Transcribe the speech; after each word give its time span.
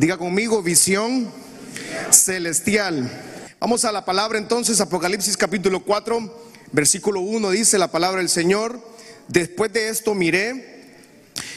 Diga 0.00 0.16
conmigo, 0.16 0.62
visión 0.62 1.30
celestial. 2.10 3.10
Vamos 3.60 3.84
a 3.84 3.92
la 3.92 4.06
palabra 4.06 4.38
entonces, 4.38 4.80
Apocalipsis 4.80 5.36
capítulo 5.36 5.84
4, 5.84 6.42
versículo 6.72 7.20
1 7.20 7.50
dice 7.50 7.76
la 7.76 7.92
palabra 7.92 8.20
del 8.20 8.30
Señor. 8.30 8.80
Después 9.28 9.70
de 9.74 9.90
esto 9.90 10.14
miré 10.14 10.86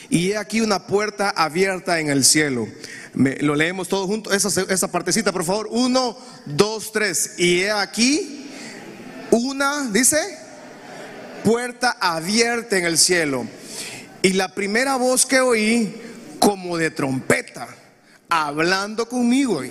y 0.09 0.31
he 0.31 0.37
aquí 0.37 0.59
una 0.59 0.87
puerta 0.87 1.29
abierta 1.29 2.01
en 2.01 2.09
el 2.09 2.25
cielo. 2.25 2.67
lo 3.13 3.55
leemos 3.55 3.87
todos 3.87 4.07
juntos, 4.07 4.33
esa, 4.33 4.49
esa 4.63 4.91
partecita 4.91 5.31
por 5.31 5.45
favor. 5.45 5.69
Uno, 5.71 6.17
dos, 6.45 6.91
tres. 6.91 7.35
Y 7.37 7.61
he 7.61 7.71
aquí 7.71 8.49
una, 9.31 9.89
dice, 9.89 10.17
puerta 11.45 11.95
abierta 11.97 12.77
en 12.77 12.83
el 12.83 12.97
cielo. 12.97 13.47
Y 14.21 14.33
la 14.33 14.53
primera 14.53 14.97
voz 14.97 15.25
que 15.25 15.39
oí, 15.39 15.95
como 16.39 16.75
de 16.75 16.91
trompeta, 16.91 17.77
hablando 18.41 19.07
conmigo, 19.07 19.61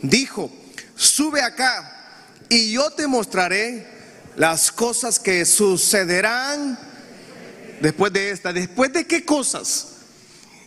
dijo, 0.00 0.50
sube 0.94 1.42
acá 1.42 1.98
y 2.48 2.72
yo 2.72 2.90
te 2.90 3.06
mostraré 3.06 3.86
las 4.36 4.70
cosas 4.70 5.18
que 5.18 5.44
sucederán 5.44 6.78
después 7.80 8.12
de 8.12 8.30
esta. 8.30 8.52
¿Después 8.52 8.92
de 8.92 9.06
qué 9.06 9.24
cosas? 9.24 9.88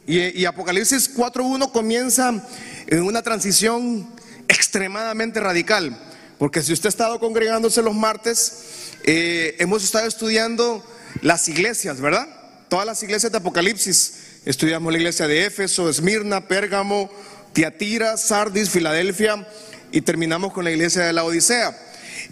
Y, 0.06 0.42
y 0.42 0.46
Apocalipsis 0.46 1.16
4.1 1.16 1.72
comienza 1.72 2.46
en 2.88 3.04
una 3.04 3.22
transición 3.22 4.08
extremadamente 4.48 5.40
radical. 5.40 5.98
Porque 6.38 6.62
si 6.62 6.74
usted 6.74 6.88
ha 6.88 6.90
estado 6.90 7.20
congregándose 7.20 7.82
los 7.82 7.96
martes, 7.96 8.92
eh, 9.04 9.56
hemos 9.60 9.84
estado 9.84 10.08
estudiando 10.08 10.84
las 11.22 11.48
iglesias, 11.48 12.02
¿verdad? 12.02 12.28
Todas 12.68 12.86
las 12.86 13.02
iglesias 13.04 13.32
de 13.32 13.38
Apocalipsis. 13.38 14.14
Estudiamos 14.44 14.92
la 14.92 15.00
iglesia 15.00 15.28
de 15.28 15.46
Éfeso, 15.46 15.90
Esmirna, 15.90 16.48
Pérgamo, 16.48 17.10
Tiatira, 17.56 18.18
Sardis, 18.18 18.70
Filadelfia 18.70 19.48
y 19.90 20.02
terminamos 20.02 20.52
con 20.52 20.66
la 20.66 20.72
iglesia 20.72 21.04
de 21.04 21.14
la 21.14 21.24
Odisea. 21.24 21.74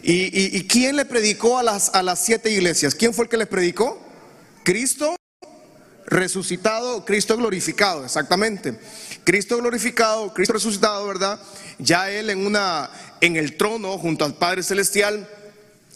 ¿Y, 0.04 0.58
y 0.58 0.68
quién 0.68 0.98
le 0.98 1.06
predicó 1.06 1.58
a 1.58 1.64
las, 1.64 1.96
a 1.96 2.04
las 2.04 2.20
siete 2.20 2.52
iglesias? 2.52 2.94
¿Quién 2.94 3.14
fue 3.14 3.24
el 3.24 3.30
que 3.30 3.38
les 3.38 3.48
predicó? 3.48 4.06
Cristo 4.64 5.16
resucitado, 6.08 7.06
Cristo 7.06 7.38
glorificado, 7.38 8.04
exactamente. 8.04 8.78
Cristo 9.24 9.56
glorificado, 9.58 10.34
Cristo 10.34 10.54
resucitado, 10.56 11.08
¿verdad? 11.08 11.40
Ya 11.80 12.10
él 12.10 12.30
en 12.30 12.46
una 12.46 12.90
en 13.22 13.38
el 13.38 13.56
trono 13.56 13.98
junto 13.98 14.26
al 14.26 14.36
Padre 14.36 14.62
celestial 14.62 15.30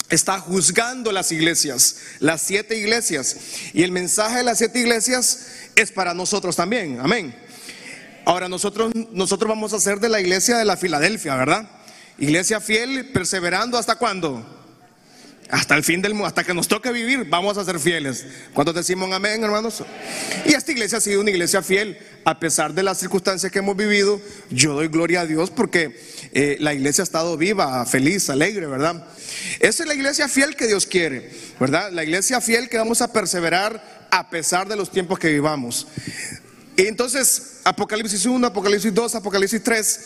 está 0.09 0.39
juzgando 0.39 1.11
las 1.11 1.33
iglesias, 1.33 1.97
las 2.19 2.41
siete 2.41 2.77
iglesias. 2.77 3.35
Y 3.73 3.83
el 3.83 3.91
mensaje 3.91 4.37
de 4.37 4.43
las 4.43 4.59
siete 4.59 4.79
iglesias 4.79 5.47
es 5.75 5.91
para 5.91 6.13
nosotros 6.13 6.55
también. 6.55 7.01
Amén. 7.01 7.46
Ahora 8.27 8.49
nosotros 8.49 8.91
nosotros 9.13 9.47
vamos 9.47 9.71
a 9.71 9.79
ser 9.79 10.01
de 10.01 10.09
la 10.09 10.19
iglesia 10.19 10.57
de 10.57 10.65
la 10.65 10.75
Filadelfia, 10.75 11.33
¿verdad? 11.35 11.65
Iglesia 12.17 12.59
fiel, 12.59 13.09
perseverando 13.13 13.77
hasta 13.77 13.95
cuándo? 13.95 14.45
Hasta 15.49 15.75
el 15.75 15.83
fin 15.85 16.01
del 16.01 16.13
mundo, 16.13 16.27
hasta 16.27 16.43
que 16.43 16.53
nos 16.53 16.67
toque 16.67 16.91
vivir, 16.91 17.23
vamos 17.29 17.57
a 17.57 17.63
ser 17.63 17.79
fieles. 17.79 18.25
¿Cuántos 18.53 18.75
decimos 18.75 19.09
amén, 19.13 19.41
hermanos? 19.45 19.81
Y 20.45 20.53
esta 20.53 20.73
iglesia 20.73 20.97
ha 20.97 21.01
sido 21.01 21.21
una 21.21 21.29
iglesia 21.29 21.61
fiel, 21.61 21.97
a 22.25 22.37
pesar 22.37 22.73
de 22.73 22.83
las 22.83 22.97
circunstancias 22.97 23.49
que 23.49 23.59
hemos 23.59 23.77
vivido. 23.77 24.19
Yo 24.49 24.73
doy 24.73 24.89
gloria 24.89 25.21
a 25.21 25.25
Dios 25.25 25.49
porque 25.49 25.97
eh, 26.33 26.57
la 26.59 26.73
iglesia 26.73 27.03
ha 27.03 27.05
estado 27.05 27.37
viva, 27.37 27.85
feliz, 27.85 28.29
alegre, 28.29 28.67
¿verdad? 28.67 29.07
Esa 29.61 29.83
es 29.83 29.87
la 29.87 29.95
iglesia 29.95 30.27
fiel 30.27 30.57
que 30.57 30.67
Dios 30.67 30.85
quiere, 30.85 31.31
¿verdad? 31.61 31.93
La 31.93 32.03
iglesia 32.03 32.41
fiel 32.41 32.67
que 32.67 32.77
vamos 32.77 33.01
a 33.01 33.13
perseverar 33.13 33.97
a 34.11 34.29
pesar 34.29 34.67
de 34.67 34.75
los 34.75 34.91
tiempos 34.91 35.17
que 35.17 35.29
vivamos. 35.29 35.87
Entonces, 36.85 37.61
Apocalipsis 37.63 38.25
1, 38.25 38.45
Apocalipsis 38.45 38.93
2, 38.93 39.15
Apocalipsis 39.15 39.63
3, 39.63 39.99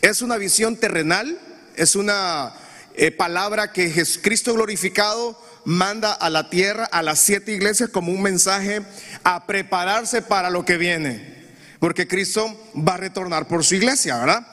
es 0.00 0.22
una 0.22 0.38
visión 0.38 0.76
terrenal, 0.76 1.38
es 1.76 1.94
una 1.96 2.54
eh, 2.94 3.10
palabra 3.10 3.72
que 3.72 3.90
Jesucristo 3.90 4.54
glorificado 4.54 5.38
manda 5.66 6.12
a 6.12 6.30
la 6.30 6.48
tierra, 6.48 6.86
a 6.86 7.02
las 7.02 7.18
siete 7.20 7.52
iglesias, 7.52 7.90
como 7.90 8.10
un 8.10 8.22
mensaje 8.22 8.82
a 9.22 9.46
prepararse 9.46 10.22
para 10.22 10.48
lo 10.48 10.64
que 10.64 10.78
viene. 10.78 11.44
Porque 11.78 12.08
Cristo 12.08 12.58
va 12.74 12.94
a 12.94 12.98
retornar 12.98 13.46
por 13.46 13.62
su 13.62 13.74
iglesia, 13.74 14.16
¿verdad? 14.16 14.46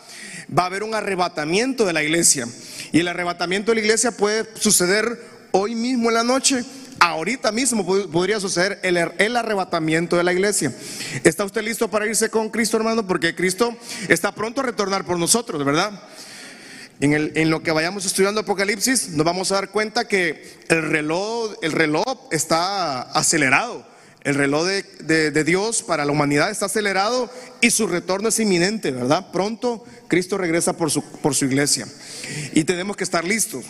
Va 0.58 0.64
a 0.64 0.66
haber 0.66 0.84
un 0.84 0.94
arrebatamiento 0.94 1.86
de 1.86 1.94
la 1.94 2.04
iglesia. 2.04 2.48
Y 2.92 3.00
el 3.00 3.08
arrebatamiento 3.08 3.72
de 3.72 3.76
la 3.76 3.82
iglesia 3.82 4.12
puede 4.12 4.46
suceder 4.56 5.24
hoy 5.52 5.76
mismo 5.76 6.10
en 6.10 6.16
la 6.16 6.24
noche. 6.24 6.66
Ahorita 7.04 7.52
mismo 7.52 7.84
podría 8.12 8.40
suceder 8.40 8.80
el, 8.84 8.96
el, 8.96 9.36
arrebatamiento 9.36 10.18
de 10.18 10.24
la 10.24 10.34
iglesia. 10.34 10.72
¿Está 11.24 11.44
usted 11.44 11.64
listo 11.64 11.90
para 11.90 12.06
irse 12.06 12.30
con 12.30 12.52
Cristo, 12.52 12.78
hermano? 12.78 13.08
Porque 13.08 13.34
Cristo 13.34 13.76
está 14.08 14.32
pronto 14.36 14.62
a 14.62 14.66
retornar 14.66 15.04
por 15.04 15.18
nosotros, 15.18 15.66
¿verdad? 15.66 16.00
En, 17.00 17.50
lo 17.50 17.64
que 17.64 17.72
vayamos 17.72 18.06
estudiando 18.06 18.42
Apocalipsis, 18.42 19.10
nos 19.10 19.26
vamos 19.26 19.52
a 19.52 19.56
dar 19.56 19.70
cuenta 19.72 20.08
que 20.08 20.60
el 20.70 20.88
reloj, 20.92 21.56
el 21.64 21.72
reloj 21.72 22.06
está 22.30 23.02
acelerado. 23.02 23.84
El 24.24 24.36
reloj 24.36 24.68
de, 24.68 25.44
Dios 25.44 25.82
para 25.82 26.06
la 26.06 26.12
humanidad 26.12 26.52
está 26.52 26.68
acelerado 26.68 27.32
y 27.62 27.72
su 27.72 27.88
retorno 27.88 28.30
es 28.30 28.40
inminente, 28.40 28.92
¿verdad? 28.92 29.32
Pronto 29.32 29.84
Cristo 30.08 30.38
regresa 30.38 30.74
por 30.74 30.92
su, 30.92 31.02
por 31.02 31.34
su 31.34 31.46
iglesia 31.46 31.88
y 32.54 32.64
tenemos 32.64 32.96
que 32.96 33.04
estar 33.04 33.26
listos. 33.26 33.66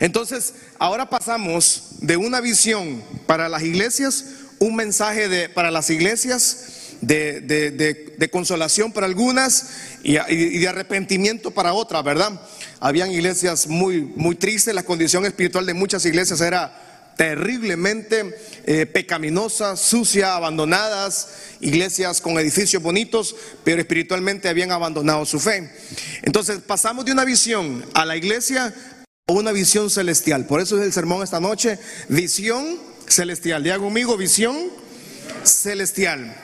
Entonces, 0.00 0.54
ahora 0.78 1.10
pasamos 1.10 1.96
de 2.00 2.16
una 2.16 2.40
visión 2.40 3.02
para 3.26 3.48
las 3.48 3.62
iglesias, 3.62 4.24
un 4.58 4.76
mensaje 4.76 5.28
de, 5.28 5.48
para 5.48 5.70
las 5.70 5.90
iglesias 5.90 6.78
de, 7.00 8.28
consolación 8.30 8.92
para 8.92 9.06
algunas 9.06 9.70
y, 10.02 10.14
de 10.14 10.68
arrepentimiento 10.68 11.50
para 11.50 11.72
otras, 11.72 12.02
¿verdad? 12.04 12.40
Habían 12.80 13.10
iglesias 13.10 13.66
muy, 13.66 14.00
muy 14.00 14.36
tristes, 14.36 14.74
la 14.74 14.82
condición 14.82 15.24
espiritual 15.24 15.66
de 15.66 15.74
muchas 15.74 16.04
iglesias 16.04 16.40
era 16.40 16.84
terriblemente 17.16 18.38
eh, 18.64 18.86
pecaminosa, 18.86 19.76
sucia, 19.76 20.36
abandonadas, 20.36 21.28
iglesias 21.60 22.20
con 22.20 22.38
edificios 22.38 22.80
bonitos, 22.80 23.34
pero 23.64 23.80
espiritualmente 23.80 24.48
habían 24.48 24.70
abandonado 24.70 25.24
su 25.24 25.40
fe. 25.40 25.68
Entonces 26.22 26.60
pasamos 26.60 27.04
de 27.04 27.12
una 27.12 27.24
visión 27.24 27.84
a 27.94 28.04
la 28.04 28.16
iglesia 28.16 28.72
una 29.28 29.52
visión 29.52 29.90
celestial. 29.90 30.46
Por 30.46 30.60
eso 30.60 30.78
es 30.78 30.84
el 30.84 30.92
sermón 30.92 31.22
esta 31.22 31.38
noche, 31.38 31.78
visión 32.08 32.78
celestial. 33.06 33.62
Diga 33.62 33.78
conmigo, 33.78 34.16
visión 34.16 34.56
celestial. 35.44 36.34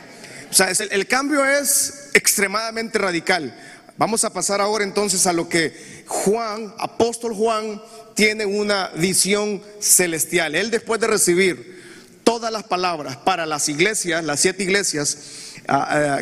O 0.50 0.55
sea, 0.55 0.69
el, 0.71 1.06
cambio 1.06 1.44
es 1.44 2.11
extremadamente 2.12 2.99
radical. 2.99 3.59
Vamos 3.97 4.25
a 4.25 4.33
pasar 4.33 4.61
ahora 4.61 4.84
entonces 4.84 5.27
a 5.27 5.33
lo 5.33 5.49
que 5.49 6.05
Juan, 6.06 6.75
apóstol 6.78 7.34
Juan, 7.34 7.83
tiene 8.15 8.44
una 8.44 8.89
visión 8.97 9.62
celestial. 9.81 10.55
Él 10.55 10.71
después 10.71 11.00
de 11.00 11.06
recibir 11.06 11.83
todas 12.23 12.53
las 12.53 12.65
palabras 12.65 13.17
para 13.17 13.47
las 13.47 13.69
iglesias, 13.69 14.23
las 14.25 14.41
siete 14.41 14.62
iglesias 14.62 15.17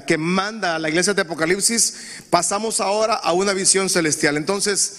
que 0.07 0.19
manda 0.19 0.79
la 0.79 0.89
iglesia 0.89 1.15
de 1.15 1.23
Apocalipsis, 1.23 1.95
pasamos 2.31 2.81
ahora 2.81 3.15
a 3.15 3.33
una 3.33 3.53
visión 3.53 3.89
celestial. 3.89 4.37
Entonces, 4.37 4.95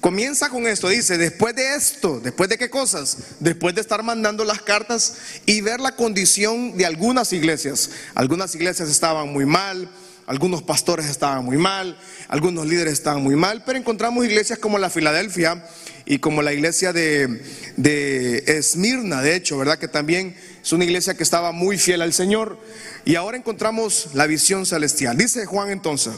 comienza 0.00 0.48
con 0.48 0.66
esto, 0.66 0.88
dice, 0.88 1.18
después 1.18 1.54
de 1.56 1.74
esto, 1.74 2.20
después 2.20 2.48
de 2.48 2.58
qué 2.58 2.70
cosas, 2.70 3.18
después 3.40 3.74
de 3.74 3.80
estar 3.80 4.02
mandando 4.02 4.44
las 4.44 4.60
cartas 4.62 5.14
y 5.46 5.60
ver 5.60 5.80
la 5.80 5.96
condición 5.96 6.76
de 6.76 6.86
algunas 6.86 7.32
iglesias. 7.32 7.90
Algunas 8.14 8.54
iglesias 8.54 8.88
estaban 8.88 9.32
muy 9.32 9.46
mal, 9.46 9.88
algunos 10.26 10.62
pastores 10.62 11.06
estaban 11.06 11.44
muy 11.44 11.56
mal, 11.56 11.96
algunos 12.28 12.66
líderes 12.66 12.94
estaban 12.94 13.22
muy 13.22 13.36
mal, 13.36 13.62
pero 13.64 13.78
encontramos 13.78 14.24
iglesias 14.24 14.58
como 14.58 14.76
la 14.78 14.90
Filadelfia 14.90 15.64
y 16.04 16.18
como 16.18 16.42
la 16.42 16.52
iglesia 16.52 16.92
de, 16.92 17.42
de 17.76 18.38
Esmirna, 18.46 19.22
de 19.22 19.36
hecho, 19.36 19.56
¿verdad? 19.56 19.78
Que 19.78 19.88
también 19.88 20.36
es 20.62 20.72
una 20.72 20.84
iglesia 20.84 21.14
que 21.14 21.22
estaba 21.22 21.52
muy 21.52 21.78
fiel 21.78 22.02
al 22.02 22.12
Señor. 22.12 22.58
Y 23.06 23.14
ahora 23.14 23.36
encontramos 23.36 24.08
la 24.14 24.26
visión 24.26 24.66
celestial. 24.66 25.16
Dice 25.16 25.46
Juan 25.46 25.70
entonces, 25.70 26.12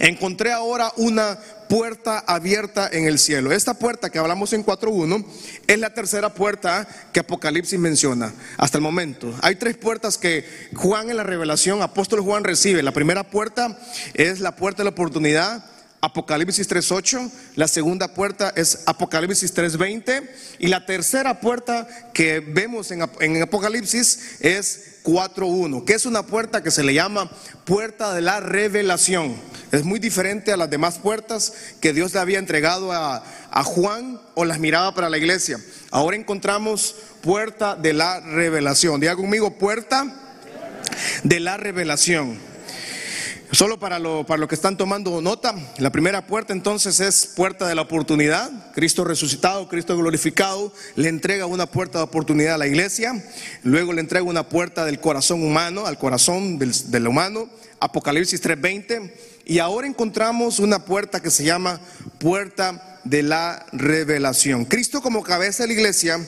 encontré 0.00 0.50
ahora 0.50 0.92
una 0.96 1.38
puerta 1.68 2.18
abierta 2.26 2.90
en 2.92 3.06
el 3.06 3.20
cielo. 3.20 3.52
Esta 3.52 3.72
puerta 3.74 4.10
que 4.10 4.18
hablamos 4.18 4.52
en 4.52 4.66
4.1 4.66 5.24
es 5.68 5.78
la 5.78 5.94
tercera 5.94 6.34
puerta 6.34 6.88
que 7.12 7.20
Apocalipsis 7.20 7.78
menciona 7.78 8.34
hasta 8.56 8.78
el 8.78 8.82
momento. 8.82 9.32
Hay 9.42 9.54
tres 9.54 9.76
puertas 9.76 10.18
que 10.18 10.44
Juan 10.74 11.08
en 11.08 11.18
la 11.18 11.22
revelación, 11.22 11.80
apóstol 11.80 12.20
Juan 12.20 12.42
recibe. 12.42 12.82
La 12.82 12.90
primera 12.90 13.22
puerta 13.22 13.78
es 14.14 14.40
la 14.40 14.56
puerta 14.56 14.78
de 14.78 14.86
la 14.86 14.90
oportunidad. 14.90 15.64
Apocalipsis 16.00 16.68
3.8, 16.68 17.30
la 17.56 17.68
segunda 17.68 18.14
puerta 18.14 18.52
es 18.54 18.82
Apocalipsis 18.86 19.54
3.20 19.54 20.28
y 20.58 20.68
la 20.68 20.84
tercera 20.86 21.40
puerta 21.40 21.88
que 22.12 22.40
vemos 22.40 22.90
en, 22.90 23.02
Apocalipsis 23.42 24.36
es 24.40 25.02
4.1, 25.04 25.84
que 25.84 25.94
es 25.94 26.06
una 26.06 26.24
puerta 26.24 26.62
que 26.62 26.70
se 26.70 26.82
le 26.82 26.94
llama 26.94 27.30
puerta 27.64 28.14
de 28.14 28.20
la 28.20 28.40
revelación. 28.40 29.36
Es 29.72 29.84
muy 29.84 29.98
diferente 29.98 30.52
a 30.52 30.56
las 30.56 30.70
demás 30.70 30.98
puertas 30.98 31.52
que 31.80 31.92
Dios 31.92 32.14
le 32.14 32.20
había 32.20 32.38
entregado 32.38 32.92
a, 32.92 33.22
Juan 33.64 34.20
o 34.34 34.44
las 34.44 34.58
miraba 34.58 34.94
para 34.94 35.08
la 35.08 35.16
iglesia. 35.16 35.58
Ahora 35.90 36.16
encontramos 36.16 36.94
puerta 37.22 37.74
de 37.74 37.94
la 37.94 38.20
revelación. 38.20 39.00
Diga 39.00 39.16
conmigo, 39.16 39.58
puerta 39.58 40.14
de 41.22 41.40
la 41.40 41.56
revelación. 41.56 42.38
Solo 43.52 43.78
para 43.78 44.00
lo, 44.00 44.26
para 44.26 44.38
lo 44.38 44.48
que 44.48 44.56
están 44.56 44.76
tomando 44.76 45.20
nota, 45.20 45.54
la 45.78 45.90
primera 45.90 46.26
puerta 46.26 46.52
entonces 46.52 46.98
es 46.98 47.26
puerta 47.26 47.68
de 47.68 47.76
la 47.76 47.82
oportunidad. 47.82 48.50
Cristo 48.74 49.04
resucitado, 49.04 49.68
Cristo 49.68 49.96
glorificado, 49.96 50.72
le 50.96 51.08
entrega 51.08 51.46
una 51.46 51.66
puerta 51.66 51.98
de 51.98 52.04
oportunidad 52.04 52.54
a 52.54 52.58
la 52.58 52.66
iglesia. 52.66 53.24
Luego 53.62 53.92
le 53.92 54.00
entrega 54.00 54.24
una 54.24 54.48
puerta 54.48 54.84
del 54.84 54.98
corazón 54.98 55.44
humano, 55.44 55.86
al 55.86 55.96
corazón 55.96 56.58
del, 56.58 56.72
del 56.90 57.06
humano. 57.06 57.48
Apocalipsis 57.78 58.42
3:20. 58.42 59.12
Y 59.44 59.60
ahora 59.60 59.86
encontramos 59.86 60.58
una 60.58 60.84
puerta 60.84 61.22
que 61.22 61.30
se 61.30 61.44
llama 61.44 61.80
puerta 62.18 62.98
de 63.04 63.22
la 63.22 63.64
revelación. 63.70 64.64
Cristo 64.64 65.00
como 65.00 65.22
cabeza 65.22 65.62
de 65.62 65.68
la 65.68 65.74
iglesia 65.74 66.18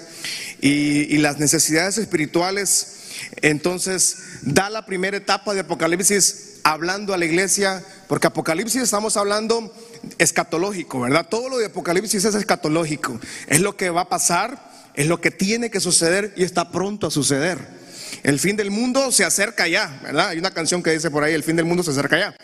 y, 0.60 1.14
y 1.14 1.18
las 1.18 1.40
necesidades 1.40 1.98
espirituales, 1.98 2.94
entonces 3.42 4.18
da 4.42 4.70
la 4.70 4.86
primera 4.86 5.16
etapa 5.16 5.52
de 5.52 5.60
Apocalipsis 5.60 6.47
hablando 6.68 7.14
a 7.14 7.16
la 7.16 7.24
iglesia, 7.24 7.82
porque 8.08 8.26
Apocalipsis 8.26 8.82
estamos 8.82 9.16
hablando 9.16 9.72
escatológico, 10.18 11.00
¿verdad? 11.00 11.26
Todo 11.28 11.48
lo 11.48 11.58
de 11.58 11.66
Apocalipsis 11.66 12.26
es 12.26 12.34
escatológico, 12.34 13.18
es 13.46 13.60
lo 13.60 13.76
que 13.76 13.88
va 13.88 14.02
a 14.02 14.08
pasar, 14.08 14.70
es 14.94 15.06
lo 15.06 15.20
que 15.20 15.30
tiene 15.30 15.70
que 15.70 15.80
suceder 15.80 16.34
y 16.36 16.44
está 16.44 16.70
pronto 16.70 17.06
a 17.06 17.10
suceder. 17.10 17.77
El 18.22 18.40
fin 18.40 18.56
del 18.56 18.70
mundo 18.70 19.12
se 19.12 19.24
acerca 19.24 19.68
ya, 19.68 20.00
¿verdad? 20.02 20.28
Hay 20.28 20.38
una 20.38 20.52
canción 20.52 20.82
que 20.82 20.90
dice 20.90 21.10
por 21.10 21.22
ahí, 21.22 21.34
el 21.34 21.44
fin 21.44 21.56
del 21.56 21.64
mundo 21.64 21.82
se 21.82 21.90
acerca 21.90 22.18
ya. 22.18 22.36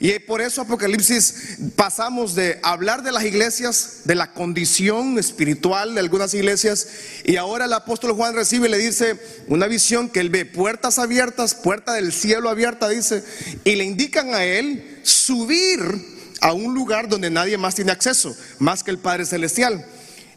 Y 0.00 0.18
por 0.20 0.40
eso 0.40 0.62
Apocalipsis 0.62 1.56
pasamos 1.74 2.34
de 2.34 2.60
hablar 2.62 3.02
de 3.02 3.12
las 3.12 3.24
iglesias, 3.24 4.00
de 4.04 4.14
la 4.14 4.32
condición 4.32 5.18
espiritual 5.18 5.94
de 5.94 6.00
algunas 6.00 6.34
iglesias, 6.34 6.88
y 7.24 7.36
ahora 7.36 7.64
el 7.64 7.72
apóstol 7.72 8.12
Juan 8.12 8.34
recibe 8.34 8.68
y 8.68 8.70
le 8.70 8.78
dice 8.78 9.18
una 9.48 9.66
visión 9.66 10.08
que 10.08 10.20
él 10.20 10.30
ve 10.30 10.44
puertas 10.44 10.98
abiertas, 10.98 11.54
puerta 11.54 11.94
del 11.94 12.12
cielo 12.12 12.48
abierta, 12.48 12.88
dice, 12.88 13.24
y 13.64 13.76
le 13.76 13.84
indican 13.84 14.34
a 14.34 14.44
él 14.44 15.00
subir 15.02 15.80
a 16.40 16.52
un 16.52 16.74
lugar 16.74 17.08
donde 17.08 17.30
nadie 17.30 17.56
más 17.56 17.74
tiene 17.74 17.92
acceso, 17.92 18.36
más 18.58 18.82
que 18.82 18.90
el 18.90 18.98
Padre 18.98 19.24
Celestial. 19.24 19.86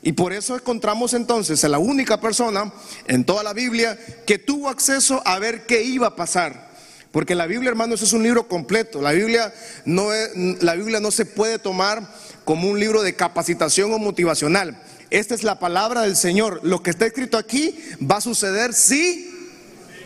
Y 0.06 0.14
por 0.14 0.34
eso 0.34 0.56
encontramos 0.56 1.16
entonces 1.16 1.64
a 1.64 1.68
la 1.68 1.80
única 1.80 2.22
persona 2.22 2.72
en 3.08 3.26
toda 3.26 3.42
la 3.42 3.54
Biblia 3.54 3.98
que 4.28 4.38
tuvo 4.38 4.70
acceso 4.70 5.20
a 5.26 5.40
ver 5.40 5.66
qué 5.66 5.82
iba 5.82 6.06
a 6.06 6.16
pasar. 6.16 6.70
Porque 7.12 7.34
la 7.34 7.48
Biblia, 7.48 7.72
hermanos, 7.72 8.04
es 8.04 8.14
un 8.14 8.22
libro 8.22 8.48
completo. 8.48 9.02
La 9.02 9.14
Biblia 9.14 9.52
no, 9.84 10.14
es, 10.14 10.30
la 10.62 10.76
Biblia 10.76 11.00
no 11.00 11.10
se 11.10 11.26
puede 11.26 11.58
tomar 11.58 12.08
como 12.44 12.70
un 12.70 12.80
libro 12.80 13.02
de 13.02 13.16
capacitación 13.16 13.92
o 13.94 13.98
motivacional. 13.98 14.80
Esta 15.10 15.34
es 15.34 15.42
la 15.42 15.58
palabra 15.58 16.04
del 16.04 16.16
Señor. 16.16 16.60
Lo 16.62 16.84
que 16.84 16.92
está 16.92 17.08
escrito 17.08 17.40
aquí 17.40 17.76
va 18.00 18.18
a 18.18 18.22
suceder 18.22 18.76
sí 18.76 19.58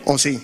o 0.06 0.18
sí. 0.18 0.40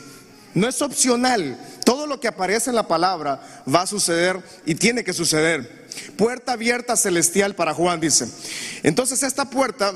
No 0.54 0.68
es 0.68 0.81
opcional. 0.81 1.57
Todo 1.86 2.08
lo 2.08 2.20
que 2.20 2.28
aparece 2.28 2.70
en 2.70 2.76
la 2.76 2.88
palabra 2.88 3.64
va 3.74 3.84
a 3.84 3.88
suceder 3.88 4.44
y 4.66 4.76
tiene 4.76 5.06
que 5.06 5.14
suceder. 5.14 5.86
Puerta 6.18 6.52
abierta 6.52 6.98
celestial 6.98 7.56
para 7.56 7.74
Juan, 7.74 8.02
dice. 8.02 8.28
Entonces 8.84 9.24
esta 9.24 9.50
puerta 9.50 9.94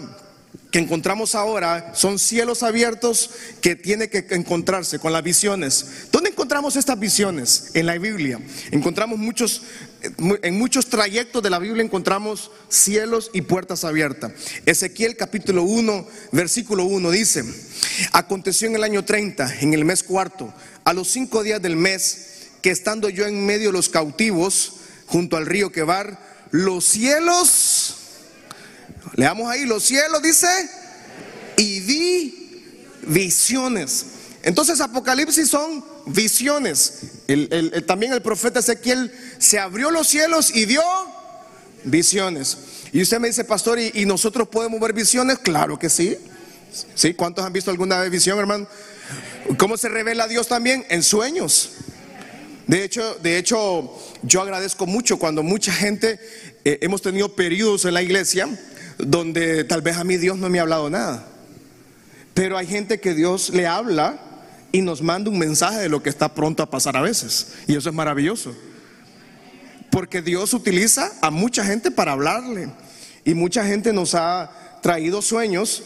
que 0.71 0.79
encontramos 0.79 1.33
ahora 1.33 1.93
son 1.95 2.19
cielos 2.19 2.61
abiertos 2.61 3.31
que 3.61 3.75
tiene 3.75 4.09
que 4.09 4.25
encontrarse 4.35 4.99
con 4.99 5.11
las 5.11 5.23
visiones. 5.23 6.07
¿Dónde 6.11 6.29
encontramos 6.29 6.75
estas 6.75 6.99
visiones? 6.99 7.71
En 7.73 7.87
la 7.87 7.97
Biblia. 7.97 8.39
Encontramos 8.69 9.17
muchos, 9.17 9.63
en 10.43 10.57
muchos 10.59 10.87
trayectos 10.87 11.41
de 11.41 11.49
la 11.49 11.57
Biblia 11.57 11.83
encontramos 11.83 12.51
cielos 12.69 13.31
y 13.33 13.41
puertas 13.41 13.83
abiertas. 13.83 14.31
Ezequiel 14.65 15.17
capítulo 15.17 15.63
1, 15.63 16.07
versículo 16.33 16.85
1 16.85 17.11
dice, 17.11 17.43
aconteció 18.11 18.67
en 18.67 18.75
el 18.75 18.83
año 18.83 19.03
30, 19.03 19.61
en 19.61 19.73
el 19.73 19.85
mes 19.85 20.03
cuarto, 20.03 20.53
a 20.89 20.93
los 20.93 21.07
cinco 21.07 21.43
días 21.43 21.61
del 21.61 21.75
mes, 21.75 22.47
que 22.63 22.71
estando 22.71 23.09
yo 23.09 23.27
en 23.27 23.45
medio 23.45 23.67
de 23.67 23.73
los 23.73 23.89
cautivos, 23.89 24.71
junto 25.05 25.37
al 25.37 25.45
río 25.45 25.71
Quebar, 25.71 26.19
los 26.49 26.83
cielos, 26.83 27.93
leamos 29.13 29.51
ahí, 29.51 29.67
los 29.67 29.83
cielos 29.83 30.23
dice, 30.23 30.47
y 31.57 31.79
vi 31.81 32.75
visiones. 33.03 34.03
Entonces 34.41 34.81
Apocalipsis 34.81 35.47
son 35.47 35.85
visiones. 36.07 37.01
también 37.85 38.11
el 38.13 38.23
profeta 38.23 38.57
Ezequiel 38.57 39.13
se 39.37 39.59
abrió 39.59 39.91
los 39.91 40.07
cielos 40.07 40.49
y 40.55 40.65
dio 40.65 40.81
visiones. 41.83 42.57
Y 42.91 43.03
usted 43.03 43.19
me 43.19 43.27
dice, 43.27 43.43
pastor, 43.43 43.77
¿y, 43.77 44.05
nosotros 44.07 44.47
podemos 44.47 44.79
ver 44.79 44.93
visiones? 44.93 45.37
Claro 45.37 45.77
que 45.77 45.87
sí. 45.87 46.17
¿Sí? 46.95 47.13
¿Cuántos 47.13 47.45
han 47.45 47.53
visto 47.53 47.69
alguna 47.69 47.99
vez 47.99 48.09
visión, 48.09 48.39
hermano? 48.39 48.67
¿Cómo 49.57 49.77
se 49.77 49.89
revela 49.89 50.27
Dios 50.27 50.47
también? 50.47 50.85
En 50.89 51.03
sueños. 51.03 51.71
De 52.67 52.83
hecho, 52.83 53.15
de 53.15 53.37
hecho, 53.37 53.97
yo 54.21 54.41
agradezco 54.41 54.85
mucho 54.85 55.17
cuando 55.17 55.41
mucha 55.41 55.71
gente 55.71 56.19
eh, 56.63 56.77
hemos 56.81 57.01
tenido 57.01 57.35
periodos 57.35 57.85
en 57.85 57.95
la 57.95 58.03
iglesia 58.03 58.47
donde 58.99 59.63
tal 59.63 59.81
vez 59.81 59.97
a 59.97 60.03
mí 60.03 60.17
Dios 60.17 60.37
no 60.37 60.49
me 60.49 60.59
ha 60.59 60.63
hablado 60.63 60.89
nada. 60.89 61.25
Pero 62.33 62.57
hay 62.57 62.67
gente 62.67 62.99
que 62.99 63.15
Dios 63.15 63.49
le 63.49 63.65
habla 63.65 64.19
y 64.71 64.81
nos 64.81 65.01
manda 65.01 65.29
un 65.29 65.39
mensaje 65.39 65.79
de 65.79 65.89
lo 65.89 66.03
que 66.03 66.09
está 66.09 66.33
pronto 66.35 66.61
a 66.61 66.69
pasar 66.69 66.95
a 66.95 67.01
veces. 67.01 67.53
Y 67.67 67.75
eso 67.75 67.89
es 67.89 67.95
maravilloso. 67.95 68.55
Porque 69.89 70.21
Dios 70.21 70.53
utiliza 70.53 71.11
a 71.21 71.31
mucha 71.31 71.65
gente 71.65 71.91
para 71.91 72.11
hablarle. 72.11 72.69
Y 73.25 73.33
mucha 73.33 73.65
gente 73.65 73.93
nos 73.93 74.15
ha 74.15 74.51
traído 74.81 75.21
sueños, 75.21 75.83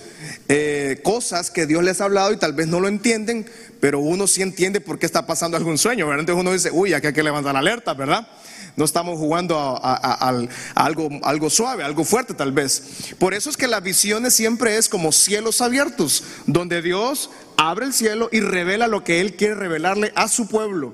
eh, 0.47 0.99
cosas 1.03 1.51
que 1.51 1.65
Dios 1.65 1.83
les 1.83 2.01
ha 2.01 2.05
hablado 2.05 2.31
y 2.31 2.37
tal 2.37 2.53
vez 2.53 2.67
no 2.67 2.79
lo 2.79 2.87
entienden, 2.87 3.45
pero 3.79 3.99
uno 3.99 4.27
sí 4.27 4.41
entiende 4.41 4.81
por 4.81 4.99
qué 4.99 5.05
está 5.05 5.25
pasando 5.25 5.57
algún 5.57 5.77
sueño, 5.77 6.05
¿verdad? 6.07 6.21
Entonces 6.21 6.41
uno 6.41 6.53
dice, 6.53 6.71
uy, 6.71 6.93
aquí 6.93 7.07
hay 7.07 7.13
que 7.13 7.23
levantar 7.23 7.55
alerta, 7.55 7.93
¿verdad? 7.93 8.27
No 8.75 8.85
estamos 8.85 9.19
jugando 9.19 9.57
a, 9.57 10.45
algo, 10.75 11.09
algo 11.21 11.49
suave, 11.49 11.83
algo 11.83 12.03
fuerte 12.03 12.33
tal 12.33 12.51
vez. 12.51 13.13
Por 13.19 13.33
eso 13.33 13.49
es 13.49 13.57
que 13.57 13.67
las 13.67 13.83
visiones 13.83 14.33
siempre 14.33 14.77
es 14.77 14.89
como 14.89 15.11
cielos 15.11 15.61
abiertos, 15.61 16.23
donde 16.47 16.81
Dios 16.81 17.29
abre 17.57 17.85
el 17.85 17.93
cielo 17.93 18.29
y 18.31 18.39
revela 18.39 18.87
lo 18.87 19.03
que 19.03 19.21
Él 19.21 19.35
quiere 19.35 19.55
revelarle 19.55 20.11
a 20.15 20.27
su 20.27 20.47
pueblo, 20.47 20.93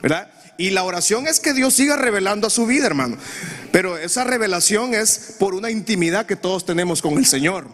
¿verdad? 0.00 0.30
Y 0.60 0.68
la 0.68 0.84
oración 0.84 1.26
es 1.26 1.40
que 1.40 1.54
Dios 1.54 1.72
siga 1.72 1.96
revelando 1.96 2.46
a 2.46 2.50
su 2.50 2.66
vida, 2.66 2.84
hermano. 2.84 3.16
Pero 3.72 3.96
esa 3.96 4.24
revelación 4.24 4.92
es 4.92 5.36
por 5.38 5.54
una 5.54 5.70
intimidad 5.70 6.26
que 6.26 6.36
todos 6.36 6.66
tenemos 6.66 7.00
con 7.00 7.16
el 7.16 7.24
Señor. 7.24 7.66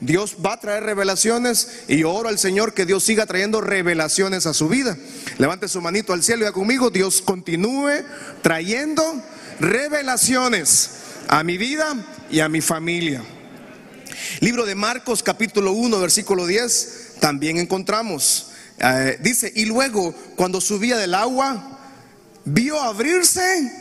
Dios 0.00 0.38
va 0.44 0.54
a 0.54 0.60
traer 0.60 0.82
revelaciones 0.82 1.84
y 1.86 2.02
oro 2.02 2.28
al 2.28 2.40
Señor 2.40 2.74
que 2.74 2.84
Dios 2.84 3.04
siga 3.04 3.26
trayendo 3.26 3.60
revelaciones 3.60 4.46
a 4.46 4.54
su 4.54 4.68
vida. 4.68 4.96
Levante 5.38 5.68
su 5.68 5.80
manito 5.80 6.12
al 6.12 6.24
cielo 6.24 6.44
y 6.44 6.50
conmigo, 6.50 6.90
Dios 6.90 7.22
continúe 7.22 8.02
trayendo 8.42 9.22
revelaciones 9.60 10.90
a 11.28 11.44
mi 11.44 11.56
vida 11.58 11.94
y 12.28 12.40
a 12.40 12.48
mi 12.48 12.60
familia. 12.60 13.22
Libro 14.40 14.66
de 14.66 14.74
Marcos 14.74 15.22
capítulo 15.22 15.70
1 15.74 16.00
versículo 16.00 16.48
10 16.48 17.18
también 17.20 17.58
encontramos. 17.58 18.48
Eh, 18.78 19.16
dice, 19.20 19.52
y 19.54 19.66
luego 19.66 20.12
cuando 20.34 20.60
subía 20.60 20.96
del 20.96 21.14
agua, 21.14 21.78
vio 22.44 22.80
abrirse 22.80 23.72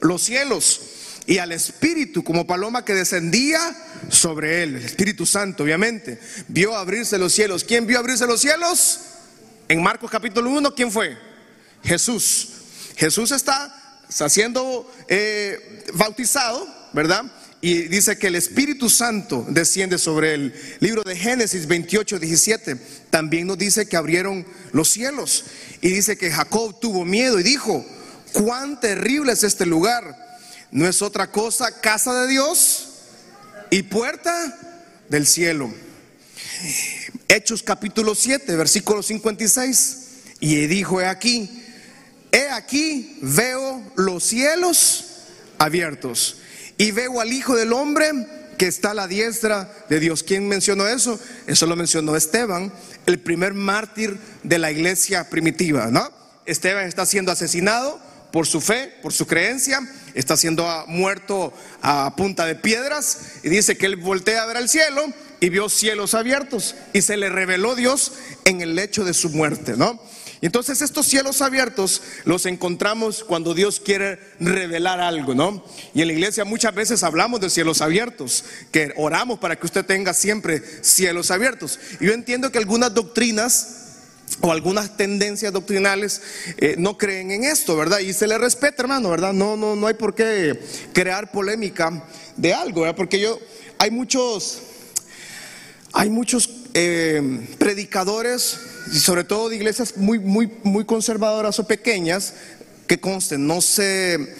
los 0.00 0.22
cielos 0.22 0.80
y 1.26 1.38
al 1.38 1.52
Espíritu 1.52 2.22
como 2.22 2.46
paloma 2.46 2.84
que 2.84 2.94
descendía 2.94 3.60
sobre 4.08 4.62
él, 4.62 4.76
el 4.76 4.84
Espíritu 4.84 5.26
Santo 5.26 5.64
obviamente, 5.64 6.20
vio 6.48 6.76
abrirse 6.76 7.18
los 7.18 7.32
cielos. 7.32 7.64
¿Quién 7.64 7.86
vio 7.86 7.98
abrirse 7.98 8.26
los 8.26 8.40
cielos? 8.40 9.00
En 9.68 9.82
Marcos 9.82 10.10
capítulo 10.10 10.50
1, 10.50 10.74
¿quién 10.74 10.92
fue? 10.92 11.18
Jesús. 11.82 12.48
Jesús 12.96 13.32
está 13.32 14.04
siendo 14.08 14.90
eh, 15.08 15.84
bautizado, 15.94 16.66
¿verdad? 16.92 17.24
Y 17.60 17.88
dice 17.88 18.16
que 18.16 18.28
el 18.28 18.36
Espíritu 18.36 18.88
Santo 18.88 19.44
desciende 19.48 19.98
sobre 19.98 20.34
él. 20.34 20.54
Libro 20.78 21.02
de 21.02 21.16
Génesis 21.16 21.66
28, 21.66 22.20
17 22.20 22.76
también 23.10 23.48
nos 23.48 23.58
dice 23.58 23.88
que 23.88 23.96
abrieron 23.96 24.46
los 24.72 24.90
cielos. 24.90 25.44
Y 25.80 25.88
dice 25.88 26.16
que 26.16 26.30
Jacob 26.30 26.78
tuvo 26.78 27.04
miedo 27.04 27.40
y 27.40 27.42
dijo, 27.42 27.84
cuán 28.32 28.80
terrible 28.80 29.32
es 29.32 29.42
este 29.42 29.66
lugar. 29.66 30.26
No 30.70 30.86
es 30.86 31.02
otra 31.02 31.30
cosa 31.30 31.80
casa 31.80 32.22
de 32.22 32.28
Dios 32.28 32.88
y 33.70 33.82
puerta 33.84 34.58
del 35.08 35.26
cielo. 35.26 35.72
Hechos 37.28 37.62
capítulo 37.62 38.14
7, 38.14 38.56
versículo 38.56 39.02
56. 39.02 39.98
Y 40.40 40.66
dijo, 40.66 41.00
he 41.00 41.06
aquí, 41.06 41.64
he 42.32 42.48
aquí, 42.48 43.18
veo 43.22 43.82
los 43.96 44.24
cielos 44.24 45.04
abiertos 45.58 46.38
y 46.76 46.90
veo 46.90 47.20
al 47.20 47.32
Hijo 47.32 47.56
del 47.56 47.72
Hombre 47.72 48.12
que 48.58 48.66
está 48.66 48.90
a 48.90 48.94
la 48.94 49.06
diestra 49.06 49.70
de 49.88 50.00
Dios. 50.00 50.22
¿Quién 50.22 50.48
mencionó 50.48 50.86
eso? 50.86 51.18
Eso 51.46 51.66
lo 51.66 51.76
mencionó 51.76 52.16
Esteban, 52.16 52.72
el 53.06 53.20
primer 53.20 53.54
mártir 53.54 54.18
de 54.42 54.58
la 54.58 54.70
iglesia 54.70 55.28
primitiva, 55.28 55.86
¿no? 55.90 56.10
Esteban 56.46 56.86
está 56.86 57.06
siendo 57.06 57.32
asesinado 57.32 58.00
por 58.36 58.46
su 58.46 58.60
fe, 58.60 58.92
por 59.00 59.14
su 59.14 59.26
creencia, 59.26 59.80
está 60.12 60.36
siendo 60.36 60.68
muerto 60.88 61.54
a 61.80 62.14
punta 62.16 62.44
de 62.44 62.54
piedras 62.54 63.18
y 63.42 63.48
dice 63.48 63.78
que 63.78 63.86
él 63.86 63.96
voltea 63.96 64.42
a 64.42 64.46
ver 64.46 64.58
al 64.58 64.68
cielo 64.68 65.06
y 65.40 65.48
vio 65.48 65.70
cielos 65.70 66.12
abiertos 66.12 66.74
y 66.92 67.00
se 67.00 67.16
le 67.16 67.30
reveló 67.30 67.74
Dios 67.74 68.12
en 68.44 68.60
el 68.60 68.74
lecho 68.74 69.06
de 69.06 69.14
su 69.14 69.30
muerte, 69.30 69.78
¿no? 69.78 69.98
Entonces 70.42 70.82
estos 70.82 71.06
cielos 71.06 71.40
abiertos 71.40 72.02
los 72.26 72.44
encontramos 72.44 73.24
cuando 73.24 73.54
Dios 73.54 73.80
quiere 73.80 74.20
revelar 74.38 75.00
algo, 75.00 75.34
¿no? 75.34 75.64
Y 75.94 76.02
en 76.02 76.08
la 76.08 76.12
iglesia 76.12 76.44
muchas 76.44 76.74
veces 76.74 77.02
hablamos 77.04 77.40
de 77.40 77.48
cielos 77.48 77.80
abiertos, 77.80 78.44
que 78.70 78.92
oramos 78.98 79.38
para 79.38 79.56
que 79.56 79.64
usted 79.64 79.86
tenga 79.86 80.12
siempre 80.12 80.62
cielos 80.82 81.30
abiertos. 81.30 81.80
Y 82.00 82.04
yo 82.04 82.12
entiendo 82.12 82.52
que 82.52 82.58
algunas 82.58 82.92
doctrinas 82.92 83.85
o 84.40 84.52
algunas 84.52 84.96
tendencias 84.96 85.52
doctrinales 85.52 86.20
eh, 86.58 86.76
no 86.78 86.98
creen 86.98 87.30
en 87.30 87.44
esto, 87.44 87.76
¿verdad? 87.76 88.00
Y 88.00 88.12
se 88.12 88.26
le 88.26 88.38
respeta, 88.38 88.82
hermano, 88.82 89.10
¿verdad? 89.10 89.32
No, 89.32 89.56
no, 89.56 89.76
no 89.76 89.86
hay 89.86 89.94
por 89.94 90.14
qué 90.14 90.60
crear 90.92 91.30
polémica 91.30 92.04
de 92.36 92.52
algo, 92.52 92.82
¿verdad? 92.82 92.96
Porque 92.96 93.20
yo, 93.20 93.38
hay 93.78 93.90
muchos, 93.90 94.62
hay 95.92 96.10
muchos 96.10 96.50
eh, 96.74 97.46
predicadores, 97.58 98.58
sobre 98.92 99.24
todo 99.24 99.48
de 99.48 99.56
iglesias 99.56 99.96
muy, 99.96 100.18
muy, 100.18 100.50
muy 100.62 100.84
conservadoras 100.84 101.58
o 101.58 101.66
pequeñas, 101.66 102.34
que 102.86 103.00
consten, 103.00 103.46
no 103.46 103.60
se, 103.60 104.34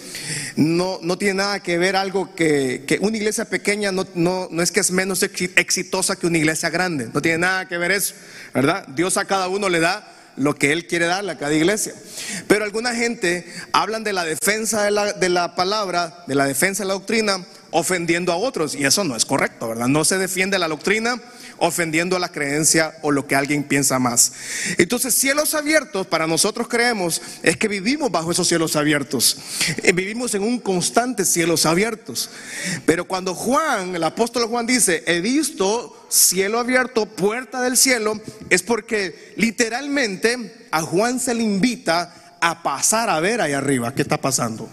no, 0.54 0.98
no 1.02 1.18
tiene 1.18 1.34
nada 1.34 1.60
que 1.60 1.78
ver 1.78 1.96
algo 1.96 2.34
que, 2.34 2.84
que 2.86 2.98
una 3.00 3.16
iglesia 3.16 3.44
pequeña 3.44 3.92
no, 3.92 4.06
no, 4.14 4.48
no, 4.50 4.62
es 4.62 4.70
que 4.70 4.80
es 4.80 4.90
menos 4.90 5.22
exitosa 5.22 6.16
que 6.16 6.26
una 6.26 6.38
iglesia 6.38 6.70
grande, 6.70 7.08
no 7.12 7.20
tiene 7.20 7.38
nada 7.38 7.66
que 7.66 7.76
ver 7.76 7.90
eso, 7.90 8.14
¿verdad? 8.56 8.86
Dios 8.88 9.18
a 9.18 9.26
cada 9.26 9.48
uno 9.48 9.68
le 9.68 9.80
da 9.80 10.12
lo 10.36 10.54
que 10.54 10.72
Él 10.72 10.86
quiere 10.86 11.04
darle 11.04 11.32
a 11.32 11.38
cada 11.38 11.52
iglesia. 11.52 11.94
Pero 12.48 12.64
alguna 12.64 12.94
gente 12.94 13.46
hablan 13.72 14.02
de 14.02 14.14
la 14.14 14.24
defensa 14.24 14.82
de 14.82 14.90
la, 14.90 15.12
de 15.12 15.28
la 15.28 15.54
palabra, 15.54 16.24
de 16.26 16.34
la 16.34 16.46
defensa 16.46 16.82
de 16.82 16.88
la 16.88 16.94
doctrina, 16.94 17.44
ofendiendo 17.70 18.32
a 18.32 18.36
otros, 18.36 18.74
y 18.74 18.84
eso 18.84 19.04
no 19.04 19.14
es 19.14 19.26
correcto, 19.26 19.68
¿verdad? 19.68 19.88
No 19.88 20.04
se 20.04 20.16
defiende 20.16 20.58
la 20.58 20.68
doctrina 20.68 21.20
ofendiendo 21.58 22.16
a 22.16 22.18
la 22.18 22.30
creencia 22.30 22.96
o 23.02 23.10
lo 23.10 23.26
que 23.26 23.34
alguien 23.34 23.64
piensa 23.64 23.98
más. 23.98 24.32
Entonces, 24.78 25.14
cielos 25.14 25.54
abiertos, 25.54 26.06
para 26.06 26.26
nosotros 26.26 26.68
creemos, 26.68 27.22
es 27.42 27.56
que 27.56 27.68
vivimos 27.68 28.10
bajo 28.10 28.30
esos 28.30 28.48
cielos 28.48 28.76
abiertos. 28.76 29.38
Eh, 29.82 29.92
vivimos 29.92 30.34
en 30.34 30.42
un 30.42 30.58
constante 30.58 31.24
cielos 31.24 31.66
abiertos. 31.66 32.30
Pero 32.84 33.06
cuando 33.06 33.34
Juan, 33.34 33.94
el 33.94 34.04
apóstol 34.04 34.46
Juan 34.46 34.66
dice, 34.66 35.02
he 35.06 35.20
visto 35.20 35.95
cielo 36.08 36.58
abierto, 36.58 37.06
puerta 37.06 37.60
del 37.62 37.76
cielo, 37.76 38.20
es 38.50 38.62
porque 38.62 39.34
literalmente 39.36 40.66
a 40.70 40.82
Juan 40.82 41.20
se 41.20 41.34
le 41.34 41.42
invita 41.42 42.36
a 42.40 42.62
pasar 42.62 43.10
a 43.10 43.20
ver 43.20 43.40
ahí 43.40 43.52
arriba 43.52 43.94
qué 43.94 44.02
está 44.02 44.20
pasando. 44.20 44.68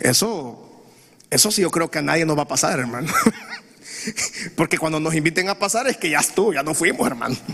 Eso, 0.00 0.84
eso 1.30 1.50
sí 1.50 1.62
yo 1.62 1.70
creo 1.70 1.90
que 1.90 1.98
a 1.98 2.02
nadie 2.02 2.26
nos 2.26 2.36
va 2.36 2.42
a 2.42 2.48
pasar, 2.48 2.78
hermano. 2.78 3.12
Porque 4.56 4.78
cuando 4.78 5.00
nos 5.00 5.14
inviten 5.14 5.48
a 5.48 5.58
pasar 5.58 5.88
es 5.88 5.96
que 5.96 6.10
ya 6.10 6.20
estuvo, 6.20 6.52
ya 6.52 6.62
no 6.62 6.74
fuimos, 6.74 7.06
hermano. 7.06 7.36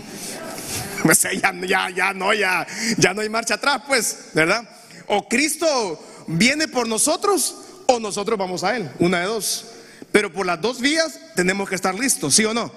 Ya, 1.03 1.51
ya, 1.67 1.89
ya 1.89 2.13
no, 2.13 2.33
ya, 2.33 2.65
ya 2.97 3.13
no 3.13 3.19
hay 3.19 3.27
marcha 3.27 3.55
atrás, 3.55 3.81
pues, 3.85 4.29
¿verdad? 4.33 4.63
O 5.07 5.27
Cristo 5.27 6.01
viene 6.27 6.69
por 6.69 6.87
nosotros 6.87 7.55
o 7.87 7.99
nosotros 7.99 8.39
vamos 8.39 8.63
a 8.63 8.77
Él, 8.77 8.89
una 8.99 9.19
de 9.19 9.25
dos. 9.25 9.65
Pero 10.13 10.31
por 10.31 10.45
las 10.45 10.61
dos 10.61 10.79
vías 10.79 11.19
tenemos 11.35 11.67
que 11.67 11.75
estar 11.75 11.93
listos, 11.93 12.35
¿sí 12.35 12.45
o 12.45 12.53
no? 12.53 12.71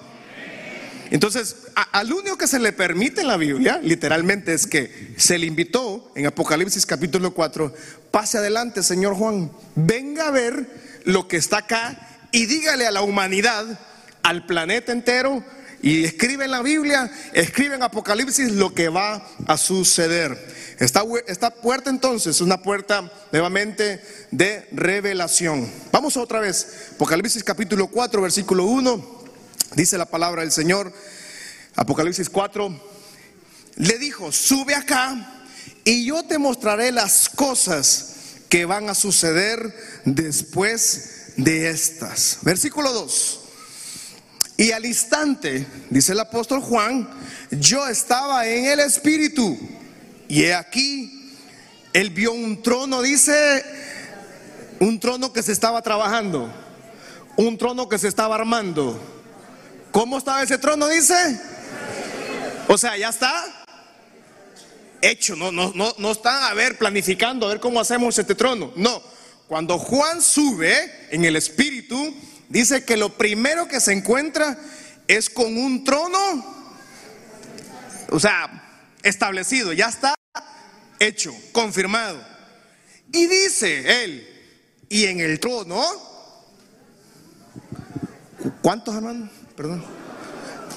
Entonces, 1.10 1.56
al 1.92 2.12
único 2.12 2.36
que 2.36 2.46
se 2.46 2.58
le 2.58 2.72
permite 2.72 3.20
en 3.20 3.28
la 3.28 3.36
Biblia, 3.36 3.80
literalmente, 3.82 4.54
es 4.54 4.66
que 4.66 5.14
se 5.16 5.38
le 5.38 5.46
invitó 5.46 6.10
en 6.14 6.26
Apocalipsis 6.26 6.86
capítulo 6.86 7.32
4, 7.32 7.72
pase 8.10 8.38
adelante, 8.38 8.82
Señor 8.82 9.14
Juan, 9.14 9.50
venga 9.74 10.28
a 10.28 10.30
ver 10.30 10.68
lo 11.04 11.28
que 11.28 11.36
está 11.36 11.58
acá 11.58 12.18
y 12.32 12.46
dígale 12.46 12.86
a 12.86 12.90
la 12.90 13.02
humanidad, 13.02 13.78
al 14.22 14.46
planeta 14.46 14.92
entero, 14.92 15.44
y 15.82 16.04
escribe 16.04 16.46
en 16.46 16.50
la 16.50 16.62
Biblia, 16.62 17.10
escribe 17.32 17.76
en 17.76 17.82
Apocalipsis 17.82 18.50
lo 18.52 18.74
que 18.74 18.88
va 18.88 19.26
a 19.46 19.56
suceder. 19.56 20.36
Esta, 20.78 21.04
esta 21.26 21.50
puerta 21.50 21.90
entonces 21.90 22.36
es 22.36 22.40
una 22.40 22.60
puerta 22.60 23.10
nuevamente 23.32 24.02
de 24.30 24.66
revelación. 24.72 25.70
Vamos 25.92 26.16
otra 26.16 26.40
vez, 26.40 26.90
Apocalipsis 26.94 27.44
capítulo 27.44 27.86
4, 27.86 28.20
versículo 28.20 28.64
1, 28.64 29.15
dice 29.76 29.98
la 29.98 30.06
palabra 30.06 30.40
del 30.40 30.50
Señor, 30.50 30.92
Apocalipsis 31.76 32.30
4, 32.30 32.96
le 33.76 33.98
dijo, 33.98 34.32
sube 34.32 34.74
acá 34.74 35.44
y 35.84 36.06
yo 36.06 36.24
te 36.24 36.38
mostraré 36.38 36.90
las 36.90 37.28
cosas 37.28 38.14
que 38.48 38.64
van 38.64 38.88
a 38.88 38.94
suceder 38.94 39.74
después 40.06 41.34
de 41.36 41.68
estas. 41.68 42.38
Versículo 42.40 42.90
2. 42.92 43.40
Y 44.56 44.72
al 44.72 44.86
instante, 44.86 45.66
dice 45.90 46.12
el 46.12 46.20
apóstol 46.20 46.60
Juan, 46.62 47.08
yo 47.50 47.86
estaba 47.86 48.46
en 48.48 48.64
el 48.64 48.80
Espíritu. 48.80 49.58
Y 50.26 50.44
he 50.44 50.54
aquí, 50.54 51.36
él 51.92 52.08
vio 52.10 52.32
un 52.32 52.62
trono, 52.62 53.02
dice, 53.02 53.62
un 54.80 54.98
trono 54.98 55.34
que 55.34 55.42
se 55.42 55.52
estaba 55.52 55.82
trabajando, 55.82 56.50
un 57.36 57.58
trono 57.58 57.90
que 57.90 57.98
se 57.98 58.08
estaba 58.08 58.36
armando. 58.36 59.15
¿Cómo 59.92 60.18
estaba 60.18 60.42
ese 60.42 60.58
trono? 60.58 60.88
Dice. 60.88 61.40
O 62.68 62.76
sea, 62.76 62.96
ya 62.96 63.08
está 63.10 63.66
hecho, 65.00 65.36
no, 65.36 65.52
no, 65.52 65.72
no, 65.74 65.94
no 65.98 66.12
están 66.12 66.42
a 66.42 66.54
ver 66.54 66.78
planificando, 66.78 67.46
a 67.46 67.50
ver 67.50 67.60
cómo 67.60 67.80
hacemos 67.80 68.18
este 68.18 68.34
trono. 68.34 68.72
No, 68.76 69.02
cuando 69.46 69.78
Juan 69.78 70.20
sube 70.20 71.08
en 71.10 71.24
el 71.24 71.36
Espíritu, 71.36 72.14
dice 72.48 72.84
que 72.84 72.96
lo 72.96 73.16
primero 73.16 73.68
que 73.68 73.80
se 73.80 73.92
encuentra 73.92 74.58
es 75.06 75.30
con 75.30 75.56
un 75.56 75.84
trono, 75.84 76.18
o 78.10 78.18
sea, 78.18 78.90
establecido, 79.02 79.72
ya 79.72 79.86
está 79.86 80.14
hecho, 80.98 81.32
confirmado. 81.52 82.20
Y 83.12 83.26
dice 83.26 84.04
él, 84.04 84.28
y 84.88 85.06
en 85.06 85.20
el 85.20 85.38
trono, 85.38 85.82
¿cuántos 88.62 88.94
hermanos? 88.94 89.30
Perdón. 89.56 89.82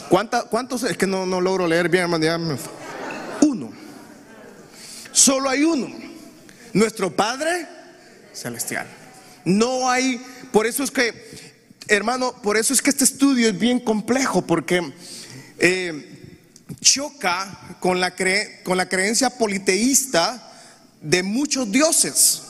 ¿Cuántos? 0.09 0.83
Es 0.83 0.97
que 0.97 1.05
no, 1.05 1.25
no 1.25 1.41
logro 1.41 1.67
leer 1.67 1.89
bien, 1.89 2.03
hermano. 2.03 2.57
Uno. 3.41 3.71
Solo 5.11 5.49
hay 5.49 5.63
uno. 5.63 5.87
Nuestro 6.73 7.13
Padre 7.13 7.67
celestial. 8.33 8.87
No 9.43 9.89
hay, 9.89 10.23
por 10.51 10.65
eso 10.65 10.83
es 10.83 10.91
que, 10.91 11.13
hermano, 11.87 12.33
por 12.41 12.57
eso 12.57 12.73
es 12.73 12.81
que 12.81 12.89
este 12.89 13.03
estudio 13.03 13.49
es 13.49 13.59
bien 13.59 13.79
complejo, 13.79 14.41
porque 14.43 14.93
eh, 15.57 16.37
choca 16.79 17.77
con 17.79 17.99
la, 17.99 18.13
con 18.63 18.77
la 18.77 18.87
creencia 18.87 19.29
politeísta 19.29 20.53
de 21.01 21.23
muchos 21.23 21.71
dioses. 21.71 22.43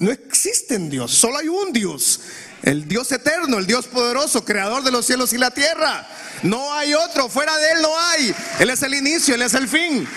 No 0.00 0.10
existen 0.10 0.88
Dios, 0.88 1.12
solo 1.12 1.36
hay 1.36 1.48
un 1.48 1.74
Dios, 1.74 2.20
el 2.62 2.88
Dios 2.88 3.12
eterno, 3.12 3.58
el 3.58 3.66
Dios 3.66 3.86
poderoso, 3.86 4.46
creador 4.46 4.82
de 4.82 4.90
los 4.90 5.04
cielos 5.04 5.34
y 5.34 5.38
la 5.38 5.50
tierra. 5.50 6.08
No 6.42 6.72
hay 6.72 6.94
otro, 6.94 7.28
fuera 7.28 7.54
de 7.58 7.72
Él 7.72 7.82
no 7.82 8.00
hay. 8.00 8.34
Él 8.60 8.70
es 8.70 8.82
el 8.82 8.94
inicio, 8.94 9.34
Él 9.34 9.42
es 9.42 9.52
el 9.52 9.68
fin. 9.68 10.08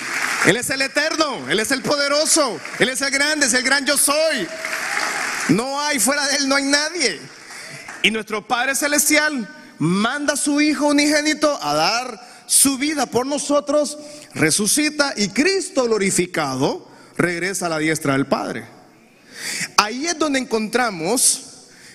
Él 0.46 0.56
es 0.56 0.70
el 0.70 0.82
eterno, 0.82 1.50
Él 1.50 1.60
es 1.60 1.72
el 1.72 1.82
poderoso, 1.82 2.62
Él 2.80 2.88
es 2.88 3.02
el 3.02 3.12
grande, 3.12 3.48
es 3.48 3.54
el 3.54 3.64
gran 3.64 3.86
yo 3.86 3.98
soy. 3.98 4.48
No 5.50 5.82
hay, 5.82 6.00
fuera 6.00 6.26
de 6.28 6.38
Él 6.38 6.48
no 6.48 6.56
hay 6.56 6.64
nadie. 6.64 7.20
Y 8.04 8.12
nuestro 8.12 8.48
Padre 8.48 8.76
Celestial 8.76 9.50
manda 9.80 10.36
a 10.36 10.38
su 10.38 10.62
Hijo 10.62 10.88
unigénito 10.88 11.60
a 11.62 11.74
dar 11.74 12.44
su 12.46 12.78
vida 12.78 13.06
por 13.06 13.26
nosotros, 13.26 13.98
resucita 14.34 15.14
y 15.18 15.28
Cristo 15.28 15.84
glorificado 15.84 16.88
regresa 17.18 17.66
a 17.66 17.70
la 17.70 17.80
diestra 17.80 18.14
del 18.14 18.28
Padre. 18.28 18.83
Ahí 19.78 20.06
es 20.06 20.18
donde 20.18 20.40
encontramos 20.40 21.50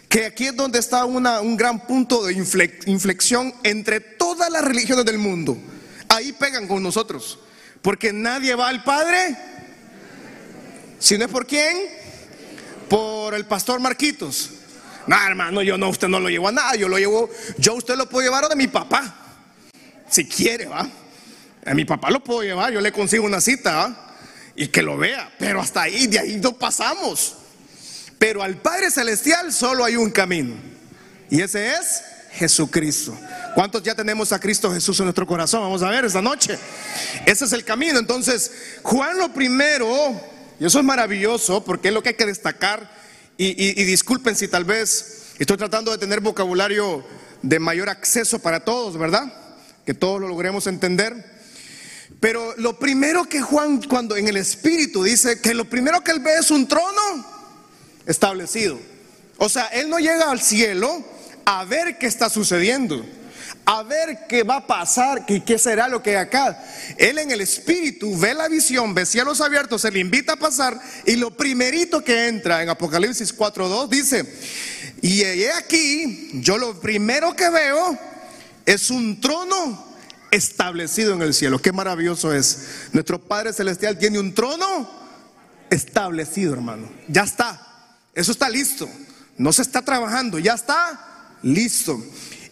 que 0.08 0.26
aquí 0.26 0.46
es 0.46 0.56
donde 0.56 0.78
está 0.78 1.04
un 1.04 1.56
gran 1.56 1.86
punto 1.86 2.24
de 2.24 2.32
inflexión 2.32 3.54
entre 3.62 4.00
todas 4.00 4.50
las 4.50 4.64
religiones 4.64 5.04
del 5.04 5.18
mundo. 5.18 5.58
Ahí 6.08 6.32
pegan 6.32 6.66
con 6.66 6.82
nosotros. 6.82 7.38
Porque 7.82 8.12
nadie 8.12 8.54
va 8.54 8.68
al 8.68 8.82
Padre. 8.82 9.36
Si 10.98 11.16
no 11.16 11.26
es 11.26 11.30
por 11.30 11.46
quién, 11.46 11.76
por 12.88 13.34
el 13.34 13.44
pastor 13.44 13.80
Marquitos. 13.80 14.50
No, 15.06 15.16
hermano, 15.26 15.62
yo 15.62 15.78
no, 15.78 15.88
usted 15.88 16.08
no 16.08 16.20
lo 16.20 16.28
llevo 16.28 16.48
a 16.48 16.52
nada, 16.52 16.74
yo 16.74 16.88
lo 16.88 16.98
llevo, 16.98 17.30
yo 17.56 17.74
usted 17.74 17.96
lo 17.96 18.08
puedo 18.08 18.26
llevar 18.26 18.50
a 18.50 18.54
mi 18.54 18.66
papá. 18.66 19.14
Si 20.08 20.26
quiere, 20.26 20.66
va. 20.66 20.88
A 21.64 21.74
mi 21.74 21.84
papá 21.84 22.10
lo 22.10 22.22
puedo 22.22 22.42
llevar, 22.42 22.72
yo 22.72 22.80
le 22.80 22.92
consigo 22.92 23.24
una 23.24 23.40
cita, 23.40 24.07
Y 24.60 24.66
que 24.66 24.82
lo 24.82 24.96
vea, 24.96 25.32
pero 25.38 25.60
hasta 25.60 25.82
ahí, 25.82 26.08
de 26.08 26.18
ahí 26.18 26.36
no 26.36 26.52
pasamos. 26.52 27.36
Pero 28.18 28.42
al 28.42 28.56
Padre 28.56 28.90
Celestial 28.90 29.52
solo 29.52 29.84
hay 29.84 29.94
un 29.94 30.10
camino. 30.10 30.56
Y 31.30 31.40
ese 31.40 31.74
es 31.74 32.02
Jesucristo. 32.32 33.16
¿Cuántos 33.54 33.84
ya 33.84 33.94
tenemos 33.94 34.32
a 34.32 34.40
Cristo 34.40 34.72
Jesús 34.72 34.98
en 34.98 35.06
nuestro 35.06 35.28
corazón? 35.28 35.60
Vamos 35.60 35.84
a 35.84 35.90
ver 35.90 36.04
esta 36.04 36.20
noche. 36.20 36.58
Ese 37.24 37.44
es 37.44 37.52
el 37.52 37.64
camino. 37.64 38.00
Entonces, 38.00 38.50
Juan 38.82 39.16
lo 39.16 39.32
primero, 39.32 39.86
y 40.58 40.66
eso 40.66 40.80
es 40.80 40.84
maravilloso 40.84 41.62
porque 41.64 41.88
es 41.88 41.94
lo 41.94 42.02
que 42.02 42.08
hay 42.08 42.14
que 42.16 42.26
destacar. 42.26 42.90
Y, 43.36 43.84
disculpen 43.84 44.34
si 44.34 44.48
tal 44.48 44.64
vez 44.64 45.34
estoy 45.38 45.56
tratando 45.56 45.92
de 45.92 45.98
tener 45.98 46.20
vocabulario 46.20 47.04
de 47.42 47.60
mayor 47.60 47.88
acceso 47.88 48.40
para 48.40 48.64
todos, 48.64 48.98
¿verdad? 48.98 49.32
Que 49.86 49.94
todos 49.94 50.20
lo 50.20 50.26
logremos 50.26 50.66
entender. 50.66 51.37
Pero 52.20 52.54
lo 52.56 52.78
primero 52.78 53.28
que 53.28 53.40
Juan, 53.40 53.80
cuando 53.82 54.16
en 54.16 54.28
el 54.28 54.36
Espíritu 54.36 55.04
dice 55.04 55.40
que 55.40 55.54
lo 55.54 55.66
primero 55.66 56.02
que 56.02 56.10
él 56.10 56.20
ve 56.20 56.36
es 56.38 56.50
un 56.50 56.66
trono 56.66 57.24
establecido. 58.06 58.78
O 59.36 59.48
sea, 59.48 59.66
él 59.66 59.88
no 59.88 59.98
llega 59.98 60.30
al 60.30 60.40
cielo 60.40 61.04
a 61.44 61.64
ver 61.64 61.96
qué 61.98 62.06
está 62.06 62.28
sucediendo, 62.28 63.06
a 63.64 63.84
ver 63.84 64.26
qué 64.28 64.42
va 64.42 64.56
a 64.56 64.66
pasar, 64.66 65.24
qué, 65.26 65.44
qué 65.44 65.58
será 65.58 65.86
lo 65.86 66.02
que 66.02 66.10
hay 66.10 66.16
acá. 66.16 66.60
Él 66.96 67.18
en 67.18 67.30
el 67.30 67.40
Espíritu 67.40 68.18
ve 68.18 68.34
la 68.34 68.48
visión, 68.48 68.94
ve 68.94 69.06
cielos 69.06 69.40
abiertos, 69.40 69.82
se 69.82 69.92
le 69.92 70.00
invita 70.00 70.32
a 70.32 70.36
pasar 70.36 70.80
y 71.06 71.14
lo 71.14 71.30
primerito 71.30 72.02
que 72.02 72.26
entra 72.26 72.62
en 72.62 72.68
Apocalipsis 72.68 73.36
4.2 73.36 73.88
dice, 73.88 74.26
y 75.00 75.22
he 75.22 75.52
aquí, 75.52 76.30
yo 76.34 76.58
lo 76.58 76.80
primero 76.80 77.36
que 77.36 77.48
veo 77.48 77.96
es 78.66 78.90
un 78.90 79.20
trono 79.20 79.87
establecido 80.30 81.14
en 81.14 81.22
el 81.22 81.34
cielo. 81.34 81.60
Qué 81.60 81.72
maravilloso 81.72 82.32
es. 82.32 82.88
Nuestro 82.92 83.20
Padre 83.20 83.52
Celestial 83.52 83.98
tiene 83.98 84.18
un 84.18 84.34
trono 84.34 84.90
establecido, 85.70 86.54
hermano. 86.54 86.90
Ya 87.08 87.22
está. 87.22 87.96
Eso 88.14 88.32
está 88.32 88.48
listo. 88.48 88.88
No 89.36 89.52
se 89.52 89.62
está 89.62 89.82
trabajando, 89.82 90.38
ya 90.38 90.54
está 90.54 91.36
listo. 91.42 92.02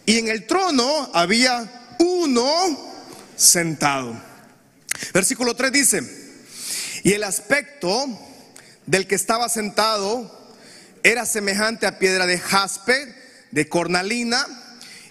Y 0.05 0.17
en 0.19 0.29
el 0.29 0.47
trono 0.47 1.09
había 1.13 1.95
uno 1.99 2.45
sentado. 3.35 4.15
Versículo 5.13 5.55
3 5.55 5.71
dice, 5.71 6.27
y 7.03 7.13
el 7.13 7.23
aspecto 7.23 8.05
del 8.85 9.05
que 9.05 9.15
estaba 9.15 9.49
sentado 9.49 10.33
era 11.03 11.25
semejante 11.25 11.85
a 11.85 11.99
piedra 11.99 12.25
de 12.25 12.39
jaspe, 12.39 13.13
de 13.51 13.69
cornalina, 13.69 14.45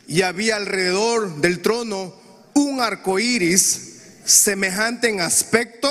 y 0.08 0.22
había 0.22 0.56
alrededor 0.56 1.40
del 1.40 1.62
trono 1.62 2.25
un 2.56 2.80
arco 2.80 3.18
iris 3.18 3.80
semejante 4.24 5.08
en 5.08 5.20
aspecto 5.20 5.88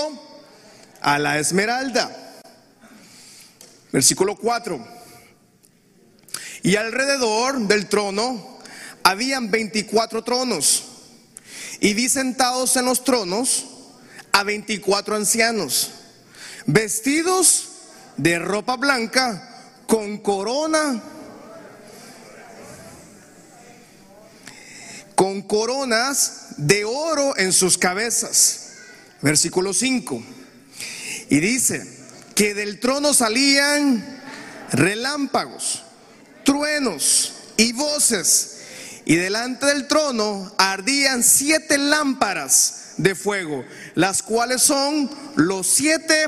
a 1.01 1.19
la 1.19 1.39
esmeralda. 1.39 2.41
Versículo 3.91 4.35
4. 4.35 4.85
Y 6.63 6.75
alrededor 6.75 7.59
del 7.67 7.87
trono 7.87 8.59
habían 9.03 9.51
24 9.51 10.23
tronos. 10.23 10.85
Y 11.79 11.93
vi 11.93 12.09
sentados 12.09 12.75
en 12.77 12.85
los 12.85 13.03
tronos 13.03 13.65
a 14.31 14.43
24 14.43 15.15
ancianos, 15.15 15.91
vestidos 16.65 17.69
de 18.17 18.39
ropa 18.39 18.75
blanca, 18.75 19.73
con 19.87 20.17
corona 20.17 21.03
con 25.15 25.41
coronas 25.41 26.47
de 26.57 26.85
oro 26.85 27.37
en 27.37 27.53
sus 27.53 27.77
cabezas. 27.77 28.73
Versículo 29.21 29.73
5. 29.73 30.23
Y 31.29 31.39
dice 31.39 31.83
que 32.35 32.53
del 32.53 32.79
trono 32.79 33.13
salían 33.13 34.21
relámpagos, 34.71 35.83
truenos 36.43 37.33
y 37.57 37.71
voces. 37.73 38.51
Y 39.05 39.15
delante 39.15 39.67
del 39.67 39.87
trono 39.87 40.51
ardían 40.57 41.23
siete 41.23 41.77
lámparas 41.77 42.93
de 42.97 43.15
fuego, 43.15 43.63
las 43.93 44.23
cuales 44.23 44.61
son 44.61 45.09
los 45.35 45.67
siete 45.67 46.25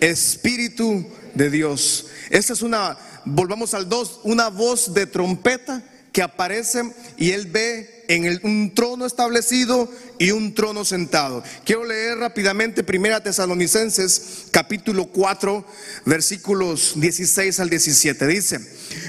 espíritus 0.00 1.04
de 1.34 1.50
Dios. 1.50 2.06
Esta 2.30 2.52
es 2.52 2.62
una, 2.62 2.96
volvamos 3.24 3.74
al 3.74 3.88
2, 3.88 4.20
una 4.24 4.48
voz 4.48 4.94
de 4.94 5.06
trompeta 5.06 5.82
que 6.12 6.22
aparece 6.22 6.92
y 7.16 7.30
él 7.30 7.46
ve 7.46 8.01
en 8.08 8.24
el, 8.24 8.40
un 8.42 8.74
trono 8.74 9.06
establecido 9.06 9.90
y 10.18 10.30
un 10.30 10.54
trono 10.54 10.84
sentado. 10.84 11.42
Quiero 11.64 11.84
leer 11.84 12.18
rápidamente 12.18 12.84
Primera 12.84 13.22
Tesalonicenses 13.22 14.46
capítulo 14.50 15.06
4 15.06 15.66
versículos 16.04 16.94
16 16.96 17.60
al 17.60 17.70
17. 17.70 18.26
Dice, 18.26 18.60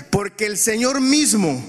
porque 0.09 0.45
el 0.45 0.57
Señor 0.57 1.01
mismo 1.01 1.63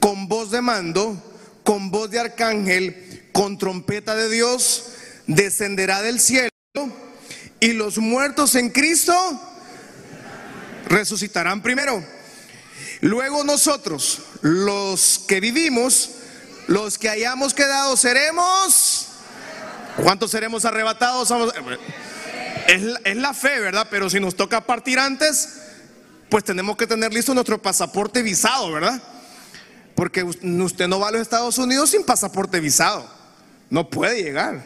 con 0.00 0.28
voz 0.28 0.50
de 0.50 0.60
mando, 0.60 1.22
con 1.64 1.90
voz 1.90 2.10
de 2.10 2.20
arcángel, 2.20 3.28
con 3.32 3.58
trompeta 3.58 4.14
de 4.14 4.28
Dios, 4.28 4.84
descenderá 5.26 6.02
del 6.02 6.20
cielo 6.20 6.50
y 7.60 7.72
los 7.72 7.98
muertos 7.98 8.54
en 8.54 8.70
Cristo 8.70 9.14
resucitarán 10.88 11.62
primero. 11.62 12.02
Luego 13.00 13.44
nosotros, 13.44 14.22
los 14.42 15.20
que 15.26 15.40
vivimos, 15.40 16.10
los 16.70 16.98
que 16.98 17.08
hayamos 17.08 17.52
quedado, 17.52 17.96
seremos. 17.96 19.08
¿Cuántos 20.04 20.30
seremos 20.30 20.64
arrebatados? 20.64 21.28
Es, 22.68 22.82
es 23.04 23.16
la 23.16 23.34
fe, 23.34 23.58
¿verdad? 23.58 23.88
Pero 23.90 24.08
si 24.08 24.20
nos 24.20 24.36
toca 24.36 24.60
partir 24.60 25.00
antes, 25.00 25.62
pues 26.28 26.44
tenemos 26.44 26.76
que 26.76 26.86
tener 26.86 27.12
listo 27.12 27.34
nuestro 27.34 27.60
pasaporte 27.60 28.22
visado, 28.22 28.70
¿verdad? 28.70 29.02
Porque 29.96 30.22
usted 30.22 30.86
no 30.86 31.00
va 31.00 31.08
a 31.08 31.10
los 31.10 31.22
Estados 31.22 31.58
Unidos 31.58 31.90
sin 31.90 32.04
pasaporte 32.04 32.60
visado. 32.60 33.04
No 33.68 33.90
puede 33.90 34.22
llegar. 34.22 34.62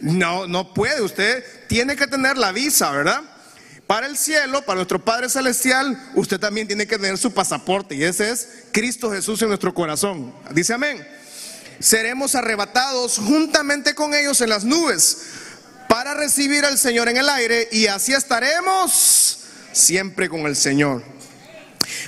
No, 0.00 0.48
no 0.48 0.74
puede. 0.74 1.00
Usted 1.00 1.44
tiene 1.68 1.94
que 1.94 2.08
tener 2.08 2.36
la 2.36 2.50
visa, 2.50 2.90
¿verdad? 2.90 3.22
Para 3.86 4.06
el 4.06 4.16
cielo, 4.16 4.62
para 4.62 4.76
nuestro 4.76 5.04
Padre 5.04 5.28
Celestial, 5.28 6.10
usted 6.14 6.40
también 6.40 6.66
tiene 6.66 6.86
que 6.86 6.96
tener 6.96 7.18
su 7.18 7.32
pasaporte 7.32 7.94
y 7.94 8.02
ese 8.02 8.30
es 8.30 8.48
Cristo 8.72 9.10
Jesús 9.10 9.42
en 9.42 9.48
nuestro 9.48 9.74
corazón. 9.74 10.34
Dice 10.52 10.72
amén. 10.72 11.06
Seremos 11.80 12.34
arrebatados 12.34 13.18
juntamente 13.18 13.94
con 13.94 14.14
ellos 14.14 14.40
en 14.40 14.48
las 14.48 14.64
nubes 14.64 15.18
para 15.88 16.14
recibir 16.14 16.64
al 16.64 16.78
Señor 16.78 17.08
en 17.08 17.18
el 17.18 17.28
aire 17.28 17.68
y 17.72 17.86
así 17.86 18.14
estaremos 18.14 19.40
siempre 19.72 20.30
con 20.30 20.46
el 20.46 20.56
Señor. 20.56 21.02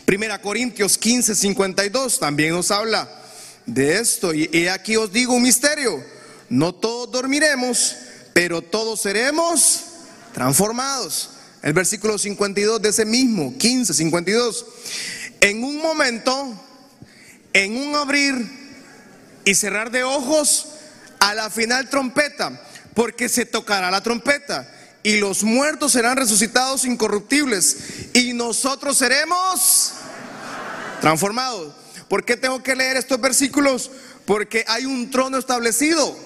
Primera 0.06 0.40
Corintios 0.40 0.96
15, 0.96 1.34
52 1.34 2.18
también 2.18 2.52
nos 2.52 2.70
habla 2.70 3.06
de 3.66 3.98
esto 3.98 4.32
y 4.32 4.68
aquí 4.68 4.96
os 4.96 5.12
digo 5.12 5.34
un 5.34 5.42
misterio. 5.42 6.02
No 6.48 6.74
todos 6.74 7.10
dormiremos, 7.10 7.96
pero 8.32 8.62
todos 8.62 9.02
seremos 9.02 9.82
transformados 10.32 11.35
el 11.66 11.72
versículo 11.72 12.16
52 12.16 12.80
de 12.80 12.90
ese 12.90 13.04
mismo, 13.04 13.58
15, 13.58 13.92
52. 13.92 14.66
En 15.40 15.64
un 15.64 15.78
momento, 15.78 16.54
en 17.52 17.76
un 17.76 17.96
abrir 17.96 18.36
y 19.44 19.52
cerrar 19.56 19.90
de 19.90 20.04
ojos, 20.04 20.68
a 21.18 21.34
la 21.34 21.50
final 21.50 21.90
trompeta, 21.90 22.62
porque 22.94 23.28
se 23.28 23.46
tocará 23.46 23.90
la 23.90 24.00
trompeta 24.00 24.72
y 25.02 25.16
los 25.16 25.42
muertos 25.42 25.90
serán 25.90 26.16
resucitados 26.16 26.84
incorruptibles 26.84 27.78
y 28.12 28.32
nosotros 28.32 28.96
seremos 28.96 29.92
transformados. 31.00 31.74
¿Por 32.08 32.24
qué 32.24 32.36
tengo 32.36 32.62
que 32.62 32.76
leer 32.76 32.96
estos 32.96 33.20
versículos? 33.20 33.90
Porque 34.24 34.64
hay 34.68 34.86
un 34.86 35.10
trono 35.10 35.36
establecido. 35.36 36.16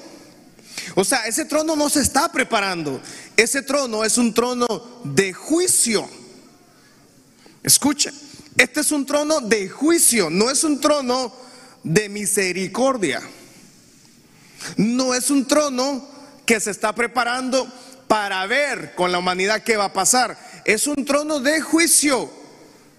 O 0.94 1.04
sea, 1.04 1.26
ese 1.26 1.44
trono 1.44 1.76
no 1.76 1.88
se 1.88 2.00
está 2.00 2.30
preparando. 2.30 3.00
Ese 3.40 3.62
trono 3.62 4.04
es 4.04 4.18
un 4.18 4.34
trono 4.34 4.66
de 5.02 5.32
juicio. 5.32 6.06
Escuchen, 7.62 8.12
este 8.58 8.80
es 8.80 8.92
un 8.92 9.06
trono 9.06 9.40
de 9.40 9.66
juicio, 9.66 10.28
no 10.28 10.50
es 10.50 10.62
un 10.62 10.78
trono 10.78 11.32
de 11.82 12.10
misericordia. 12.10 13.22
No 14.76 15.14
es 15.14 15.30
un 15.30 15.46
trono 15.46 16.06
que 16.44 16.60
se 16.60 16.70
está 16.70 16.94
preparando 16.94 17.66
para 18.06 18.44
ver 18.46 18.94
con 18.94 19.10
la 19.10 19.20
humanidad 19.20 19.62
qué 19.62 19.78
va 19.78 19.86
a 19.86 19.92
pasar. 19.94 20.36
Es 20.66 20.86
un 20.86 21.02
trono 21.06 21.40
de 21.40 21.62
juicio 21.62 22.30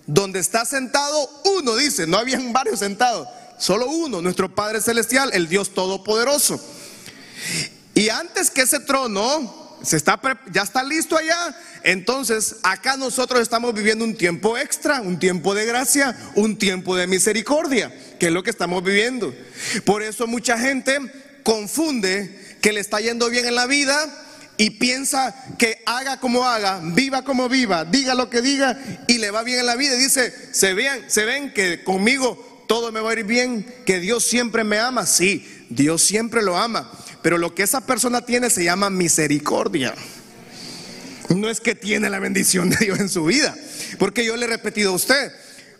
donde 0.08 0.39
está 0.39 0.65
sentado 0.65 1.30
uno, 1.60 1.75
dice, 1.75 2.08
no 2.08 2.17
habían 2.17 2.51
varios 2.54 2.80
sentados, 2.80 3.27
solo 3.60 3.86
uno, 3.86 4.23
nuestro 4.23 4.56
Padre 4.56 4.82
Celestial, 4.82 5.30
el 5.34 5.47
Dios 5.47 5.71
Todopoderoso. 5.75 6.60
Y 7.93 8.10
antes 8.10 8.49
que 8.49 8.62
ese 8.62 8.80
trono 8.80 9.61
se 9.84 9.98
está, 9.98 10.20
ya 10.52 10.62
está 10.62 10.84
listo 10.84 11.17
allá, 11.17 11.56
entonces 11.84 12.58
acá 12.63 12.98
nosotros 12.98 13.41
estamos 13.41 13.74
viviendo 13.74 14.06
un 14.06 14.15
tiempo 14.15 14.58
extra, 14.58 15.02
un 15.02 15.20
tiempo 15.20 15.54
de 15.54 15.65
gracia, 15.65 16.15
un 16.36 16.58
tiempo 16.58 16.96
de 16.96 17.08
misericordia, 17.08 17.94
que 18.20 18.28
es 18.28 18.32
lo 18.32 18.44
que 18.44 18.50
estamos 18.50 18.84
viviendo. 18.84 19.34
Por 19.86 20.04
eso 20.04 20.28
mucha 20.28 20.58
gente 20.58 21.00
confunde 21.44 22.58
que 22.62 22.74
le 22.74 22.80
está 22.80 23.00
yendo 23.00 23.30
bien 23.30 23.46
en 23.46 23.56
la 23.56 23.65
vida 23.65 23.96
y 24.58 24.72
piensa 24.72 25.34
que 25.58 25.82
haga 25.86 26.20
como 26.20 26.48
haga, 26.48 26.80
viva 26.84 27.24
como 27.24 27.50
viva, 27.50 27.86
diga 27.86 28.13
lo 28.13 28.30
que 28.30 28.41
diga 28.41 28.78
y 29.08 29.17
le 29.17 29.32
va 29.32 29.44
bien 29.44 29.60
en 29.60 29.65
la 29.65 29.76
vida. 29.76 29.96
Y 29.96 30.00
dice, 30.00 30.34
se 30.52 30.74
ven, 30.74 31.06
se 31.08 31.26
ven 31.26 31.54
que 31.54 31.84
conmigo 31.84 32.65
todo 32.67 32.91
me 32.91 33.02
va 33.02 33.10
a 33.10 33.13
ir 33.13 33.26
bien, 33.26 33.65
que 33.86 34.00
Dios 34.00 34.24
siempre 34.24 34.63
me 34.63 34.78
ama. 34.78 35.06
Sí, 35.06 35.61
Dios 35.71 36.03
siempre 36.03 36.43
lo 36.43 36.57
ama. 36.57 36.91
Pero 37.21 37.38
lo 37.38 37.55
que 37.55 37.63
esa 37.63 37.81
persona 37.81 38.25
tiene 38.25 38.49
se 38.49 38.63
llama 38.63 38.89
misericordia. 38.89 39.95
No 41.29 41.49
es 41.49 41.62
que 41.62 41.75
tiene 41.75 42.10
la 42.10 42.19
bendición 42.19 42.69
de 42.69 42.77
Dios 42.77 42.99
en 42.99 43.10
su 43.10 43.25
vida. 43.25 43.55
Porque 43.97 44.25
yo 44.25 44.36
le 44.36 44.45
he 44.45 44.49
repetido 44.49 44.91
a 44.91 44.95
usted, 44.95 45.31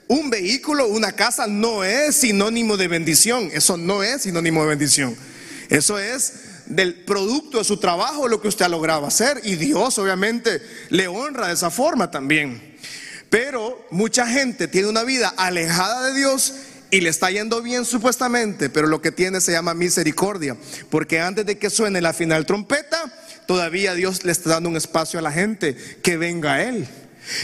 un 0.08 0.30
vehículo, 0.30 0.88
una 0.88 1.12
casa 1.14 1.48
no 1.48 1.84
es 1.84 2.16
sinónimo 2.16 2.78
de 2.78 2.88
bendición. 2.88 3.50
Eso 3.54 3.78
no 3.78 4.04
es 4.04 4.24
sinónimo 4.24 4.62
de 4.62 4.70
bendición. 4.70 5.16
Eso 5.70 6.00
es 6.00 6.34
del 6.68 7.04
producto 7.04 7.58
de 7.58 7.64
su 7.64 7.78
trabajo 7.78 8.28
lo 8.28 8.42
que 8.42 8.48
usted 8.48 8.66
ha 8.66 8.70
logrado 8.70 9.06
hacer. 9.06 9.42
Y 9.44 9.56
Dios 9.56 9.98
obviamente 9.98 10.62
le 10.90 11.08
honra 11.08 11.48
de 11.48 11.54
esa 11.54 11.70
forma 11.70 12.12
también. 12.12 12.72
Pero 13.30 13.88
mucha 13.92 14.28
gente 14.28 14.68
tiene 14.68 14.90
una 14.90 15.04
vida 15.04 15.34
alejada 15.38 16.08
de 16.08 16.20
Dios 16.20 16.54
y 16.92 17.00
le 17.00 17.10
está 17.10 17.32
yendo 17.32 17.62
bien 17.62 17.86
supuestamente, 17.86 18.70
pero 18.70 18.88
lo 18.88 19.02
que 19.02 19.14
tiene 19.14 19.40
se 19.40 19.54
llama 19.54 19.74
misericordia, 19.74 20.58
porque 20.90 21.22
antes 21.22 21.46
de 21.46 21.58
que 21.58 21.70
suene 21.70 22.02
la 22.02 22.14
final 22.14 22.46
trompeta, 22.46 23.12
todavía 23.48 23.96
Dios 23.96 24.26
le 24.26 24.34
está 24.34 24.52
dando 24.52 24.70
un 24.70 24.78
espacio 24.78 25.18
a 25.18 25.22
la 25.22 25.32
gente 25.32 25.76
que 26.04 26.18
venga 26.18 26.54
a 26.54 26.64
Él. 26.64 26.88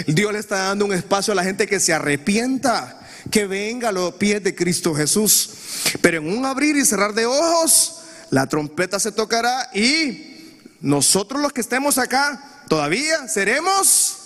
Dios 0.05 0.33
le 0.33 0.39
está 0.39 0.57
dando 0.57 0.85
un 0.85 0.93
espacio 0.93 1.31
a 1.31 1.35
la 1.35 1.45
gente 1.45 1.65
que 1.65 1.79
se 1.79 1.93
arrepienta, 1.93 2.99
que 3.31 3.47
venga 3.47 3.89
a 3.89 3.91
los 3.93 4.15
pies 4.15 4.43
de 4.43 4.53
Cristo 4.53 4.93
Jesús. 4.93 5.49
Pero 6.01 6.17
en 6.17 6.27
un 6.27 6.45
abrir 6.45 6.75
y 6.75 6.85
cerrar 6.85 7.13
de 7.13 7.25
ojos, 7.25 8.01
la 8.31 8.47
trompeta 8.47 8.99
se 8.99 9.13
tocará 9.13 9.69
y 9.73 10.59
nosotros 10.81 11.41
los 11.41 11.53
que 11.53 11.61
estemos 11.61 11.97
acá 11.97 12.63
todavía 12.67 13.27
seremos 13.29 14.17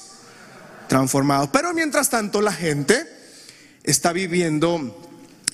transformados. 0.88 1.49
Pero 1.53 1.73
mientras 1.73 2.10
tanto 2.10 2.41
la 2.41 2.53
gente 2.53 3.07
está 3.84 4.13
viviendo 4.13 5.00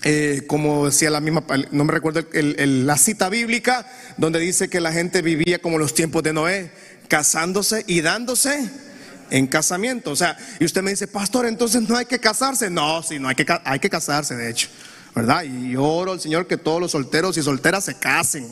eh, 0.10 0.44
como 0.48 0.86
decía 0.86 1.10
la 1.10 1.20
misma, 1.20 1.44
no 1.72 1.84
me 1.84 1.92
recuerdo 1.92 2.26
la 2.32 2.98
cita 2.98 3.28
bíblica, 3.28 3.86
donde 4.16 4.40
dice 4.40 4.70
que 4.70 4.80
la 4.80 4.94
gente 4.94 5.22
vivía 5.22 5.60
como 5.60 5.78
los 5.78 5.94
tiempos 5.94 6.24
de 6.24 6.32
Noé, 6.32 6.72
casándose 7.10 7.84
y 7.88 8.00
dándose 8.00 8.72
en 9.32 9.48
casamiento. 9.48 10.12
O 10.12 10.16
sea, 10.16 10.38
y 10.62 10.64
usted 10.64 10.82
me 10.82 10.92
dice, 10.92 11.08
pastor, 11.08 11.46
entonces 11.46 11.82
no 11.90 11.98
hay 11.98 12.06
que 12.06 12.20
casarse. 12.20 12.70
No, 12.70 13.04
sí, 13.04 13.20
no 13.20 13.28
hay 13.28 13.36
que, 13.36 13.46
hay 13.66 13.80
que 13.80 13.90
casarse, 13.90 14.38
de 14.38 14.50
hecho, 14.50 14.70
¿verdad? 15.14 15.44
Y 15.44 15.76
oro 15.76 16.14
al 16.14 16.22
Señor 16.22 16.48
que 16.48 16.56
todos 16.56 16.80
los 16.80 16.92
solteros 16.92 17.36
y 17.36 17.44
solteras 17.44 17.84
se 17.84 17.96
casen, 17.96 18.48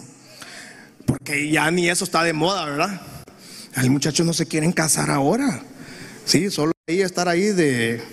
porque 1.05 1.49
ya 1.49 1.71
ni 1.71 1.89
eso 1.89 2.03
está 2.03 2.21
de 2.23 2.33
moda, 2.33 2.65
¿verdad? 2.65 3.01
Hay 3.75 3.89
muchachos 3.89 4.25
no 4.25 4.33
se 4.33 4.45
quieren 4.45 4.73
casar 4.73 5.09
ahora, 5.09 5.61
sí, 6.25 6.51
solo 6.51 6.73
ahí 6.85 6.99
estar 6.99 7.29
ahí 7.29 7.45
de 7.53 8.03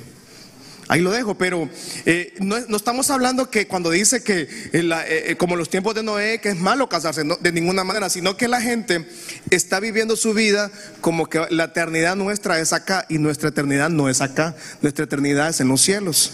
Ahí 0.89 1.01
lo 1.01 1.11
dejo, 1.11 1.37
pero 1.37 1.69
eh, 2.07 2.35
no, 2.41 2.57
estamos 2.57 3.09
hablando 3.11 3.49
que 3.51 3.67
cuando 3.67 3.91
dice 3.91 4.23
que 4.23 4.43
eh, 4.43 4.71
eh, 4.73 5.37
como 5.39 5.55
los 5.57 5.71
tiempos 5.71 5.95
de 5.95 6.03
Noé, 6.03 6.41
que 6.41 6.51
es 6.51 6.57
malo 6.57 6.89
casarse, 6.89 7.23
de 7.41 7.53
ninguna 7.53 7.85
manera, 7.85 8.11
sino 8.11 8.37
que 8.37 8.49
la 8.49 8.61
gente 8.61 9.07
está 9.51 9.79
viviendo 9.81 10.17
su 10.17 10.35
vida 10.35 10.71
como 11.01 11.29
que 11.29 11.47
la 11.51 11.65
eternidad 11.65 12.17
nuestra 12.17 12.59
es 12.59 12.73
acá 12.73 13.07
y 13.09 13.19
nuestra 13.19 13.51
eternidad 13.51 13.91
no 13.91 14.09
es 14.09 14.21
acá, 14.21 14.57
nuestra 14.81 15.05
eternidad 15.05 15.51
es 15.51 15.61
en 15.61 15.69
los 15.69 15.81
cielos. 15.81 16.33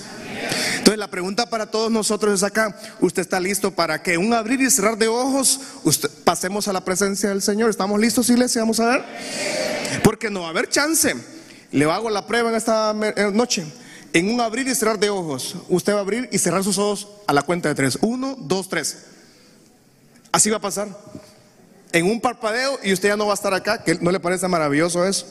Entonces 0.78 0.98
la 0.98 1.10
pregunta 1.10 1.50
para 1.50 1.66
todos 1.66 1.90
nosotros 1.90 2.34
es 2.34 2.42
acá, 2.42 2.74
¿usted 3.00 3.22
está 3.22 3.38
listo 3.40 3.72
para 3.72 4.02
que 4.02 4.16
un 4.16 4.32
abrir 4.32 4.60
y 4.60 4.70
cerrar 4.70 4.96
de 4.96 5.08
ojos 5.08 5.60
usted, 5.84 6.08
pasemos 6.24 6.68
a 6.68 6.72
la 6.72 6.84
presencia 6.84 7.28
del 7.28 7.42
Señor? 7.42 7.68
¿Estamos 7.68 8.00
listos, 8.00 8.30
iglesia? 8.30 8.62
Vamos 8.62 8.80
a 8.80 8.86
ver. 8.86 9.04
Porque 10.02 10.30
no 10.30 10.40
va 10.40 10.46
a 10.46 10.50
haber 10.50 10.68
chance. 10.68 11.14
Le 11.70 11.84
hago 11.84 12.08
la 12.08 12.26
prueba 12.26 12.48
en 12.48 12.56
esta 12.56 12.94
noche. 13.32 13.66
En 14.12 14.30
un 14.30 14.40
abrir 14.40 14.66
y 14.66 14.74
cerrar 14.74 14.98
de 14.98 15.10
ojos, 15.10 15.56
usted 15.68 15.92
va 15.92 15.98
a 15.98 16.00
abrir 16.00 16.28
y 16.32 16.38
cerrar 16.38 16.64
sus 16.64 16.78
ojos 16.78 17.08
a 17.26 17.32
la 17.32 17.42
cuenta 17.42 17.68
de 17.68 17.74
tres. 17.74 17.98
Uno, 18.00 18.36
dos, 18.38 18.68
tres. 18.68 19.04
Así 20.32 20.50
va 20.50 20.56
a 20.56 20.60
pasar. 20.60 20.88
En 21.92 22.06
un 22.06 22.20
parpadeo 22.20 22.78
y 22.82 22.92
usted 22.92 23.08
ya 23.08 23.16
no 23.16 23.26
va 23.26 23.32
a 23.32 23.34
estar 23.34 23.52
acá, 23.54 23.82
que 23.82 23.94
no 23.96 24.10
le 24.10 24.20
parece 24.20 24.48
maravilloso 24.48 25.06
eso. 25.06 25.26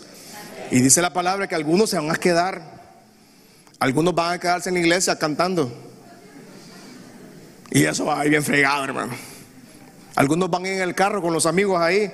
Y 0.71 0.81
dice 0.81 1.01
la 1.01 1.13
palabra 1.13 1.47
que 1.47 1.55
algunos 1.55 1.89
se 1.89 1.97
van 1.97 2.11
a 2.11 2.15
quedar, 2.15 2.61
algunos 3.79 4.13
van 4.13 4.33
a 4.33 4.39
quedarse 4.39 4.69
en 4.69 4.75
la 4.75 4.81
iglesia 4.81 5.17
cantando. 5.17 5.71
Y 7.71 7.83
eso 7.83 8.05
va 8.05 8.21
a 8.21 8.25
ir 8.25 8.31
bien 8.31 8.43
fregado, 8.43 8.83
hermano. 8.83 9.13
Algunos 10.15 10.49
van 10.49 10.65
en 10.65 10.81
el 10.81 10.95
carro 10.95 11.21
con 11.21 11.33
los 11.33 11.45
amigos 11.45 11.79
ahí 11.79 12.11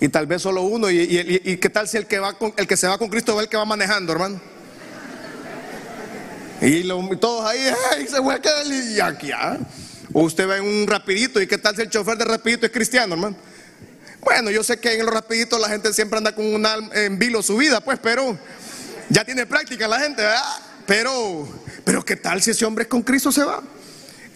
y 0.00 0.08
tal 0.08 0.26
vez 0.26 0.42
solo 0.42 0.62
uno. 0.62 0.90
Y, 0.90 1.56
qué 1.56 1.70
tal 1.70 1.88
si 1.88 1.96
el 1.96 2.06
que 2.06 2.18
va 2.18 2.34
con, 2.34 2.52
el 2.56 2.66
que 2.66 2.76
se 2.76 2.86
va 2.86 2.98
con 2.98 3.08
Cristo 3.08 3.32
es 3.36 3.44
el 3.44 3.48
que 3.48 3.56
va 3.56 3.64
manejando, 3.64 4.12
hermano. 4.12 4.40
Y 6.60 6.88
todos 7.18 7.46
ahí, 7.46 7.60
se 8.08 8.20
fue 8.20 8.34
aquel 8.34 8.72
y 8.72 9.00
aquí, 9.00 9.30
¿ah? 9.32 9.58
Usted 10.12 10.48
va 10.48 10.56
en 10.56 10.64
un 10.64 10.86
rapidito, 10.86 11.40
¿y 11.40 11.46
qué 11.46 11.58
tal 11.58 11.76
si 11.76 11.82
el 11.82 11.90
chofer 11.90 12.18
de 12.18 12.24
rapidito 12.24 12.66
es 12.66 12.72
cristiano, 12.72 13.14
hermano? 13.14 13.36
Bueno, 14.20 14.50
yo 14.50 14.64
sé 14.64 14.78
que 14.78 14.98
en 14.98 15.06
los 15.06 15.14
rapiditos 15.14 15.60
la 15.60 15.68
gente 15.68 15.92
siempre 15.92 16.18
anda 16.18 16.34
con 16.34 16.44
un 16.44 16.66
en 16.92 17.18
vilo 17.18 17.42
su 17.42 17.56
vida, 17.56 17.80
pues, 17.80 17.98
pero 18.02 18.36
ya 19.08 19.24
tiene 19.24 19.46
práctica 19.46 19.86
la 19.86 20.00
gente, 20.00 20.22
¿verdad? 20.22 20.42
Pero, 20.86 21.48
pero 21.84 22.04
¿qué 22.04 22.16
tal 22.16 22.42
si 22.42 22.50
ese 22.50 22.64
hombre 22.64 22.88
con 22.88 23.02
Cristo 23.02 23.30
se 23.30 23.44
va? 23.44 23.62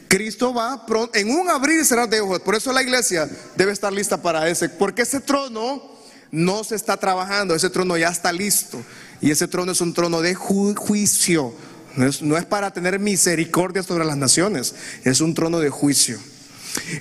Cristo 0.06 0.54
va 0.54 0.86
pronto, 0.86 1.18
en 1.18 1.30
un 1.30 1.50
abrir 1.50 1.80
y 1.80 1.84
cerrar 1.84 2.08
de 2.08 2.20
ojos. 2.20 2.40
Por 2.40 2.54
eso 2.54 2.72
la 2.72 2.82
iglesia 2.82 3.28
debe 3.56 3.72
estar 3.72 3.92
lista 3.92 4.20
para 4.20 4.48
ese, 4.48 4.68
porque 4.68 5.02
ese 5.02 5.20
trono 5.20 5.90
no 6.30 6.62
se 6.62 6.76
está 6.76 6.96
trabajando, 6.98 7.54
ese 7.54 7.70
trono 7.70 7.96
ya 7.96 8.10
está 8.10 8.30
listo. 8.30 8.80
Y 9.20 9.30
ese 9.30 9.48
trono 9.48 9.72
es 9.72 9.80
un 9.80 9.94
trono 9.94 10.20
de 10.20 10.34
juicio 10.34 11.54
no 11.96 12.36
es, 12.36 12.44
para 12.46 12.72
tener 12.72 12.98
misericordia 12.98 13.82
sobre 13.82 14.04
las 14.04 14.16
naciones, 14.16 14.74
es 15.04 15.20
un 15.20 15.34
trono 15.34 15.60
de 15.60 15.70
juicio. 15.70 16.18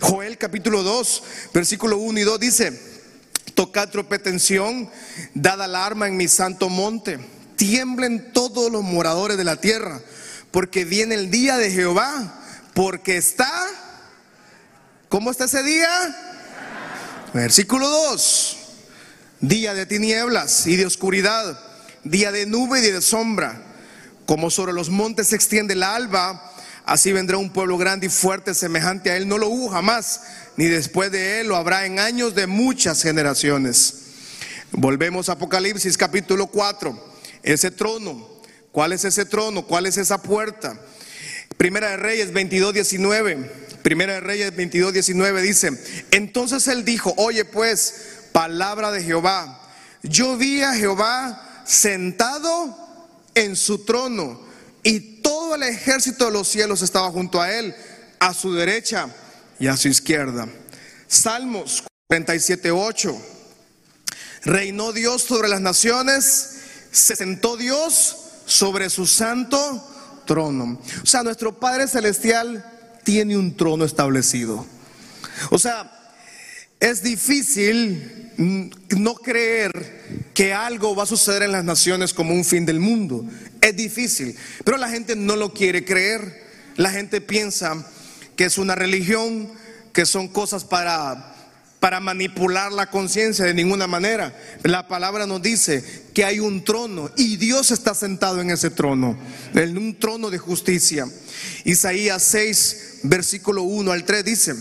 Joel 0.01 0.37
capítulo 0.37 0.83
2, 0.83 1.23
versículo 1.53 1.97
1 1.97 2.19
y 2.19 2.23
2 2.23 2.39
dice, 2.39 2.81
tocad 3.53 3.89
tropetención, 3.89 4.89
dad 5.33 5.61
alarma 5.61 6.07
en 6.07 6.17
mi 6.17 6.27
santo 6.27 6.69
monte, 6.69 7.19
tiemblen 7.55 8.33
todos 8.33 8.71
los 8.71 8.83
moradores 8.83 9.37
de 9.37 9.43
la 9.43 9.55
tierra, 9.55 10.01
porque 10.51 10.83
viene 10.83 11.15
el 11.15 11.31
día 11.31 11.57
de 11.57 11.71
Jehová, 11.71 12.41
porque 12.73 13.17
está, 13.17 13.51
¿cómo 15.07 15.31
está 15.31 15.45
ese 15.45 15.63
día? 15.63 15.89
Versículo 17.33 17.87
2, 17.87 18.57
día 19.39 19.73
de 19.73 19.85
tinieblas 19.85 20.67
y 20.67 20.75
de 20.75 20.85
oscuridad, 20.85 21.57
día 22.03 22.33
de 22.33 22.45
nube 22.45 22.79
y 22.79 22.91
de 22.91 23.01
sombra 23.01 23.70
como 24.25 24.49
sobre 24.49 24.73
los 24.73 24.89
montes 24.89 25.27
se 25.27 25.35
extiende 25.35 25.73
el 25.73 25.83
alba, 25.83 26.51
así 26.85 27.11
vendrá 27.11 27.37
un 27.37 27.51
pueblo 27.51 27.77
grande 27.77 28.07
y 28.07 28.09
fuerte 28.09 28.53
semejante 28.53 29.11
a 29.11 29.17
él. 29.17 29.27
No 29.27 29.37
lo 29.37 29.47
hubo 29.47 29.69
jamás, 29.69 30.21
ni 30.57 30.65
después 30.65 31.11
de 31.11 31.41
él 31.41 31.47
lo 31.47 31.55
habrá 31.55 31.85
en 31.85 31.99
años 31.99 32.35
de 32.35 32.47
muchas 32.47 33.01
generaciones. 33.01 33.95
Volvemos 34.71 35.29
a 35.29 35.33
Apocalipsis 35.33 35.97
capítulo 35.97 36.47
4. 36.47 37.11
Ese 37.43 37.71
trono, 37.71 38.27
¿cuál 38.71 38.93
es 38.93 39.03
ese 39.03 39.25
trono? 39.25 39.65
¿Cuál 39.65 39.85
es 39.85 39.97
esa 39.97 40.21
puerta? 40.21 40.79
Primera 41.57 41.89
de 41.89 41.97
Reyes 41.97 42.31
22, 42.31 42.73
19. 42.73 43.51
Primera 43.81 44.13
de 44.13 44.19
Reyes 44.19 44.55
22, 44.55 44.93
19 44.93 45.41
dice, 45.41 45.71
entonces 46.11 46.67
él 46.67 46.85
dijo, 46.85 47.13
oye 47.17 47.45
pues, 47.45 47.95
palabra 48.31 48.91
de 48.91 49.03
Jehová, 49.03 49.59
yo 50.03 50.37
vi 50.37 50.61
a 50.61 50.73
Jehová 50.73 51.63
sentado 51.65 52.77
en 53.35 53.55
su 53.55 53.85
trono 53.85 54.41
y 54.83 55.21
todo 55.21 55.55
el 55.55 55.63
ejército 55.63 56.25
de 56.25 56.31
los 56.31 56.47
cielos 56.47 56.81
estaba 56.81 57.11
junto 57.11 57.41
a 57.41 57.51
él, 57.51 57.75
a 58.19 58.33
su 58.33 58.53
derecha 58.53 59.09
y 59.59 59.67
a 59.67 59.77
su 59.77 59.87
izquierda. 59.87 60.47
Salmos 61.07 61.83
47, 62.07 62.71
8. 62.71 63.21
Reinó 64.43 64.91
Dios 64.91 65.21
sobre 65.21 65.49
las 65.49 65.61
naciones, 65.61 66.57
se 66.91 67.15
sentó 67.15 67.57
Dios 67.57 68.17
sobre 68.45 68.89
su 68.89 69.05
santo 69.05 69.87
trono. 70.25 70.81
O 71.03 71.05
sea, 71.05 71.23
nuestro 71.23 71.59
Padre 71.59 71.87
Celestial 71.87 72.65
tiene 73.03 73.37
un 73.37 73.55
trono 73.55 73.85
establecido. 73.85 74.65
O 75.51 75.59
sea, 75.59 75.91
es 76.79 77.03
difícil 77.03 78.20
no 78.41 79.15
creer 79.15 80.29
que 80.33 80.53
algo 80.53 80.95
va 80.95 81.03
a 81.03 81.07
suceder 81.07 81.43
en 81.43 81.51
las 81.51 81.63
naciones 81.63 82.13
como 82.13 82.33
un 82.33 82.43
fin 82.43 82.65
del 82.65 82.79
mundo. 82.79 83.25
Es 83.61 83.75
difícil, 83.75 84.35
pero 84.63 84.77
la 84.77 84.89
gente 84.89 85.15
no 85.15 85.35
lo 85.35 85.53
quiere 85.53 85.85
creer. 85.85 86.49
La 86.77 86.89
gente 86.89 87.21
piensa 87.21 87.85
que 88.35 88.45
es 88.45 88.57
una 88.57 88.75
religión, 88.75 89.51
que 89.93 90.05
son 90.05 90.27
cosas 90.27 90.63
para, 90.63 91.35
para 91.79 91.99
manipular 91.99 92.71
la 92.71 92.89
conciencia 92.89 93.45
de 93.45 93.53
ninguna 93.53 93.87
manera. 93.87 94.35
La 94.63 94.87
palabra 94.87 95.27
nos 95.27 95.41
dice 95.41 95.83
que 96.13 96.25
hay 96.25 96.39
un 96.39 96.63
trono 96.63 97.11
y 97.17 97.37
Dios 97.37 97.71
está 97.71 97.93
sentado 97.93 98.41
en 98.41 98.49
ese 98.49 98.69
trono, 98.69 99.17
en 99.53 99.77
un 99.77 99.99
trono 99.99 100.29
de 100.29 100.37
justicia. 100.37 101.05
Isaías 101.65 102.23
6, 102.23 102.99
versículo 103.03 103.63
1 103.63 103.91
al 103.91 104.05
3 104.05 104.25
dice, 104.25 104.55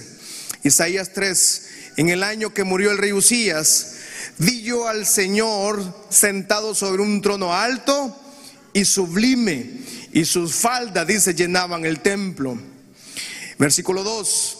Isaías 0.62 1.12
3, 1.12 1.69
en 1.96 2.08
el 2.08 2.22
año 2.22 2.54
que 2.54 2.64
murió 2.64 2.90
el 2.90 2.98
rey 2.98 3.12
Usías, 3.12 3.96
vi 4.38 4.62
yo 4.62 4.88
al 4.88 5.06
Señor 5.06 6.06
sentado 6.08 6.74
sobre 6.74 7.02
un 7.02 7.20
trono 7.20 7.54
alto 7.54 8.16
y 8.72 8.84
sublime, 8.84 9.80
y 10.12 10.24
sus 10.24 10.54
faldas, 10.54 11.06
dice, 11.06 11.34
llenaban 11.34 11.84
el 11.84 12.00
templo. 12.00 12.58
Versículo 13.58 14.02
2. 14.02 14.58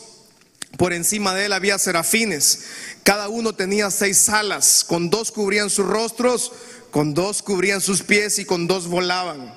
Por 0.76 0.92
encima 0.92 1.34
de 1.34 1.46
él 1.46 1.52
había 1.52 1.78
serafines, 1.78 2.64
cada 3.02 3.28
uno 3.28 3.54
tenía 3.54 3.90
seis 3.90 4.28
alas, 4.28 4.84
con 4.84 5.10
dos 5.10 5.32
cubrían 5.32 5.68
sus 5.68 5.86
rostros, 5.86 6.52
con 6.90 7.12
dos 7.12 7.42
cubrían 7.42 7.80
sus 7.80 8.02
pies 8.02 8.38
y 8.38 8.44
con 8.44 8.66
dos 8.66 8.86
volaban. 8.86 9.54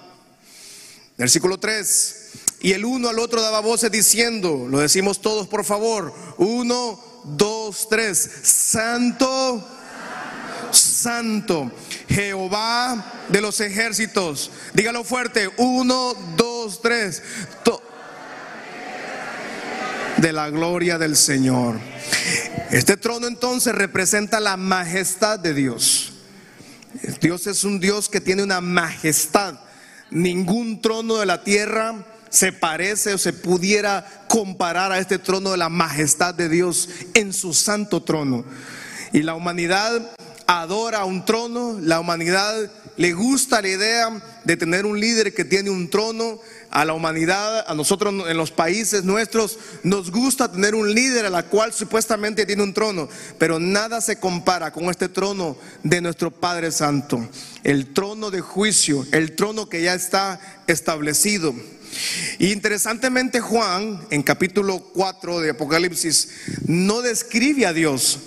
Versículo 1.17 1.59
3. 1.59 2.19
Y 2.61 2.71
el 2.71 2.85
uno 2.85 3.09
al 3.09 3.19
otro 3.19 3.41
daba 3.41 3.59
voces 3.59 3.91
diciendo, 3.91 4.67
lo 4.69 4.79
decimos 4.79 5.21
todos 5.21 5.47
por 5.47 5.65
favor, 5.65 6.13
uno, 6.37 6.99
dos 7.25 7.52
dos, 7.63 7.87
tres. 7.87 8.29
Santo, 8.41 9.65
santo, 10.71 11.71
Jehová 12.09 13.23
de 13.29 13.41
los 13.41 13.59
ejércitos. 13.61 14.51
Dígalo 14.73 15.03
fuerte. 15.03 15.49
Uno, 15.57 16.13
dos, 16.35 16.81
tres. 16.81 17.21
de 20.17 20.31
la 20.31 20.49
gloria 20.49 20.97
del 20.97 21.17
Señor. 21.17 21.77
Este 22.71 22.95
trono 22.95 23.27
entonces 23.27 23.75
representa 23.75 24.39
la 24.39 24.55
majestad 24.55 25.37
de 25.37 25.53
Dios. 25.53 26.13
Dios 27.19 27.45
es 27.47 27.65
un 27.65 27.81
Dios 27.81 28.07
que 28.07 28.21
tiene 28.21 28.41
una 28.41 28.61
majestad. 28.61 29.59
Ningún 30.11 30.81
trono 30.81 31.17
de 31.17 31.25
la 31.25 31.43
tierra 31.43 32.05
se 32.33 32.51
parece 32.51 33.13
o 33.13 33.17
se 33.19 33.31
pudiera 33.31 34.25
comparar 34.27 34.91
a 34.91 34.97
este 34.97 35.19
trono 35.19 35.51
de 35.51 35.57
la 35.57 35.69
majestad 35.69 36.33
de 36.33 36.49
Dios 36.49 36.89
en 37.13 37.31
su 37.31 37.53
santo 37.53 38.01
trono. 38.01 38.43
Y 39.11 39.21
la 39.21 39.35
humanidad 39.35 40.15
adora 40.47 41.05
un 41.05 41.25
trono, 41.25 41.77
la 41.79 41.99
humanidad 41.99 42.71
le 42.97 43.13
gusta 43.13 43.61
la 43.61 43.67
idea 43.67 44.39
de 44.43 44.57
tener 44.57 44.87
un 44.87 44.99
líder 44.99 45.35
que 45.35 45.45
tiene 45.45 45.69
un 45.69 45.91
trono. 45.91 46.39
A 46.71 46.85
la 46.85 46.93
humanidad, 46.93 47.65
a 47.67 47.75
nosotros 47.75 48.11
en 48.27 48.35
los 48.35 48.49
países 48.49 49.03
nuestros, 49.03 49.59
nos 49.83 50.09
gusta 50.09 50.51
tener 50.51 50.73
un 50.73 50.91
líder 50.91 51.27
a 51.27 51.29
la 51.29 51.43
cual 51.43 51.71
supuestamente 51.71 52.47
tiene 52.47 52.63
un 52.63 52.73
trono, 52.73 53.07
pero 53.37 53.59
nada 53.59 54.01
se 54.01 54.19
compara 54.19 54.71
con 54.71 54.85
este 54.85 55.07
trono 55.07 55.55
de 55.83 56.01
nuestro 56.01 56.31
Padre 56.31 56.71
Santo, 56.71 57.29
el 57.63 57.93
trono 57.93 58.31
de 58.31 58.41
juicio, 58.41 59.05
el 59.11 59.35
trono 59.35 59.69
que 59.69 59.83
ya 59.83 59.93
está 59.93 60.39
establecido. 60.65 61.53
Y 62.39 62.51
interesantemente 62.51 63.39
Juan, 63.39 64.05
en 64.09 64.23
capítulo 64.23 64.79
4 64.93 65.39
de 65.39 65.51
Apocalipsis, 65.51 66.29
no 66.65 67.01
describe 67.01 67.65
a 67.65 67.73
Dios 67.73 68.19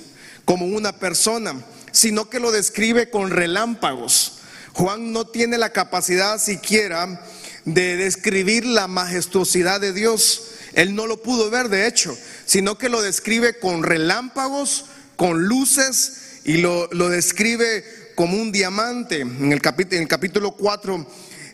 como 0.45 0.67
una 0.67 0.93
persona, 0.93 1.55
sino 1.93 2.31
que 2.31 2.41
lo 2.41 2.53
describe 2.53 3.11
con 3.11 3.31
relámpagos. 3.31 4.39
Juan 4.73 5.13
no 5.13 5.27
tiene 5.27 5.59
la 5.59 5.73
capacidad 5.73 6.39
siquiera 6.39 7.23
de 7.65 7.97
describir 7.97 8.65
la 8.65 8.87
majestuosidad 8.87 9.81
de 9.81 9.93
Dios. 9.93 10.43
Él 10.75 10.95
no 10.95 11.07
lo 11.07 11.23
pudo 11.23 11.51
ver, 11.51 11.69
de 11.69 11.87
hecho, 11.87 12.17
sino 12.45 12.79
que 12.79 12.89
lo 12.89 13.03
describe 13.03 13.59
con 13.59 13.83
relámpagos, 13.83 14.85
con 15.17 15.45
luces 15.45 16.41
y 16.45 16.59
lo, 16.59 16.89
describe 17.09 17.85
como 18.15 18.37
un 18.37 18.53
diamante. 18.53 19.21
En 19.21 19.53
el, 19.53 19.61
capítulo, 19.61 19.97
en 19.97 20.03
el 20.03 20.09
capítulo 20.09 20.53
4 20.53 21.07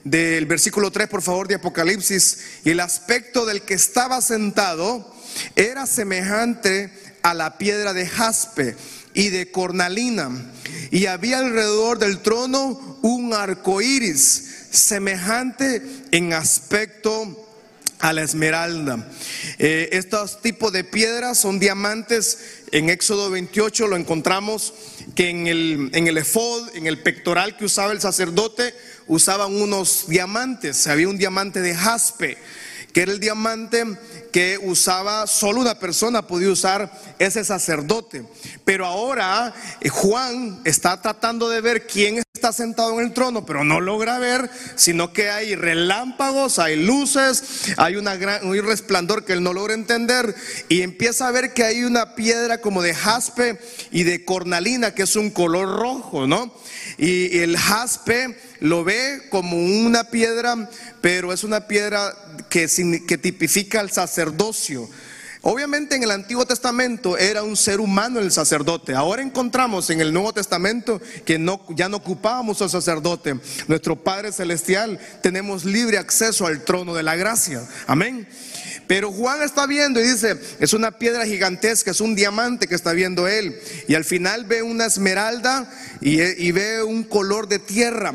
del 0.04 0.46
versículo 0.46 0.90
3, 0.90 1.08
por 1.08 1.22
favor, 1.22 1.48
de 1.48 1.56
Apocalipsis, 1.56 2.38
y 2.64 2.70
el 2.70 2.80
aspecto 2.80 3.46
del 3.46 3.62
que 3.62 3.74
estaba 3.74 4.20
sentado 4.20 5.14
era 5.56 5.86
semejante 5.86 6.92
a 7.22 7.34
la 7.34 7.58
piedra 7.58 7.92
de 7.92 8.06
jaspe 8.06 8.76
y 9.14 9.28
de 9.28 9.50
cornalina, 9.50 10.30
y 10.90 11.06
había 11.06 11.38
alrededor 11.38 11.98
del 11.98 12.20
trono 12.20 12.98
un 13.02 13.34
arco 13.34 13.80
iris 13.80 14.68
semejante 14.70 15.82
en 16.12 16.32
aspecto 16.32 17.48
a 18.02 18.12
la 18.12 18.22
esmeralda. 18.22 19.08
Eh, 19.58 19.90
estos 19.92 20.42
tipos 20.42 20.72
de 20.72 20.82
piedras 20.82 21.38
son 21.38 21.60
diamantes. 21.60 22.38
En 22.72 22.90
Éxodo 22.90 23.30
28 23.30 23.86
lo 23.86 23.96
encontramos 23.96 24.74
que 25.14 25.30
en 25.30 25.46
el, 25.46 25.90
en 25.92 26.08
el 26.08 26.18
efod, 26.18 26.74
en 26.74 26.86
el 26.86 27.00
pectoral 27.00 27.56
que 27.56 27.64
usaba 27.64 27.92
el 27.92 28.00
sacerdote, 28.00 28.74
usaban 29.06 29.54
unos 29.54 30.06
diamantes. 30.08 30.86
Había 30.86 31.08
un 31.08 31.18
diamante 31.18 31.60
de 31.60 31.74
jaspe, 31.74 32.38
que 32.92 33.02
era 33.02 33.12
el 33.12 33.20
diamante 33.20 33.84
que 34.32 34.58
usaba 34.62 35.26
solo 35.26 35.60
una 35.60 35.78
persona, 35.78 36.26
podía 36.26 36.50
usar 36.50 36.90
ese 37.18 37.44
sacerdote. 37.44 38.24
Pero 38.64 38.86
ahora 38.86 39.54
eh, 39.80 39.88
Juan 39.88 40.60
está 40.64 41.00
tratando 41.00 41.48
de 41.48 41.60
ver 41.60 41.86
quién 41.86 42.22
está 42.34 42.52
sentado 42.52 42.98
en 42.98 43.06
el 43.06 43.12
trono, 43.12 43.46
pero 43.46 43.62
no 43.62 43.80
logra 43.80 44.18
ver, 44.18 44.50
sino 44.74 45.12
que 45.12 45.30
hay 45.30 45.54
relámpagos, 45.54 46.58
hay 46.58 46.76
luces, 46.76 47.72
hay 47.76 47.96
una 47.96 48.16
gran, 48.16 48.44
un 48.44 48.60
resplandor 48.66 49.24
que 49.24 49.34
él 49.34 49.42
no 49.42 49.52
logra 49.52 49.74
entender 49.74 50.34
y 50.68 50.82
empieza 50.82 51.28
a 51.28 51.30
ver 51.30 51.54
que 51.54 51.64
hay 51.64 51.84
una 51.84 52.14
piedra 52.14 52.60
como 52.60 52.82
de 52.82 52.94
jaspe 52.94 53.60
y 53.90 54.02
de 54.02 54.24
cornalina, 54.24 54.94
que 54.94 55.02
es 55.02 55.14
un 55.14 55.30
color 55.30 55.78
rojo, 55.78 56.26
¿no? 56.26 56.52
Y 56.98 57.38
el 57.38 57.56
jaspe 57.56 58.36
lo 58.60 58.84
ve 58.84 59.22
como 59.30 59.56
una 59.56 60.04
piedra, 60.04 60.68
pero 61.00 61.32
es 61.32 61.44
una 61.44 61.66
piedra 61.66 62.14
que, 62.48 62.68
que 63.06 63.18
tipifica 63.18 63.80
el 63.80 63.90
sacerdocio. 63.90 64.88
Obviamente 65.44 65.96
en 65.96 66.04
el 66.04 66.12
Antiguo 66.12 66.46
Testamento 66.46 67.18
era 67.18 67.42
un 67.42 67.56
ser 67.56 67.80
humano 67.80 68.20
el 68.20 68.30
sacerdote. 68.30 68.94
Ahora 68.94 69.22
encontramos 69.22 69.90
en 69.90 70.00
el 70.00 70.12
Nuevo 70.12 70.32
Testamento 70.32 71.00
que 71.24 71.36
no, 71.36 71.60
ya 71.70 71.88
no 71.88 71.96
ocupábamos 71.96 72.62
al 72.62 72.70
sacerdote. 72.70 73.34
Nuestro 73.66 73.96
Padre 73.96 74.30
Celestial 74.30 75.00
tenemos 75.20 75.64
libre 75.64 75.98
acceso 75.98 76.46
al 76.46 76.64
trono 76.64 76.94
de 76.94 77.02
la 77.02 77.16
gracia. 77.16 77.68
Amén. 77.88 78.28
Pero 78.92 79.10
Juan 79.10 79.40
está 79.40 79.66
viendo 79.66 80.00
y 80.00 80.02
dice, 80.06 80.38
es 80.60 80.74
una 80.74 80.90
piedra 80.90 81.24
gigantesca, 81.24 81.92
es 81.92 82.02
un 82.02 82.14
diamante 82.14 82.66
que 82.66 82.74
está 82.74 82.92
viendo 82.92 83.26
él. 83.26 83.58
Y 83.88 83.94
al 83.94 84.04
final 84.04 84.44
ve 84.44 84.60
una 84.60 84.84
esmeralda 84.84 85.66
y, 86.02 86.20
y 86.20 86.52
ve 86.52 86.82
un 86.82 87.02
color 87.02 87.48
de 87.48 87.58
tierra. 87.58 88.12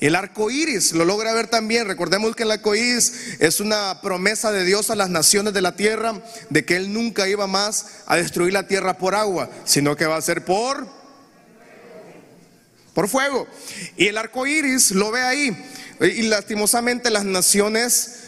El 0.00 0.16
arco 0.16 0.50
iris 0.50 0.92
lo 0.92 1.04
logra 1.04 1.34
ver 1.34 1.48
también. 1.48 1.86
Recordemos 1.86 2.34
que 2.34 2.44
el 2.44 2.52
arco 2.52 2.74
iris 2.74 3.36
es 3.38 3.60
una 3.60 4.00
promesa 4.00 4.50
de 4.50 4.64
Dios 4.64 4.88
a 4.88 4.94
las 4.94 5.10
naciones 5.10 5.52
de 5.52 5.60
la 5.60 5.76
tierra 5.76 6.14
de 6.48 6.64
que 6.64 6.76
Él 6.76 6.94
nunca 6.94 7.28
iba 7.28 7.46
más 7.46 7.84
a 8.06 8.16
destruir 8.16 8.54
la 8.54 8.66
tierra 8.66 8.96
por 8.96 9.14
agua, 9.14 9.50
sino 9.66 9.94
que 9.94 10.06
va 10.06 10.16
a 10.16 10.22
ser 10.22 10.42
por, 10.42 10.88
por 12.94 13.10
fuego. 13.10 13.46
Y 13.98 14.06
el 14.06 14.16
arco 14.16 14.46
iris 14.46 14.92
lo 14.92 15.10
ve 15.10 15.20
ahí. 15.20 15.54
Y 16.00 16.22
lastimosamente 16.22 17.10
las 17.10 17.26
naciones 17.26 18.23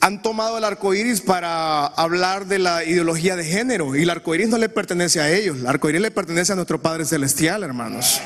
han 0.00 0.20
tomado 0.22 0.58
el 0.58 0.64
arco 0.64 0.94
iris 0.94 1.20
para 1.20 1.86
hablar 1.86 2.46
de 2.46 2.58
la 2.58 2.84
ideología 2.84 3.36
de 3.36 3.44
género. 3.44 3.94
Y 3.94 4.02
el 4.02 4.10
arco 4.10 4.34
iris 4.34 4.48
no 4.48 4.58
le 4.58 4.68
pertenece 4.68 5.20
a 5.20 5.30
ellos. 5.30 5.58
El 5.58 5.66
arco 5.66 5.88
iris 5.88 6.00
le 6.00 6.10
pertenece 6.10 6.52
a 6.52 6.56
nuestro 6.56 6.80
Padre 6.80 7.04
Celestial, 7.04 7.62
hermanos. 7.62 8.20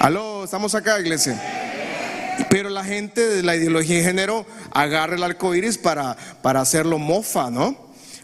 Aló, 0.00 0.44
estamos 0.44 0.74
acá, 0.74 1.00
iglesia. 1.00 1.40
Pero 2.50 2.70
la 2.70 2.84
gente 2.84 3.26
de 3.26 3.42
la 3.42 3.56
ideología 3.56 3.96
de 3.96 4.04
género 4.04 4.46
agarra 4.72 5.16
el 5.16 5.22
arco 5.22 5.54
iris 5.54 5.78
para, 5.78 6.16
para 6.42 6.60
hacerlo 6.60 6.98
mofa, 6.98 7.50
¿no? 7.50 7.81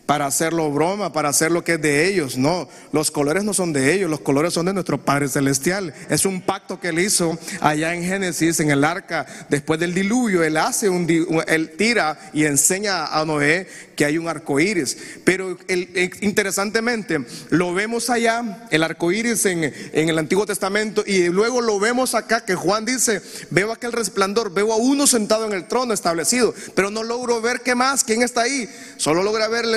Para 0.09 0.25
hacerlo 0.25 0.71
broma, 0.71 1.13
para 1.13 1.29
hacer 1.29 1.53
lo 1.53 1.63
que 1.63 1.75
es 1.75 1.83
de 1.83 2.09
ellos. 2.09 2.39
No, 2.39 2.67
los 2.93 3.11
colores 3.11 3.45
no 3.45 3.53
son 3.53 3.75
de 3.75 3.93
ellos, 3.93 4.09
los 4.09 4.21
colores 4.21 4.55
son 4.55 4.65
de 4.65 4.73
nuestro 4.73 4.97
Padre 4.97 5.29
Celestial. 5.29 5.93
Es 6.09 6.25
un 6.25 6.41
pacto 6.41 6.81
que 6.81 6.89
él 6.89 6.99
hizo 6.99 7.39
allá 7.61 7.95
en 7.95 8.03
Génesis, 8.03 8.59
en 8.61 8.71
el 8.71 8.85
arca, 8.85 9.27
después 9.51 9.79
del 9.79 9.93
diluvio. 9.93 10.43
Él 10.43 10.57
hace 10.57 10.89
un, 10.89 11.07
él 11.47 11.73
tira 11.77 12.19
y 12.33 12.47
enseña 12.47 13.05
a 13.05 13.23
Noé 13.27 13.69
que 13.97 14.07
hay 14.07 14.17
un 14.17 14.29
arco 14.29 14.59
iris. 14.59 14.97
Pero 15.25 15.59
interesantemente, 16.23 17.27
lo 17.51 17.75
vemos 17.75 18.09
allá, 18.09 18.67
el 18.71 18.85
arco 18.85 19.13
iris 19.13 19.45
en, 19.45 19.65
en 19.93 20.09
el 20.09 20.19
Antiguo 20.19 20.47
Testamento, 20.47 21.05
y 21.07 21.27
luego 21.27 21.61
lo 21.61 21.79
vemos 21.79 22.15
acá 22.15 22.47
que 22.47 22.55
Juan 22.55 22.87
dice: 22.87 23.21
Veo 23.51 23.73
aquel 23.73 23.93
resplandor, 23.93 24.55
veo 24.55 24.73
a 24.73 24.77
uno 24.77 25.07
sentado 25.07 25.45
en 25.45 25.53
el 25.53 25.69
trono 25.69 25.93
establecido, 25.93 26.55
pero 26.75 26.91
no 26.91 27.03
logro 27.03 27.43
ver 27.43 27.61
qué 27.61 27.75
más, 27.75 28.05
quién 28.05 28.23
está 28.23 28.43
ahí. 28.43 28.71
Solo 28.97 29.23
logra 29.23 29.49
ver 29.49 29.67
el 29.67 29.75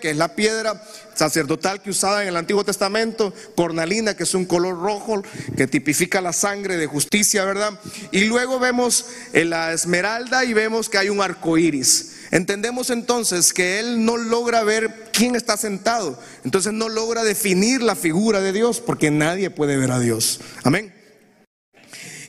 que 0.00 0.10
es 0.10 0.16
la 0.16 0.34
piedra 0.34 0.82
sacerdotal 1.14 1.80
que 1.80 1.90
usaba 1.90 2.22
en 2.22 2.28
el 2.28 2.36
Antiguo 2.36 2.64
Testamento, 2.64 3.32
cornalina, 3.54 4.16
que 4.16 4.24
es 4.24 4.34
un 4.34 4.44
color 4.44 4.78
rojo 4.78 5.22
que 5.56 5.66
tipifica 5.66 6.20
la 6.20 6.32
sangre 6.32 6.76
de 6.76 6.86
justicia, 6.86 7.44
¿verdad? 7.44 7.78
Y 8.10 8.24
luego 8.24 8.58
vemos 8.58 9.06
la 9.32 9.72
esmeralda 9.72 10.44
y 10.44 10.52
vemos 10.52 10.88
que 10.88 10.98
hay 10.98 11.08
un 11.08 11.20
arco 11.20 11.56
iris. 11.56 12.12
Entendemos 12.30 12.90
entonces 12.90 13.52
que 13.52 13.78
él 13.78 14.04
no 14.04 14.16
logra 14.16 14.64
ver 14.64 15.10
quién 15.12 15.36
está 15.36 15.56
sentado, 15.56 16.18
entonces 16.44 16.72
no 16.72 16.88
logra 16.88 17.22
definir 17.22 17.82
la 17.82 17.94
figura 17.94 18.40
de 18.40 18.52
Dios 18.52 18.80
porque 18.80 19.10
nadie 19.10 19.50
puede 19.50 19.76
ver 19.76 19.92
a 19.92 20.00
Dios. 20.00 20.40
Amén. 20.64 21.03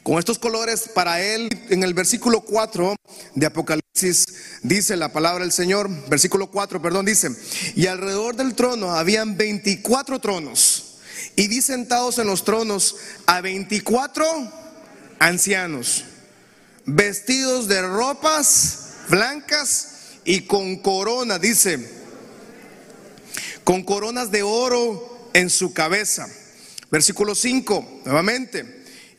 Con 0.06 0.20
estos 0.20 0.38
colores, 0.38 0.88
para 0.94 1.20
él, 1.20 1.50
en 1.70 1.82
el 1.82 1.96
versículo 1.96 2.41
4 2.41 2.96
de 3.34 3.46
Apocalipsis, 3.48 4.24
dice 4.62 4.96
la 4.98 5.12
palabra 5.12 5.44
del 5.44 5.52
Señor, 5.52 5.89
versículo 6.08 6.52
4, 6.52 6.80
perdón, 6.80 7.08
dice, 7.08 7.36
y 7.76 7.88
alrededor 7.88 8.36
del 8.36 8.54
trono 8.54 8.91
habían 8.91 9.36
24 9.36 10.20
tronos, 10.20 11.00
y 11.36 11.48
vi 11.48 11.60
sentados 11.60 12.20
en 12.20 12.28
los 12.28 12.44
tronos 12.44 12.98
a 13.26 13.41
24 13.41 14.28
ancianos, 15.18 16.06
vestidos 16.86 17.68
de 17.68 17.82
ropas 17.82 18.89
blancas 19.10 19.88
y 20.24 20.41
con 20.41 20.76
corona, 20.84 21.39
dice, 21.39 21.80
con 23.63 23.82
coronas 23.82 24.30
de 24.30 24.44
oro 24.44 25.32
en 25.34 25.50
su 25.50 25.74
cabeza. 25.74 26.28
Versículo 26.91 27.34
5, 27.34 28.02
nuevamente 28.06 28.74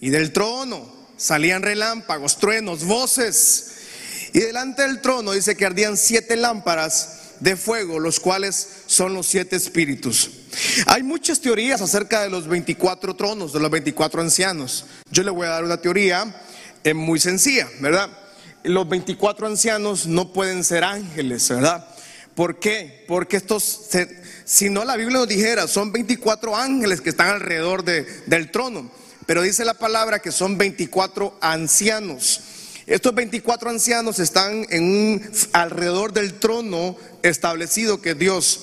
y 0.06 0.10
del 0.10 0.32
trono 0.32 0.86
salían 1.16 1.62
relámpagos, 1.62 2.38
truenos, 2.38 2.84
voces. 2.84 3.72
Y 4.32 4.38
delante 4.38 4.82
del 4.82 5.00
trono 5.00 5.32
dice 5.32 5.56
que 5.56 5.66
ardían 5.66 5.96
siete 5.96 6.36
lámparas 6.36 7.32
de 7.40 7.56
fuego, 7.56 7.98
los 7.98 8.20
cuales 8.20 8.68
son 8.86 9.14
los 9.14 9.26
siete 9.26 9.56
espíritus. 9.56 10.30
Hay 10.86 11.02
muchas 11.02 11.40
teorías 11.40 11.80
acerca 11.82 12.22
de 12.22 12.30
los 12.30 12.46
24 12.46 13.16
tronos, 13.16 13.52
de 13.52 13.58
los 13.58 13.68
24 13.68 14.20
ancianos. 14.20 14.86
Yo 15.10 15.24
le 15.24 15.32
voy 15.32 15.48
a 15.48 15.50
dar 15.50 15.64
una 15.64 15.78
teoría 15.78 16.40
eh, 16.84 16.94
muy 16.94 17.18
sencilla, 17.18 17.68
¿verdad? 17.80 18.08
Los 18.62 18.88
24 18.88 19.48
ancianos 19.48 20.06
no 20.06 20.32
pueden 20.32 20.62
ser 20.62 20.84
ángeles, 20.84 21.48
¿verdad? 21.48 21.84
¿Por 22.36 22.60
qué? 22.60 23.04
Porque 23.08 23.38
estos, 23.38 23.88
si 24.44 24.70
no 24.70 24.84
la 24.84 24.96
Biblia 24.96 25.18
nos 25.18 25.28
dijera, 25.28 25.66
son 25.66 25.90
24 25.90 26.54
ángeles 26.54 27.00
que 27.00 27.10
están 27.10 27.30
alrededor 27.30 27.82
del 27.82 28.52
trono, 28.52 28.88
pero 29.26 29.42
dice 29.42 29.64
la 29.64 29.74
palabra 29.74 30.20
que 30.20 30.32
son 30.32 30.56
24 30.56 31.36
ancianos. 31.40 32.40
Estos 32.86 33.12
24 33.14 33.68
ancianos 33.68 34.20
están 34.20 34.64
en 34.70 34.84
un, 34.84 35.30
alrededor 35.52 36.12
del 36.12 36.34
trono 36.34 36.96
establecido 37.22 38.00
que 38.00 38.14
Dios. 38.14 38.60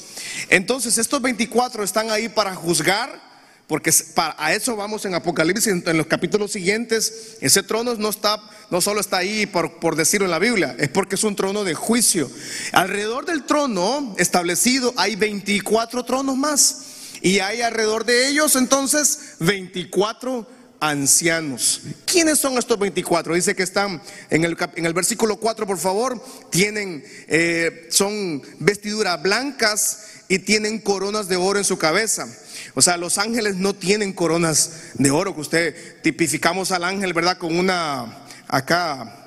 Entonces 0.49 0.97
estos 0.97 1.21
24 1.21 1.83
están 1.83 2.09
ahí 2.09 2.29
para 2.29 2.55
juzgar, 2.55 3.21
porque 3.67 3.93
a 4.15 4.53
eso 4.53 4.77
vamos 4.77 5.03
en 5.03 5.15
Apocalipsis, 5.15 5.67
en, 5.67 5.97
los 5.97 6.07
capítulos 6.07 6.53
siguientes. 6.53 7.37
Ese 7.41 7.63
trono 7.63 7.95
no, 7.95 8.09
está, 8.09 8.41
no 8.69 8.79
solo 8.79 9.01
está 9.01 9.17
ahí 9.17 9.45
por, 9.45 9.79
por 9.79 9.97
decirlo 9.97 10.25
en 10.25 10.31
la 10.31 10.39
Biblia, 10.39 10.73
es 10.79 10.87
porque 10.87 11.15
es 11.15 11.23
un 11.25 11.35
trono 11.35 11.65
de 11.65 11.73
juicio. 11.73 12.31
Alrededor 12.71 13.25
del 13.25 13.43
trono 13.43 14.15
establecido 14.17 14.93
hay 14.95 15.17
24 15.17 16.05
tronos 16.05 16.37
más. 16.37 16.77
Y 17.21 17.39
hay 17.39 17.61
alrededor 17.61 18.03
de 18.03 18.27
ellos 18.27 18.57
entonces 18.57 19.19
24 19.39 20.47
ancianos. 20.83 21.81
¿Quiénes 22.05 22.39
son 22.39 22.57
estos 22.57 22.77
24? 22.77 23.35
Dice 23.35 23.55
que 23.55 23.63
están 23.63 24.01
en 24.29 24.43
el, 24.43 24.57
en 24.75 24.85
el 24.85 24.93
versículo 24.93 25.37
4, 25.37 25.65
por 25.65 25.77
favor, 25.77 26.21
tienen, 26.49 27.05
eh, 27.27 27.87
son 27.89 28.41
vestiduras 28.59 29.21
blancas 29.21 29.99
y 30.27 30.39
tienen 30.39 30.79
coronas 30.79 31.29
de 31.29 31.37
oro 31.37 31.57
en 31.57 31.63
su 31.63 31.77
cabeza. 31.77 32.27
O 32.75 32.81
sea, 32.81 32.97
los 32.97 33.17
ángeles 33.17 33.55
no 33.55 33.73
tienen 33.73 34.11
coronas 34.11 34.91
de 34.95 35.09
oro, 35.09 35.33
que 35.33 35.41
usted 35.41 36.01
tipificamos 36.01 36.71
al 36.71 36.83
ángel, 36.83 37.13
¿verdad? 37.13 37.37
Con 37.37 37.57
una, 37.57 38.25
acá, 38.47 39.25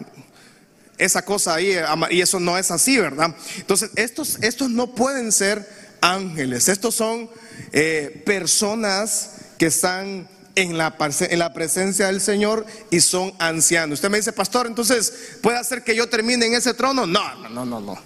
esa 0.99 1.23
cosa 1.23 1.55
ahí, 1.55 1.75
y 2.11 2.21
eso 2.21 2.39
no 2.39 2.59
es 2.59 2.71
así, 2.71 2.99
¿verdad? 2.99 3.35
Entonces, 3.57 3.91
estos, 3.97 4.39
estos 4.43 4.69
no 4.69 4.95
pueden 4.95 5.33
ser 5.33 5.67
ángeles, 6.03 6.69
estos 6.69 6.95
son 6.95 7.31
eh, 7.73 8.23
personas 8.27 9.36
que 9.59 9.67
están 9.67 10.29
en 10.57 10.79
la, 10.79 10.97
en 11.21 11.39
la 11.39 11.53
presencia 11.53 12.07
del 12.07 12.21
Señor 12.21 12.67
y 12.91 13.01
son 13.01 13.33
ancianos. 13.39 13.99
Usted 13.99 14.11
me 14.11 14.17
dice, 14.17 14.33
pastor, 14.33 14.67
entonces, 14.67 15.39
¿puede 15.43 15.59
hacer 15.59 15.85
que 15.85 15.95
yo 15.95 16.09
termine 16.09 16.47
en 16.47 16.55
ese 16.55 16.75
trono? 16.75 17.07
No, 17.07 17.49
no, 17.49 17.65
no, 17.65 17.81
no. 17.81 17.99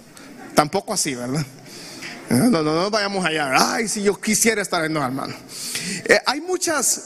Tampoco 0.53 0.93
así, 0.93 1.15
¿verdad? 1.15 1.45
No, 2.29 2.49
no, 2.49 2.63
no, 2.63 2.89
vayamos 2.89 3.25
allá. 3.25 3.51
Ay, 3.73 3.87
si 3.87 4.03
yo 4.03 4.19
quisiera 4.19 4.61
estar 4.61 4.83
en 4.85 4.93
no, 4.93 5.03
hermano. 5.03 5.33
Eh, 6.05 6.19
hay 6.25 6.41
muchas, 6.41 7.03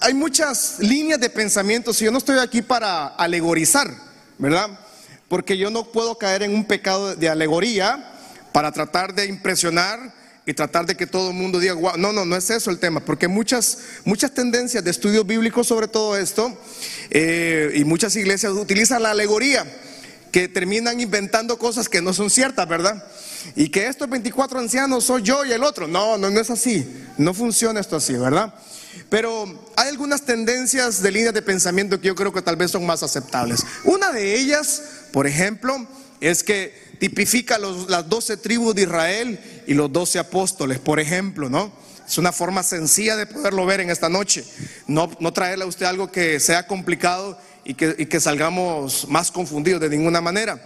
hay 0.00 0.14
muchas 0.14 0.76
líneas 0.78 1.20
de 1.20 1.30
pensamiento. 1.30 1.92
Si 1.92 2.04
yo 2.04 2.10
no 2.10 2.18
estoy 2.18 2.38
aquí 2.38 2.62
para 2.62 3.08
alegorizar, 3.08 3.92
¿verdad? 4.38 4.70
Porque 5.28 5.56
yo 5.56 5.70
no 5.70 5.84
puedo 5.84 6.16
caer 6.16 6.42
en 6.42 6.54
un 6.54 6.64
pecado 6.64 7.14
de 7.14 7.28
alegoría 7.28 8.12
para 8.52 8.72
tratar 8.72 9.14
de 9.14 9.26
impresionar 9.26 10.19
y 10.50 10.54
tratar 10.54 10.84
de 10.84 10.96
que 10.96 11.06
todo 11.06 11.30
el 11.30 11.36
mundo 11.36 11.60
diga, 11.60 11.76
no, 11.96 12.12
no, 12.12 12.24
no 12.24 12.34
es 12.34 12.50
eso 12.50 12.72
el 12.72 12.80
tema, 12.80 12.98
porque 12.98 13.28
muchas, 13.28 13.78
muchas 14.04 14.34
tendencias 14.34 14.82
de 14.82 14.90
estudios 14.90 15.24
bíblicos 15.24 15.68
sobre 15.68 15.86
todo 15.86 16.16
esto 16.16 16.58
eh, 17.08 17.70
y 17.76 17.84
muchas 17.84 18.16
iglesias 18.16 18.52
utilizan 18.54 19.04
la 19.04 19.12
alegoría, 19.12 19.64
que 20.32 20.48
terminan 20.48 20.98
inventando 21.00 21.56
cosas 21.56 21.88
que 21.88 22.02
no 22.02 22.12
son 22.12 22.30
ciertas, 22.30 22.66
¿verdad? 22.66 23.04
Y 23.54 23.68
que 23.68 23.86
estos 23.86 24.10
24 24.10 24.58
ancianos 24.58 25.04
soy 25.04 25.22
yo 25.22 25.44
y 25.44 25.52
el 25.52 25.62
otro. 25.62 25.86
No, 25.86 26.18
no, 26.18 26.30
no 26.30 26.40
es 26.40 26.50
así, 26.50 26.84
no 27.16 27.32
funciona 27.32 27.78
esto 27.78 27.94
así, 27.94 28.14
¿verdad? 28.14 28.52
Pero 29.08 29.44
hay 29.76 29.88
algunas 29.88 30.22
tendencias 30.22 31.00
de 31.00 31.12
líneas 31.12 31.32
de 31.32 31.42
pensamiento 31.42 32.00
que 32.00 32.08
yo 32.08 32.16
creo 32.16 32.32
que 32.32 32.42
tal 32.42 32.56
vez 32.56 32.72
son 32.72 32.84
más 32.84 33.04
aceptables. 33.04 33.64
Una 33.84 34.10
de 34.10 34.34
ellas, 34.34 34.82
por 35.12 35.28
ejemplo, 35.28 35.86
es 36.20 36.42
que 36.42 36.89
tipifica 37.00 37.58
las 37.58 38.08
doce 38.08 38.36
tribus 38.36 38.74
de 38.74 38.82
Israel 38.82 39.40
y 39.66 39.72
los 39.72 39.90
doce 39.90 40.18
apóstoles, 40.18 40.78
por 40.78 41.00
ejemplo, 41.00 41.48
¿no? 41.48 41.72
Es 42.06 42.18
una 42.18 42.30
forma 42.30 42.62
sencilla 42.62 43.16
de 43.16 43.26
poderlo 43.26 43.64
ver 43.64 43.80
en 43.80 43.88
esta 43.88 44.10
noche. 44.10 44.44
No, 44.86 45.10
no 45.18 45.32
traerle 45.32 45.64
a 45.64 45.68
usted 45.68 45.86
algo 45.86 46.12
que 46.12 46.38
sea 46.38 46.66
complicado 46.66 47.40
y 47.64 47.74
que, 47.74 48.06
que 48.06 48.20
salgamos 48.20 49.08
más 49.08 49.30
confundidos 49.30 49.80
de 49.80 49.88
ninguna 49.88 50.20
manera. 50.20 50.60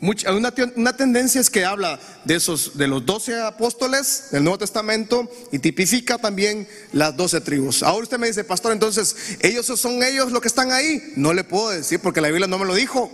Mucha, 0.00 0.32
una, 0.32 0.54
una, 0.76 0.96
tendencia 0.96 1.40
es 1.40 1.50
que 1.50 1.64
habla 1.64 1.98
de 2.24 2.36
esos, 2.36 2.76
de 2.76 2.86
los 2.86 3.04
doce 3.04 3.40
apóstoles 3.40 4.28
del 4.30 4.44
Nuevo 4.44 4.58
Testamento 4.58 5.28
y 5.50 5.58
tipifica 5.58 6.18
también 6.18 6.68
las 6.92 7.16
doce 7.16 7.40
tribus. 7.40 7.82
Ahora 7.82 8.04
usted 8.04 8.18
me 8.18 8.28
dice, 8.28 8.44
pastor, 8.44 8.72
entonces, 8.72 9.16
¿ellos 9.40 9.66
son 9.66 10.02
ellos 10.02 10.30
los 10.30 10.40
que 10.40 10.48
están 10.48 10.70
ahí? 10.70 11.02
No 11.16 11.32
le 11.32 11.42
puedo 11.42 11.70
decir 11.70 11.98
porque 11.98 12.20
la 12.20 12.28
Biblia 12.28 12.46
no 12.46 12.58
me 12.58 12.66
lo 12.66 12.74
dijo. 12.74 13.10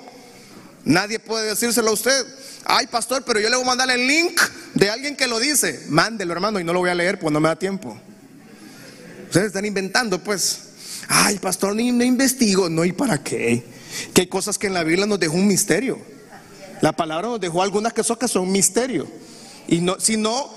Nadie 0.88 1.18
puede 1.18 1.50
decírselo 1.50 1.90
a 1.90 1.92
usted. 1.92 2.26
Ay, 2.64 2.86
pastor, 2.86 3.22
pero 3.22 3.38
yo 3.38 3.50
le 3.50 3.56
voy 3.56 3.64
a 3.64 3.68
mandar 3.68 3.90
el 3.90 4.06
link 4.06 4.40
de 4.72 4.88
alguien 4.88 5.16
que 5.16 5.26
lo 5.26 5.38
dice. 5.38 5.84
Mándelo, 5.90 6.32
hermano, 6.32 6.58
y 6.58 6.64
no 6.64 6.72
lo 6.72 6.78
voy 6.78 6.88
a 6.88 6.94
leer 6.94 7.18
pues 7.18 7.30
no 7.30 7.40
me 7.40 7.48
da 7.48 7.56
tiempo. 7.56 7.94
Ustedes 9.26 9.48
están 9.48 9.66
inventando, 9.66 10.18
pues. 10.24 10.60
Ay, 11.06 11.38
pastor, 11.38 11.74
ni 11.74 11.92
no 11.92 12.02
investigo. 12.04 12.70
No, 12.70 12.86
¿y 12.86 12.92
para 12.92 13.22
qué? 13.22 13.62
Que 14.14 14.22
hay 14.22 14.26
cosas 14.28 14.56
que 14.56 14.68
en 14.68 14.72
la 14.72 14.82
Biblia 14.82 15.04
nos 15.04 15.20
dejó 15.20 15.34
un 15.34 15.46
misterio. 15.46 15.98
La 16.80 16.92
palabra 16.92 17.28
nos 17.28 17.40
dejó 17.40 17.62
algunas 17.62 17.92
que 17.92 18.02
son, 18.02 18.16
que 18.16 18.26
son 18.26 18.50
misterio. 18.50 19.06
Y 19.66 19.82
no, 19.82 20.00
si 20.00 20.16
no, 20.16 20.50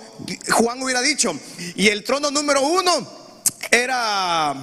Juan 0.50 0.82
hubiera 0.82 1.02
dicho, 1.02 1.38
y 1.76 1.88
el 1.88 2.06
trono 2.06 2.32
número 2.32 2.62
uno 2.62 3.06
era 3.70 4.56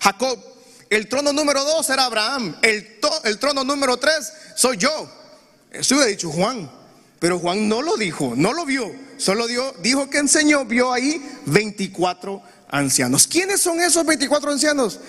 Jacob. 0.00 0.51
El 0.92 1.08
trono 1.08 1.32
número 1.32 1.64
dos 1.64 1.88
era 1.88 2.04
Abraham. 2.04 2.54
El, 2.60 2.98
el 3.24 3.38
trono 3.38 3.64
número 3.64 3.96
tres 3.96 4.30
soy 4.54 4.76
yo. 4.76 5.10
Eso 5.70 5.94
hubiera 5.94 6.10
dicho 6.10 6.30
Juan. 6.30 6.70
Pero 7.18 7.38
Juan 7.38 7.66
no 7.66 7.80
lo 7.80 7.96
dijo, 7.96 8.34
no 8.36 8.52
lo 8.52 8.66
vio. 8.66 8.92
Solo 9.16 9.46
dijo 9.46 10.10
que 10.10 10.18
enseñó, 10.18 10.66
vio 10.66 10.92
ahí 10.92 11.24
24 11.46 12.42
ancianos. 12.68 13.26
¿Quiénes 13.26 13.62
son 13.62 13.80
esos 13.80 14.04
24 14.04 14.52
ancianos? 14.52 15.00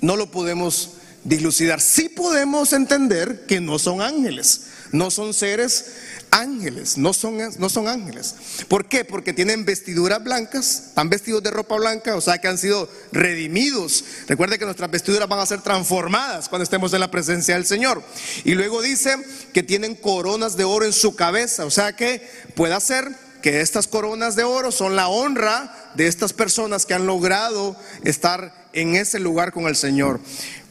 No 0.00 0.16
lo 0.16 0.28
podemos 0.28 0.90
dilucidar. 1.22 1.80
Sí 1.80 2.08
podemos 2.08 2.72
entender 2.72 3.44
que 3.46 3.60
no 3.60 3.78
son 3.78 4.00
ángeles, 4.00 4.62
no 4.90 5.08
son 5.08 5.34
seres 5.34 5.92
ángeles, 6.30 6.98
no 6.98 7.12
son, 7.12 7.38
no 7.58 7.68
son 7.68 7.88
ángeles. 7.88 8.34
¿Por 8.68 8.86
qué? 8.86 9.04
Porque 9.04 9.32
tienen 9.32 9.64
vestiduras 9.64 10.22
blancas, 10.22 10.88
están 10.88 11.08
vestidos 11.08 11.42
de 11.42 11.50
ropa 11.50 11.76
blanca, 11.76 12.16
o 12.16 12.20
sea 12.20 12.38
que 12.38 12.48
han 12.48 12.58
sido 12.58 12.88
redimidos. 13.12 14.04
Recuerde 14.26 14.58
que 14.58 14.64
nuestras 14.64 14.90
vestiduras 14.90 15.28
van 15.28 15.40
a 15.40 15.46
ser 15.46 15.62
transformadas 15.62 16.48
cuando 16.48 16.64
estemos 16.64 16.92
en 16.92 17.00
la 17.00 17.10
presencia 17.10 17.54
del 17.54 17.66
Señor. 17.66 18.02
Y 18.44 18.54
luego 18.54 18.82
dice 18.82 19.16
que 19.52 19.62
tienen 19.62 19.94
coronas 19.94 20.56
de 20.56 20.64
oro 20.64 20.84
en 20.84 20.92
su 20.92 21.16
cabeza, 21.16 21.64
o 21.64 21.70
sea 21.70 21.94
que 21.94 22.28
puede 22.54 22.78
ser 22.80 23.08
que 23.42 23.60
estas 23.60 23.86
coronas 23.86 24.36
de 24.36 24.44
oro 24.44 24.72
son 24.72 24.96
la 24.96 25.08
honra 25.08 25.90
de 25.94 26.08
estas 26.08 26.32
personas 26.32 26.86
que 26.86 26.94
han 26.94 27.06
logrado 27.06 27.76
estar 28.02 28.68
en 28.72 28.96
ese 28.96 29.18
lugar 29.18 29.52
con 29.52 29.66
el 29.66 29.76
Señor. 29.76 30.20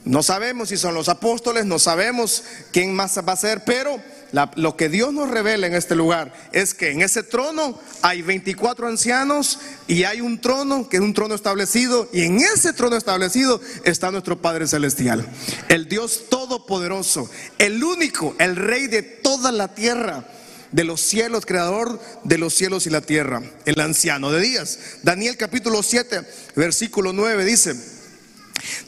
No 0.05 0.23
sabemos 0.23 0.69
si 0.69 0.77
son 0.77 0.93
los 0.93 1.09
apóstoles, 1.09 1.65
no 1.65 1.79
sabemos 1.79 2.43
quién 2.71 2.95
más 2.95 3.17
va 3.17 3.33
a 3.33 3.37
ser, 3.37 3.65
pero 3.65 4.01
lo 4.31 4.75
que 4.75 4.89
Dios 4.89 5.13
nos 5.13 5.29
revela 5.29 5.67
en 5.67 5.73
este 5.73 5.95
lugar 5.95 6.33
es 6.51 6.73
que 6.73 6.91
en 6.91 7.01
ese 7.01 7.23
trono 7.23 7.79
hay 8.01 8.21
24 8.21 8.87
ancianos 8.87 9.59
y 9.87 10.03
hay 10.03 10.21
un 10.21 10.39
trono 10.39 10.89
que 10.89 10.97
es 10.97 11.03
un 11.03 11.13
trono 11.13 11.35
establecido 11.35 12.09
y 12.13 12.23
en 12.23 12.37
ese 12.37 12.73
trono 12.73 12.95
establecido 12.95 13.61
está 13.83 14.11
nuestro 14.11 14.41
Padre 14.41 14.67
Celestial, 14.67 15.25
el 15.69 15.87
Dios 15.87 16.23
Todopoderoso, 16.29 17.29
el 17.57 17.83
único, 17.83 18.35
el 18.39 18.55
Rey 18.55 18.87
de 18.87 19.01
toda 19.01 19.51
la 19.51 19.73
tierra 19.73 20.25
de 20.71 20.83
los 20.83 21.01
cielos, 21.01 21.45
creador 21.45 21.99
de 22.23 22.37
los 22.37 22.53
cielos 22.53 22.87
y 22.87 22.89
la 22.89 23.01
tierra, 23.01 23.41
el 23.65 23.79
anciano 23.79 24.31
de 24.31 24.41
días. 24.41 24.79
Daniel 25.03 25.37
capítulo 25.37 25.81
7, 25.81 26.21
versículo 26.55 27.13
9 27.13 27.45
dice, 27.45 27.96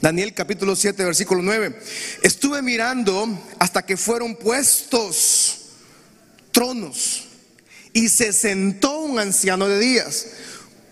Daniel 0.02 0.34
capítulo 0.34 0.76
7, 0.76 1.04
versículo 1.04 1.42
9. 1.42 1.78
Estuve 2.24 2.62
mirando 2.62 3.28
hasta 3.60 3.86
que 3.86 3.98
fueron 3.98 4.36
puestos 4.36 5.60
tronos 6.52 7.26
y 7.94 8.10
se 8.10 8.34
sentó 8.34 9.00
un 9.00 9.20
anciano 9.20 9.68
de 9.68 9.80
días 9.80 10.28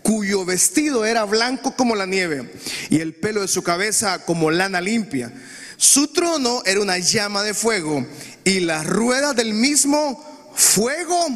cuyo 0.02 0.44
vestido 0.44 1.04
era 1.04 1.24
blanco 1.24 1.76
como 1.76 1.94
la 1.94 2.06
nieve 2.06 2.50
y 2.88 3.00
el 3.00 3.14
pelo 3.14 3.42
de 3.42 3.48
su 3.48 3.62
cabeza 3.62 4.24
como 4.24 4.50
lana 4.50 4.80
limpia. 4.80 5.32
Su 5.76 6.08
trono 6.08 6.62
era 6.64 6.80
una 6.80 6.98
llama 6.98 7.42
de 7.42 7.54
fuego 7.54 8.06
y 8.44 8.60
las 8.60 8.86
ruedas 8.86 9.36
del 9.36 9.54
mismo 9.54 10.52
fuego 10.54 11.26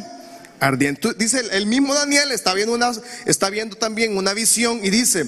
ardiente. 0.59 1.13
Dice 1.13 1.41
el 1.51 1.65
mismo 1.65 1.93
Daniel 1.93 2.31
está 2.31 2.53
viendo 2.53 2.73
una 2.73 2.91
está 3.25 3.49
viendo 3.49 3.75
también 3.77 4.17
una 4.17 4.33
visión 4.33 4.83
y 4.83 4.89
dice, 4.89 5.25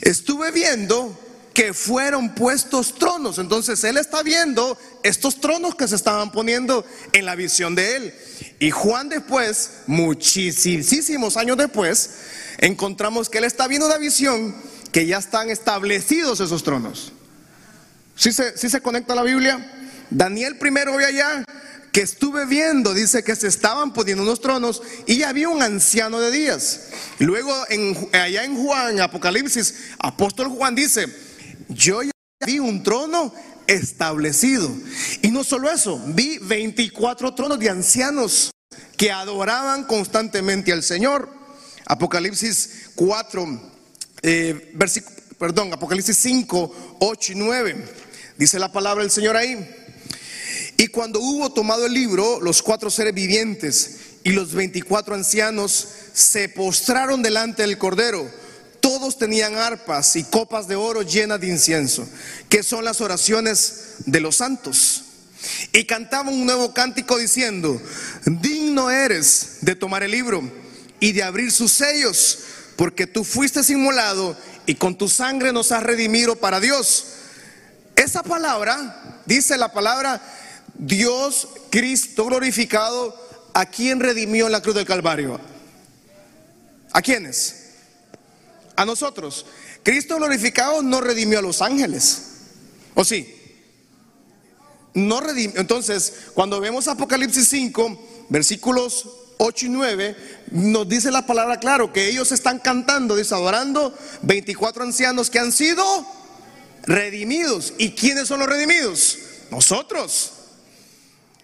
"Estuve 0.00 0.50
viendo 0.50 1.18
que 1.52 1.74
fueron 1.74 2.34
puestos 2.34 2.94
tronos. 2.94 3.38
Entonces 3.38 3.82
él 3.84 3.96
está 3.96 4.22
viendo 4.22 4.78
estos 5.02 5.40
tronos 5.40 5.74
que 5.74 5.88
se 5.88 5.96
estaban 5.96 6.32
poniendo 6.32 6.84
en 7.12 7.26
la 7.26 7.34
visión 7.34 7.74
de 7.74 7.96
él. 7.96 8.14
Y 8.58 8.70
Juan 8.70 9.08
después, 9.08 9.82
muchísimos 9.86 11.36
años 11.36 11.56
después, 11.56 12.10
encontramos 12.58 13.28
que 13.28 13.38
él 13.38 13.44
está 13.44 13.68
viendo 13.68 13.86
una 13.86 13.98
visión 13.98 14.54
que 14.92 15.06
ya 15.06 15.18
están 15.18 15.50
establecidos 15.50 16.40
esos 16.40 16.62
tronos. 16.62 17.12
¿Sí 18.14 18.32
se, 18.32 18.56
se 18.56 18.80
conecta 18.80 19.14
la 19.14 19.22
Biblia? 19.22 19.90
Daniel 20.10 20.58
primero 20.58 20.96
ve 20.96 21.06
allá 21.06 21.44
que 21.92 22.00
estuve 22.00 22.46
viendo, 22.46 22.94
dice 22.94 23.22
que 23.22 23.36
se 23.36 23.48
estaban 23.48 23.92
poniendo 23.92 24.22
unos 24.22 24.40
tronos 24.40 24.82
y 25.06 25.22
había 25.24 25.48
un 25.48 25.62
anciano 25.62 26.20
de 26.20 26.30
días. 26.30 26.88
Luego 27.18 27.54
en, 27.68 27.96
allá 28.12 28.44
en 28.44 28.56
Juan, 28.56 29.00
Apocalipsis, 29.00 29.74
apóstol 29.98 30.48
Juan 30.48 30.74
dice, 30.74 31.06
yo 31.74 32.02
ya 32.02 32.12
vi 32.46 32.58
un 32.58 32.82
trono 32.82 33.32
establecido. 33.66 34.70
Y 35.22 35.30
no 35.30 35.44
solo 35.44 35.70
eso, 35.70 36.00
vi 36.08 36.38
24 36.38 37.34
tronos 37.34 37.58
de 37.58 37.70
ancianos 37.70 38.50
que 38.96 39.10
adoraban 39.10 39.84
constantemente 39.84 40.72
al 40.72 40.82
Señor. 40.82 41.28
Apocalipsis 41.86 42.90
4, 42.94 43.72
eh, 44.22 44.74
perdón, 45.38 45.72
Apocalipsis 45.72 46.16
5, 46.16 46.96
8 47.00 47.32
y 47.32 47.34
9. 47.34 47.84
Dice 48.38 48.58
la 48.58 48.72
palabra 48.72 49.02
del 49.02 49.10
Señor 49.10 49.36
ahí. 49.36 49.68
Y 50.76 50.88
cuando 50.88 51.20
hubo 51.20 51.52
tomado 51.52 51.86
el 51.86 51.92
libro, 51.92 52.40
los 52.40 52.62
cuatro 52.62 52.90
seres 52.90 53.14
vivientes 53.14 54.00
y 54.24 54.30
los 54.30 54.54
veinticuatro 54.54 55.14
ancianos 55.14 55.86
se 56.12 56.48
postraron 56.48 57.22
delante 57.22 57.62
del 57.62 57.78
Cordero. 57.78 58.28
Todos 58.82 59.16
tenían 59.16 59.54
arpas 59.54 60.16
y 60.16 60.24
copas 60.24 60.66
de 60.66 60.74
oro 60.74 61.02
llenas 61.02 61.40
de 61.40 61.46
incienso, 61.46 62.04
que 62.48 62.64
son 62.64 62.84
las 62.84 63.00
oraciones 63.00 63.94
de 64.06 64.20
los 64.20 64.36
santos. 64.36 65.04
Y 65.72 65.84
cantaban 65.84 66.34
un 66.34 66.44
nuevo 66.44 66.74
cántico 66.74 67.16
diciendo, 67.16 67.80
digno 68.26 68.90
eres 68.90 69.58
de 69.60 69.76
tomar 69.76 70.02
el 70.02 70.10
libro 70.10 70.42
y 70.98 71.12
de 71.12 71.22
abrir 71.22 71.52
sus 71.52 71.70
sellos, 71.70 72.40
porque 72.74 73.06
tú 73.06 73.22
fuiste 73.22 73.60
inmolado 73.72 74.36
y 74.66 74.74
con 74.74 74.98
tu 74.98 75.08
sangre 75.08 75.52
nos 75.52 75.70
has 75.70 75.84
redimido 75.84 76.34
para 76.34 76.58
Dios. 76.58 77.04
Esa 77.94 78.24
palabra, 78.24 79.20
dice 79.26 79.56
la 79.58 79.72
palabra, 79.72 80.20
Dios, 80.74 81.46
Cristo 81.70 82.26
glorificado, 82.26 83.16
¿a 83.54 83.64
quién 83.66 84.00
redimió 84.00 84.46
en 84.46 84.52
la 84.52 84.60
cruz 84.60 84.74
del 84.74 84.86
Calvario? 84.86 85.40
¿A 86.92 87.00
quiénes? 87.00 87.61
A 88.76 88.84
nosotros. 88.84 89.46
Cristo 89.82 90.16
glorificado 90.16 90.82
no 90.82 91.00
redimió 91.00 91.38
a 91.38 91.42
los 91.42 91.62
ángeles. 91.62 92.22
¿O 92.94 93.04
sí? 93.04 93.34
No 94.94 95.20
redimió. 95.20 95.60
Entonces, 95.60 96.14
cuando 96.34 96.60
vemos 96.60 96.88
Apocalipsis 96.88 97.48
5, 97.48 98.26
versículos 98.28 99.06
8 99.38 99.66
y 99.66 99.68
9, 99.68 100.16
nos 100.52 100.88
dice 100.88 101.10
la 101.10 101.26
palabra 101.26 101.58
claro 101.58 101.92
que 101.92 102.08
ellos 102.08 102.32
están 102.32 102.58
cantando, 102.58 103.16
dice, 103.16 103.34
adorando 103.34 103.96
24 104.22 104.84
ancianos 104.84 105.30
que 105.30 105.38
han 105.38 105.52
sido 105.52 105.84
redimidos. 106.84 107.74
¿Y 107.78 107.90
quiénes 107.90 108.28
son 108.28 108.40
los 108.40 108.48
redimidos? 108.48 109.18
Nosotros 109.50 110.32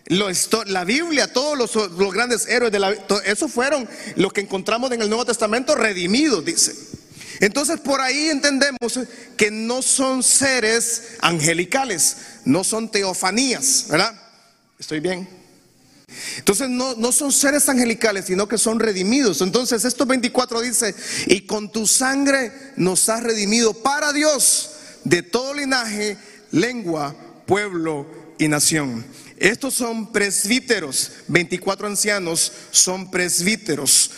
la 0.09 0.85
Biblia, 0.85 1.33
todos 1.33 1.59
los, 1.59 2.13
grandes 2.13 2.47
héroes 2.49 2.73
de 2.73 2.79
la 2.79 2.93
eso 3.25 3.49
fueron 3.49 3.89
los 4.17 4.33
que 4.33 4.41
encontramos 4.41 4.91
en 4.93 5.03
el 5.03 5.09
Nuevo 5.09 5.25
Testamento 5.25 5.75
redimidos, 5.75 6.45
dice. 6.45 6.98
Entonces 7.41 7.81
por 7.81 8.01
ahí 8.01 8.29
entendemos 8.29 9.01
que 9.37 9.51
no 9.51 9.83
son 9.83 10.23
seres 10.23 11.17
angelicales, 11.21 12.17
no 12.45 12.65
son 12.65 12.91
teofanías, 12.91 13.87
¿verdad? 13.89 14.21
¿Estoy 14.79 15.01
bien? 15.01 15.29
Entonces 16.39 16.69
no, 16.69 16.95
no 16.95 17.13
son 17.13 17.33
seres 17.33 17.69
angelicales, 17.69 18.25
sino 18.27 18.49
que 18.49 18.59
son 18.59 18.81
redimidos. 18.81 19.41
Entonces 19.41 19.85
estos 19.85 20.07
24 20.07 20.61
dice, 20.63 20.95
y 21.27 21.43
con 21.43 21.71
tu 21.71 21.87
sangre 21.87 22.53
nos 22.77 23.09
has 23.09 23.23
redimido 23.23 23.75
para 23.75 24.13
Dios 24.13 24.71
de 25.05 25.23
todo 25.23 25.55
linaje, 25.55 26.17
lengua, 26.51 27.15
pueblo 27.47 28.07
y 28.39 28.49
nación. 28.49 29.05
Estos 29.39 29.75
son 29.75 30.13
presbíteros, 30.13 31.13
24 31.29 31.87
ancianos 31.87 32.53
son 32.71 33.11
presbíteros. 33.11 34.11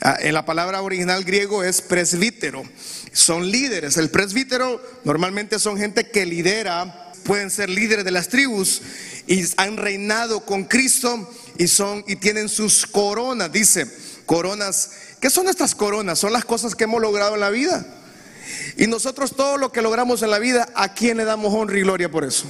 Ah, 0.00 0.16
en 0.20 0.32
la 0.32 0.44
palabra 0.44 0.80
original 0.82 1.24
griego 1.24 1.64
es 1.64 1.82
presbítero. 1.82 2.62
Son 3.12 3.50
líderes. 3.50 3.96
El 3.96 4.10
presbítero 4.10 4.80
normalmente 5.04 5.58
son 5.58 5.76
gente 5.76 6.08
que 6.08 6.24
lidera, 6.24 7.12
pueden 7.24 7.50
ser 7.50 7.68
líderes 7.68 8.04
de 8.04 8.12
las 8.12 8.28
tribus 8.28 8.80
y 9.26 9.44
han 9.56 9.76
reinado 9.76 10.40
con 10.40 10.64
Cristo 10.64 11.28
y 11.56 11.66
son 11.66 12.04
y 12.06 12.16
tienen 12.16 12.48
sus 12.48 12.86
coronas, 12.86 13.50
dice, 13.50 13.90
coronas. 14.24 14.90
¿Qué 15.20 15.30
son 15.30 15.48
estas 15.48 15.74
coronas? 15.74 16.18
Son 16.18 16.32
las 16.32 16.44
cosas 16.44 16.76
que 16.76 16.84
hemos 16.84 17.02
logrado 17.02 17.34
en 17.34 17.40
la 17.40 17.50
vida. 17.50 17.84
Y 18.76 18.86
nosotros 18.86 19.34
todo 19.34 19.56
lo 19.56 19.72
que 19.72 19.82
logramos 19.82 20.22
en 20.22 20.30
la 20.30 20.38
vida, 20.38 20.68
¿a 20.74 20.94
quién 20.94 21.16
le 21.16 21.24
damos 21.24 21.52
honra 21.52 21.76
y 21.76 21.82
gloria 21.82 22.10
por 22.10 22.24
eso? 22.24 22.46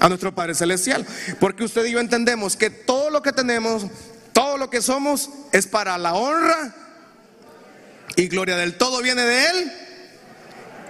a 0.00 0.08
nuestro 0.08 0.34
Padre 0.34 0.54
Celestial. 0.54 1.06
Porque 1.40 1.64
usted 1.64 1.84
y 1.86 1.92
yo 1.92 2.00
entendemos 2.00 2.56
que 2.56 2.70
todo 2.70 3.10
lo 3.10 3.22
que 3.22 3.32
tenemos, 3.32 3.86
lo 4.56 4.70
que 4.70 4.82
somos, 4.82 5.30
es 5.52 5.66
para 5.66 5.98
la 5.98 6.14
honra 6.14 6.74
y 8.16 8.28
gloria 8.28 8.56
del 8.56 8.76
todo 8.76 9.02
viene 9.02 9.22
de 9.22 9.50
Él 9.50 9.72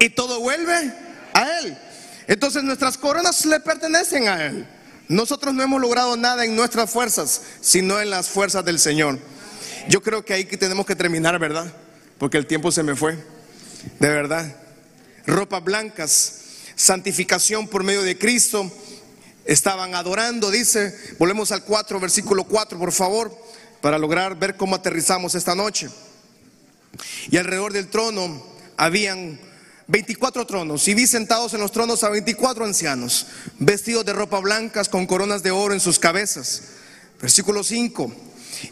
y 0.00 0.10
todo 0.10 0.40
vuelve 0.40 0.92
a 1.34 1.58
Él. 1.60 1.78
Entonces 2.26 2.62
nuestras 2.62 2.98
coronas 2.98 3.44
le 3.46 3.60
pertenecen 3.60 4.28
a 4.28 4.46
Él. 4.46 4.66
Nosotros 5.08 5.54
no 5.54 5.62
hemos 5.62 5.80
logrado 5.80 6.16
nada 6.16 6.44
en 6.44 6.56
nuestras 6.56 6.90
fuerzas, 6.90 7.42
sino 7.60 8.00
en 8.00 8.10
las 8.10 8.28
fuerzas 8.28 8.64
del 8.64 8.78
Señor. 8.78 9.18
Yo 9.88 10.02
creo 10.02 10.24
que 10.24 10.34
ahí 10.34 10.44
que 10.44 10.56
tenemos 10.56 10.84
que 10.84 10.96
terminar, 10.96 11.38
¿verdad? 11.38 11.72
Porque 12.18 12.38
el 12.38 12.46
tiempo 12.46 12.72
se 12.72 12.82
me 12.82 12.96
fue. 12.96 13.14
De 14.00 14.08
verdad. 14.08 14.56
Ropas 15.26 15.62
blancas, 15.62 16.32
santificación 16.74 17.68
por 17.68 17.84
medio 17.84 18.02
de 18.02 18.18
Cristo 18.18 18.70
estaban 19.44 19.94
adorando, 19.94 20.50
dice, 20.50 20.96
volvemos 21.18 21.52
al 21.52 21.64
4, 21.64 22.00
versículo 22.00 22.44
4, 22.44 22.78
por 22.78 22.92
favor, 22.92 23.36
para 23.86 24.00
lograr 24.00 24.36
ver 24.36 24.56
cómo 24.56 24.74
aterrizamos 24.74 25.36
esta 25.36 25.54
noche. 25.54 25.88
Y 27.30 27.36
alrededor 27.36 27.72
del 27.72 27.86
trono 27.86 28.44
habían 28.76 29.38
24 29.86 30.44
tronos 30.44 30.88
y 30.88 30.94
vi 30.94 31.06
sentados 31.06 31.54
en 31.54 31.60
los 31.60 31.70
tronos 31.70 32.02
a 32.02 32.08
24 32.08 32.64
ancianos, 32.64 33.28
vestidos 33.60 34.04
de 34.04 34.12
ropa 34.12 34.40
blancas 34.40 34.88
con 34.88 35.06
coronas 35.06 35.44
de 35.44 35.52
oro 35.52 35.72
en 35.72 35.78
sus 35.78 36.00
cabezas. 36.00 36.62
Versículo 37.20 37.62
5. 37.62 38.12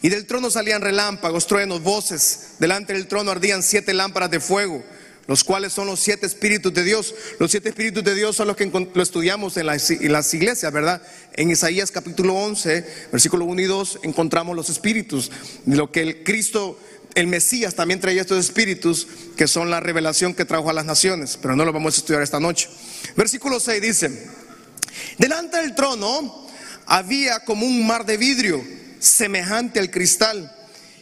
Y 0.03 0.09
del 0.09 0.27
trono 0.27 0.51
salían 0.51 0.83
relámpagos, 0.83 1.47
truenos, 1.47 1.81
voces. 1.81 2.55
Delante 2.59 2.93
del 2.93 3.07
trono 3.07 3.31
ardían 3.31 3.62
siete 3.62 3.95
lámparas 3.95 4.33
de 4.33 4.41
fuego 4.41 4.83
los 5.27 5.45
cuales 5.45 5.72
son 5.72 5.87
los 5.87 6.01
siete 6.01 6.27
espíritus 6.27 6.72
de 6.75 6.85
Dios. 6.85 7.14
Los 7.39 7.51
siete 7.51 7.70
espíritus 7.70 8.05
de 8.05 8.14
Dios 8.14 8.37
son 8.37 8.49
los 8.49 8.57
que 8.57 8.66
lo 8.66 9.03
estudiamos 9.03 9.57
en 9.57 9.66
las, 9.66 9.91
iglesias, 9.91 10.72
¿verdad? 10.72 11.03
En 11.33 11.51
Isaías 11.51 11.91
capítulo 11.91 12.35
11, 12.35 13.09
versículo 13.11 13.45
1 13.47 13.61
y 13.61 13.64
2, 13.64 14.01
encontramos 14.03 14.55
los 14.55 14.68
espíritus. 14.68 15.31
Lo 15.66 15.91
que 15.91 16.03
el 16.03 16.25
Cristo, 16.25 16.79
el 17.14 17.27
Mesías 17.27 17.75
también 17.75 18.01
traía 18.01 18.20
estos 18.20 18.39
espíritus, 18.39 19.07
que 19.37 19.49
son 19.49 19.70
la 19.70 19.81
revelación 19.81 20.35
que 20.35 20.45
trajo 20.45 20.68
a 20.68 20.75
las 20.75 20.85
naciones, 20.85 21.39
pero 21.41 21.57
no 21.57 21.64
lo 21.64 21.72
vamos 21.72 21.95
a 21.95 21.99
estudiar 21.99 22.22
esta 22.22 22.41
noche. 22.41 22.68
Versículo 23.16 23.61
6 23.61 23.81
dice, 23.81 24.29
delante 25.18 25.57
del 25.59 25.75
trono 25.75 26.47
había 26.87 27.41
como 27.41 27.66
un 27.66 27.87
mar 27.87 28.05
de 28.05 28.18
vidrio, 28.18 28.62
semejante 28.99 29.81
al 29.81 29.91
cristal, 29.91 30.55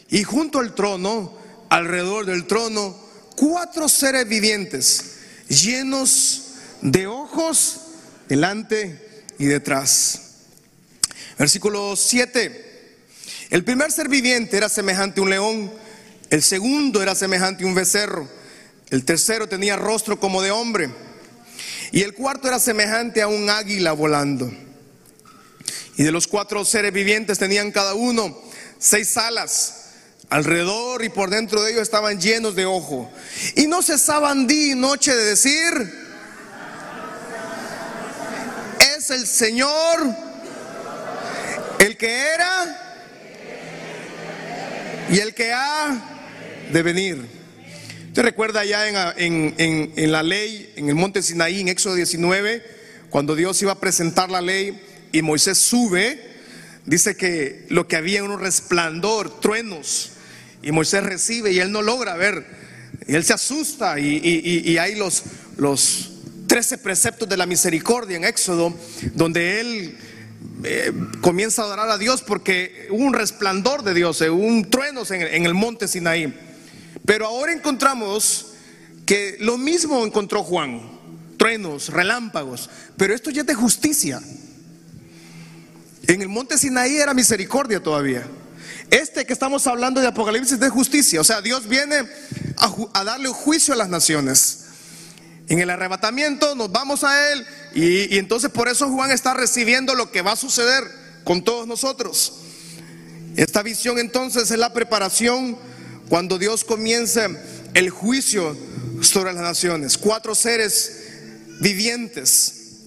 y 0.09 0.23
junto 0.23 0.59
al 0.59 0.75
trono, 0.75 1.37
alrededor 1.69 2.25
del 2.25 2.45
trono, 2.45 3.02
cuatro 3.35 3.87
seres 3.89 4.27
vivientes 4.27 5.13
llenos 5.47 6.43
de 6.81 7.07
ojos 7.07 7.81
delante 8.27 9.25
y 9.37 9.45
detrás. 9.45 10.21
Versículo 11.37 11.95
7. 11.95 12.71
El 13.49 13.63
primer 13.63 13.91
ser 13.91 14.09
viviente 14.09 14.57
era 14.57 14.69
semejante 14.69 15.19
a 15.19 15.23
un 15.23 15.29
león, 15.29 15.73
el 16.29 16.41
segundo 16.41 17.01
era 17.01 17.15
semejante 17.15 17.63
a 17.63 17.67
un 17.67 17.75
becerro, 17.75 18.27
el 18.89 19.05
tercero 19.05 19.47
tenía 19.47 19.75
rostro 19.75 20.19
como 20.19 20.41
de 20.41 20.51
hombre 20.51 20.89
y 21.91 22.01
el 22.01 22.13
cuarto 22.13 22.47
era 22.47 22.59
semejante 22.59 23.21
a 23.21 23.27
un 23.27 23.49
águila 23.49 23.91
volando. 23.91 24.51
Y 25.95 26.03
de 26.03 26.11
los 26.11 26.27
cuatro 26.27 26.65
seres 26.65 26.91
vivientes 26.91 27.37
tenían 27.37 27.71
cada 27.71 27.93
uno 27.93 28.35
seis 28.79 29.15
alas 29.17 29.82
Alrededor 30.33 31.03
y 31.03 31.09
por 31.09 31.29
dentro 31.29 31.61
de 31.61 31.73
ellos 31.73 31.83
estaban 31.83 32.19
llenos 32.19 32.55
de 32.55 32.65
ojo. 32.65 33.07
Y 33.55 33.67
no 33.67 33.83
cesaban 33.83 34.47
día 34.47 34.71
y 34.71 34.75
noche 34.75 35.15
de 35.15 35.25
decir, 35.25 35.71
es 38.97 39.11
el 39.11 39.27
Señor 39.27 39.69
el 41.77 41.97
que 41.97 42.19
era 42.33 43.05
y 45.11 45.19
el 45.19 45.35
que 45.35 45.53
ha 45.53 46.03
de 46.71 46.81
venir. 46.81 47.27
Usted 48.07 48.23
recuerda 48.23 48.65
ya 48.65 49.13
en, 49.15 49.53
en, 49.55 50.11
la 50.11 50.23
ley, 50.23 50.73
en 50.75 50.89
el 50.89 50.95
monte 50.95 51.21
Sinaí, 51.21 51.61
en 51.61 51.67
Éxodo 51.67 51.93
19, 51.93 52.63
cuando 53.11 53.35
Dios 53.35 53.61
iba 53.61 53.73
a 53.73 53.79
presentar 53.79 54.31
la 54.31 54.41
ley 54.41 54.81
y 55.11 55.21
Moisés 55.21 55.59
sube, 55.59 56.19
dice 56.87 57.15
que 57.15 57.67
lo 57.69 57.87
que 57.87 57.97
había 57.97 58.17
era 58.17 58.23
un 58.23 58.39
resplandor, 58.39 59.39
truenos 59.39 60.12
Y 60.63 60.71
Moisés 60.71 61.03
recibe 61.03 61.51
y 61.51 61.59
él 61.59 61.71
no 61.71 61.81
logra 61.81 62.15
ver. 62.15 62.45
Y 63.05 63.15
él 63.15 63.23
se 63.23 63.33
asusta 63.33 63.99
y, 63.99 64.77
hay 64.77 64.95
los, 64.95 65.23
los 65.57 66.11
13 66.47 66.77
preceptos 66.77 67.27
de 67.27 67.35
la 67.35 67.45
misericordia 67.45 68.15
en 68.15 68.23
Éxodo, 68.23 68.73
donde 69.13 69.59
él 69.59 69.97
eh, 70.63 70.93
comienza 71.19 71.61
a 71.61 71.65
adorar 71.65 71.89
a 71.89 71.97
Dios 71.97 72.21
porque 72.21 72.87
hubo 72.89 73.03
un 73.03 73.13
resplandor 73.13 73.83
de 73.83 73.93
Dios, 73.93 74.21
hubo 74.21 74.35
un 74.35 74.69
trueno 74.69 75.03
en, 75.09 75.21
en 75.21 75.45
el 75.45 75.53
monte 75.53 75.87
Sinaí. 75.87 76.33
Pero 77.05 77.27
ahora 77.27 77.51
encontramos 77.51 78.53
que 79.05 79.35
lo 79.41 79.57
mismo 79.57 80.05
encontró 80.05 80.43
Juan, 80.43 80.81
truenos, 81.37 81.89
relámpagos, 81.89 82.69
pero 82.95 83.13
esto 83.13 83.29
ya 83.29 83.41
es 83.41 83.47
de 83.47 83.55
justicia. 83.55 84.21
En 86.07 86.21
el 86.21 86.29
monte 86.29 86.57
Sinaí 86.57 86.95
era 86.95 87.13
misericordia 87.13 87.81
todavía. 87.81 88.25
Este 88.93 89.25
que 89.25 89.33
estamos 89.33 89.65
hablando 89.65 90.01
de 90.01 90.05
Apocalipsis 90.05 90.59
de 90.59 90.69
justicia, 90.69 91.19
o 91.19 91.23
sea, 91.23 91.41
Dios 91.41 91.67
viene 91.67 92.07
a, 92.57 93.03
darle 93.03 93.27
juicio 93.29 93.73
a 93.73 93.77
las 93.77 93.89
naciones. 93.89 94.65
En 95.47 95.57
el 95.57 95.71
arrebatamiento 95.71 96.53
nos 96.53 96.71
vamos 96.71 97.03
a 97.03 97.31
Él 97.31 97.43
y, 97.73 98.13
y 98.13 98.19
entonces 98.19 98.51
por 98.51 98.67
eso 98.67 98.87
Juan 98.91 99.09
está 99.09 99.33
recibiendo 99.33 99.95
lo 99.95 100.11
que 100.11 100.21
va 100.21 100.33
a 100.33 100.35
suceder 100.35 100.83
con 101.23 101.43
todos 101.43 101.65
nosotros. 101.65 102.33
Esta 103.35 103.63
visión 103.63 103.97
entonces 103.97 104.51
es 104.51 104.59
la 104.59 104.73
preparación 104.73 105.57
cuando 106.07 106.37
Dios 106.37 106.63
comienza 106.63 107.29
el 107.73 107.89
juicio 107.89 108.55
sobre 109.01 109.33
las 109.33 109.41
naciones. 109.41 109.97
Cuatro 109.97 110.35
seres 110.35 111.01
vivientes. 111.59 112.83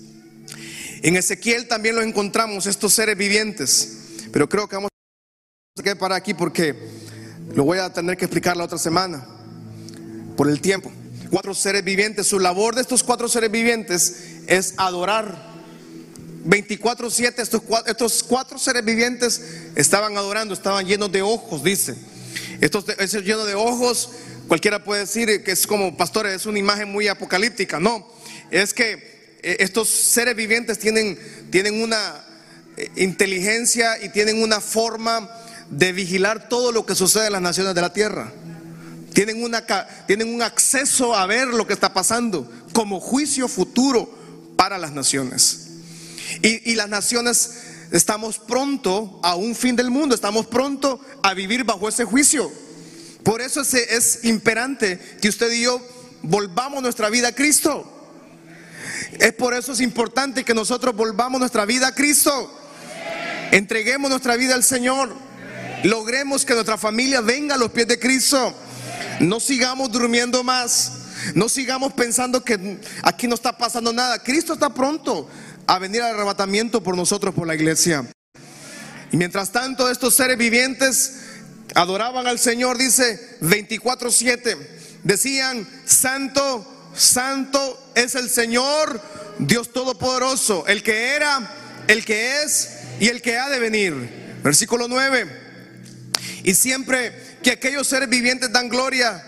En 1.02 1.16
Ezequiel 1.16 1.66
también 1.66 1.96
lo 1.96 2.02
encontramos, 2.02 2.66
estos 2.66 2.92
seres 2.92 3.18
vivientes. 3.18 3.96
Pero 4.30 4.48
creo 4.48 4.68
que 4.68 4.76
vamos 4.76 4.90
quedar 5.82 5.98
para 5.98 6.16
aquí 6.16 6.32
porque 6.32 6.74
lo 7.54 7.64
voy 7.64 7.78
a 7.78 7.92
tener 7.92 8.16
que 8.16 8.24
explicar 8.24 8.56
la 8.56 8.64
otra 8.64 8.78
semana. 8.78 9.26
Por 10.36 10.48
el 10.48 10.60
tiempo. 10.60 10.90
Cuatro 11.30 11.54
seres 11.54 11.84
vivientes. 11.84 12.26
Su 12.26 12.38
labor 12.38 12.74
de 12.74 12.80
estos 12.80 13.02
cuatro 13.02 13.28
seres 13.28 13.50
vivientes 13.50 14.16
es 14.46 14.74
adorar. 14.76 15.54
24-7, 16.46 17.34
estos, 17.38 17.62
estos 17.86 18.22
cuatro 18.22 18.58
seres 18.58 18.84
vivientes 18.84 19.42
estaban 19.74 20.16
adorando, 20.16 20.54
estaban 20.54 20.86
llenos 20.86 21.10
de 21.10 21.22
ojos, 21.22 21.64
dice. 21.64 21.96
Estos, 22.60 22.84
esos 22.98 23.24
llenos 23.24 23.46
de 23.46 23.54
ojos 23.54 24.10
Cualquiera 24.48 24.84
puede 24.84 25.00
decir 25.00 25.42
que 25.42 25.50
es 25.50 25.66
como, 25.66 25.96
pastor, 25.96 26.26
es 26.28 26.46
una 26.46 26.60
imagen 26.60 26.88
muy 26.88 27.08
apocalíptica. 27.08 27.80
No, 27.80 28.06
es 28.52 28.72
que 28.72 28.92
eh, 29.42 29.56
estos 29.58 29.88
seres 29.88 30.36
vivientes 30.36 30.78
tienen, 30.78 31.18
tienen 31.50 31.82
una 31.82 32.24
eh, 32.76 32.88
inteligencia 32.96 34.00
y 34.00 34.08
tienen 34.10 34.40
una 34.40 34.60
forma 34.60 35.28
de 35.70 35.92
vigilar 35.92 36.48
todo 36.48 36.72
lo 36.72 36.86
que 36.86 36.94
sucede 36.94 37.26
en 37.26 37.32
las 37.32 37.42
naciones 37.42 37.74
de 37.74 37.80
la 37.80 37.92
tierra. 37.92 38.32
Tienen, 39.12 39.42
tienen 40.06 40.34
un 40.34 40.42
acceso 40.42 41.14
a 41.14 41.26
ver 41.26 41.48
lo 41.48 41.66
que 41.66 41.72
está 41.72 41.94
pasando 41.94 42.50
como 42.72 43.00
juicio 43.00 43.48
futuro 43.48 44.10
para 44.56 44.78
las 44.78 44.92
naciones. 44.92 45.68
Y, 46.42 46.70
y 46.70 46.74
las 46.74 46.88
naciones 46.88 47.52
estamos 47.90 48.38
pronto 48.38 49.20
a 49.22 49.36
un 49.36 49.54
fin 49.54 49.76
del 49.76 49.90
mundo, 49.90 50.14
estamos 50.14 50.46
pronto 50.46 51.00
a 51.22 51.34
vivir 51.34 51.64
bajo 51.64 51.88
ese 51.88 52.04
juicio. 52.04 52.50
Por 53.26 53.40
eso 53.40 53.62
es, 53.62 54.20
imperante 54.22 55.00
que 55.20 55.28
usted 55.28 55.50
y 55.50 55.62
yo 55.62 55.80
volvamos 56.22 56.80
nuestra 56.80 57.10
vida 57.10 57.28
a 57.28 57.34
Cristo. 57.34 57.92
Es 59.18 59.32
por 59.32 59.52
eso 59.52 59.72
es 59.72 59.80
importante 59.80 60.44
que 60.44 60.54
nosotros 60.54 60.94
volvamos 60.94 61.40
nuestra 61.40 61.64
vida 61.64 61.88
a 61.88 61.92
Cristo. 61.92 62.56
Entreguemos 63.50 64.10
nuestra 64.10 64.36
vida 64.36 64.54
al 64.54 64.62
Señor. 64.62 65.12
Logremos 65.84 66.44
que 66.44 66.54
nuestra 66.54 66.78
familia 66.78 67.20
venga 67.20 67.54
a 67.54 67.58
los 67.58 67.70
pies 67.70 67.88
de 67.88 67.98
Cristo. 67.98 68.54
No 69.20 69.40
sigamos 69.40 69.90
durmiendo 69.90 70.42
más. 70.42 70.92
No 71.34 71.48
sigamos 71.48 71.92
pensando 71.92 72.44
que 72.44 72.78
aquí 73.02 73.26
no 73.26 73.34
está 73.34 73.56
pasando 73.56 73.92
nada. 73.92 74.22
Cristo 74.22 74.52
está 74.52 74.72
pronto 74.72 75.28
a 75.66 75.78
venir 75.78 76.02
al 76.02 76.14
arrebatamiento 76.14 76.82
por 76.82 76.96
nosotros, 76.96 77.34
por 77.34 77.46
la 77.46 77.54
iglesia. 77.54 78.04
Y 79.12 79.16
mientras 79.16 79.52
tanto, 79.52 79.90
estos 79.90 80.14
seres 80.14 80.36
vivientes 80.36 81.20
adoraban 81.74 82.26
al 82.26 82.38
Señor, 82.38 82.78
dice 82.78 83.38
24-7. 83.40 84.56
Decían, 85.04 85.66
Santo, 85.84 86.90
Santo 86.94 87.92
es 87.94 88.14
el 88.14 88.28
Señor, 88.28 89.00
Dios 89.38 89.72
Todopoderoso, 89.72 90.66
el 90.66 90.82
que 90.82 91.14
era, 91.14 91.84
el 91.86 92.04
que 92.04 92.42
es 92.42 92.70
y 93.00 93.08
el 93.08 93.22
que 93.22 93.38
ha 93.38 93.48
de 93.48 93.60
venir. 93.60 94.38
Versículo 94.42 94.88
9. 94.88 95.45
Y 96.46 96.54
siempre 96.54 97.38
que 97.42 97.50
aquellos 97.50 97.88
seres 97.88 98.08
vivientes 98.08 98.52
dan 98.52 98.68
gloria, 98.68 99.20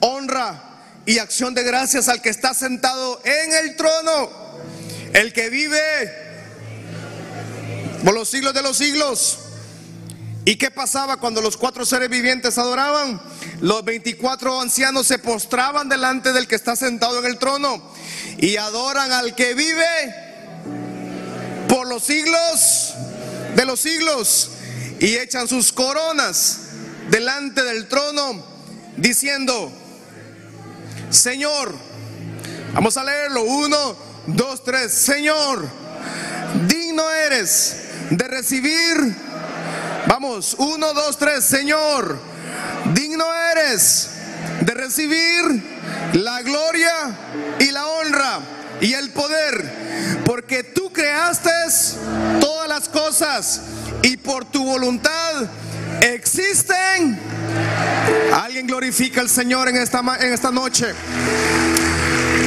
honra 0.00 0.62
y 1.06 1.16
acción 1.16 1.54
de 1.54 1.62
gracias 1.62 2.08
al 2.08 2.20
que 2.20 2.28
está 2.28 2.52
sentado 2.52 3.22
en 3.24 3.54
el 3.54 3.74
trono, 3.74 4.28
el 5.14 5.32
que 5.32 5.48
vive 5.48 5.80
por 8.04 8.12
los 8.12 8.28
siglos 8.28 8.52
de 8.52 8.60
los 8.60 8.76
siglos. 8.76 9.38
¿Y 10.44 10.56
qué 10.56 10.70
pasaba 10.70 11.16
cuando 11.16 11.40
los 11.40 11.56
cuatro 11.56 11.86
seres 11.86 12.10
vivientes 12.10 12.58
adoraban? 12.58 13.18
Los 13.62 13.82
24 13.82 14.60
ancianos 14.60 15.06
se 15.06 15.18
postraban 15.18 15.88
delante 15.88 16.34
del 16.34 16.46
que 16.46 16.56
está 16.56 16.76
sentado 16.76 17.18
en 17.20 17.24
el 17.24 17.38
trono 17.38 17.82
y 18.36 18.58
adoran 18.58 19.10
al 19.12 19.34
que 19.34 19.54
vive 19.54 20.14
por 21.66 21.88
los 21.88 22.04
siglos 22.04 22.92
de 23.56 23.64
los 23.64 23.80
siglos 23.80 24.50
y 25.00 25.16
echan 25.16 25.48
sus 25.48 25.72
coronas 25.72 26.60
delante 27.10 27.62
del 27.62 27.88
trono 27.88 28.44
diciendo, 28.96 29.72
Señor, 31.10 31.74
vamos 32.72 32.96
a 32.96 33.04
leerlo, 33.04 33.42
uno, 33.42 33.96
dos, 34.26 34.64
tres, 34.64 34.92
Señor, 34.92 35.68
digno 36.66 37.10
eres 37.10 37.76
de 38.10 38.28
recibir 38.28 39.28
Vamos, 40.08 40.56
uno, 40.58 40.94
dos, 40.94 41.18
tres, 41.18 41.44
Señor, 41.44 42.18
digno 42.94 43.26
eres 43.52 44.08
de 44.62 44.72
recibir 44.72 45.44
la 46.14 46.40
gloria 46.40 46.90
y 47.58 47.70
la 47.70 47.86
honra 47.86 48.40
y 48.80 48.94
el 48.94 49.10
poder, 49.10 50.22
porque 50.24 50.64
tú 50.64 50.90
creaste 50.94 51.50
todas 52.40 52.68
las 52.68 52.88
cosas 52.88 53.60
y 54.02 54.16
por 54.16 54.44
tu 54.44 54.64
voluntad 54.64 55.48
existen. 56.00 57.18
Alguien 58.32 58.66
glorifica 58.66 59.20
al 59.20 59.28
Señor 59.28 59.68
en 59.68 59.76
esta, 59.76 60.02
en 60.20 60.32
esta 60.32 60.50
noche. 60.50 60.86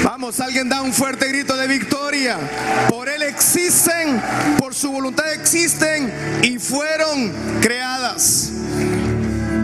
Vamos, 0.04 0.40
alguien 0.40 0.68
da 0.68 0.82
un 0.82 0.94
fuerte 0.94 1.28
grito 1.28 1.56
de 1.56 1.68
victoria. 1.68 2.38
Por 2.90 3.08
Él 3.10 3.22
existen, 3.24 4.22
por 4.58 4.74
su 4.74 4.92
voluntad 4.92 5.32
existen 5.34 6.12
y 6.42 6.58
fueron 6.58 7.32
creadas. 7.62 8.52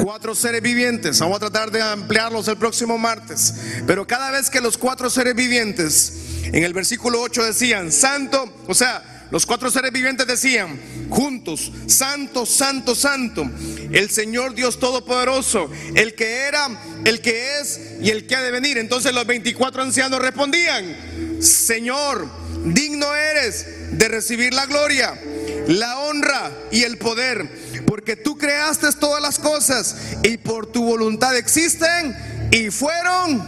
Cuatro 0.04 0.36
seres 0.36 0.62
vivientes. 0.62 1.20
Vamos 1.20 1.38
a 1.38 1.40
tratar 1.40 1.72
de 1.72 1.82
ampliarlos 1.82 2.48
el 2.48 2.58
próximo 2.58 2.98
martes. 2.98 3.54
Pero 3.88 4.06
cada 4.06 4.32
vez 4.32 4.50
que 4.50 4.62
los 4.62 4.78
cuatro 4.78 5.10
seres 5.10 5.36
vivientes 5.36 6.14
en 6.46 6.64
el 6.64 6.74
versículo 6.74 7.22
8 7.22 7.44
decían, 7.44 7.92
Santo, 7.92 8.54
o 8.68 8.74
sea, 8.74 9.17
los 9.30 9.46
cuatro 9.46 9.70
seres 9.70 9.92
vivientes 9.92 10.26
decían 10.26 10.80
juntos, 11.10 11.72
Santo, 11.88 12.46
Santo, 12.46 12.96
Santo, 12.96 13.50
el 13.92 14.10
Señor 14.10 14.54
Dios 14.54 14.80
Todopoderoso, 14.80 15.70
el 15.96 16.16
que 16.16 16.48
era, 16.48 16.70
el 17.04 17.22
que 17.22 17.60
es 17.60 17.80
y 18.02 18.10
el 18.10 18.26
que 18.26 18.36
ha 18.36 18.42
de 18.42 18.52
venir. 18.52 18.78
Entonces 18.78 19.14
los 19.14 19.26
24 19.26 19.84
ancianos 19.84 20.22
respondían, 20.22 21.42
Señor, 21.42 22.30
digno 22.66 23.14
eres 23.16 23.98
de 23.98 24.08
recibir 24.08 24.54
la 24.54 24.66
gloria, 24.66 25.20
la 25.68 26.00
honra 26.00 26.52
y 26.72 26.84
el 26.84 26.98
poder, 26.98 27.84
porque 27.86 28.16
tú 28.16 28.38
creaste 28.38 28.92
todas 28.94 29.22
las 29.22 29.40
cosas 29.40 29.96
y 30.24 30.38
por 30.38 30.68
tu 30.68 30.84
voluntad 30.86 31.36
existen 31.36 32.16
y 32.52 32.70
fueron 32.70 33.46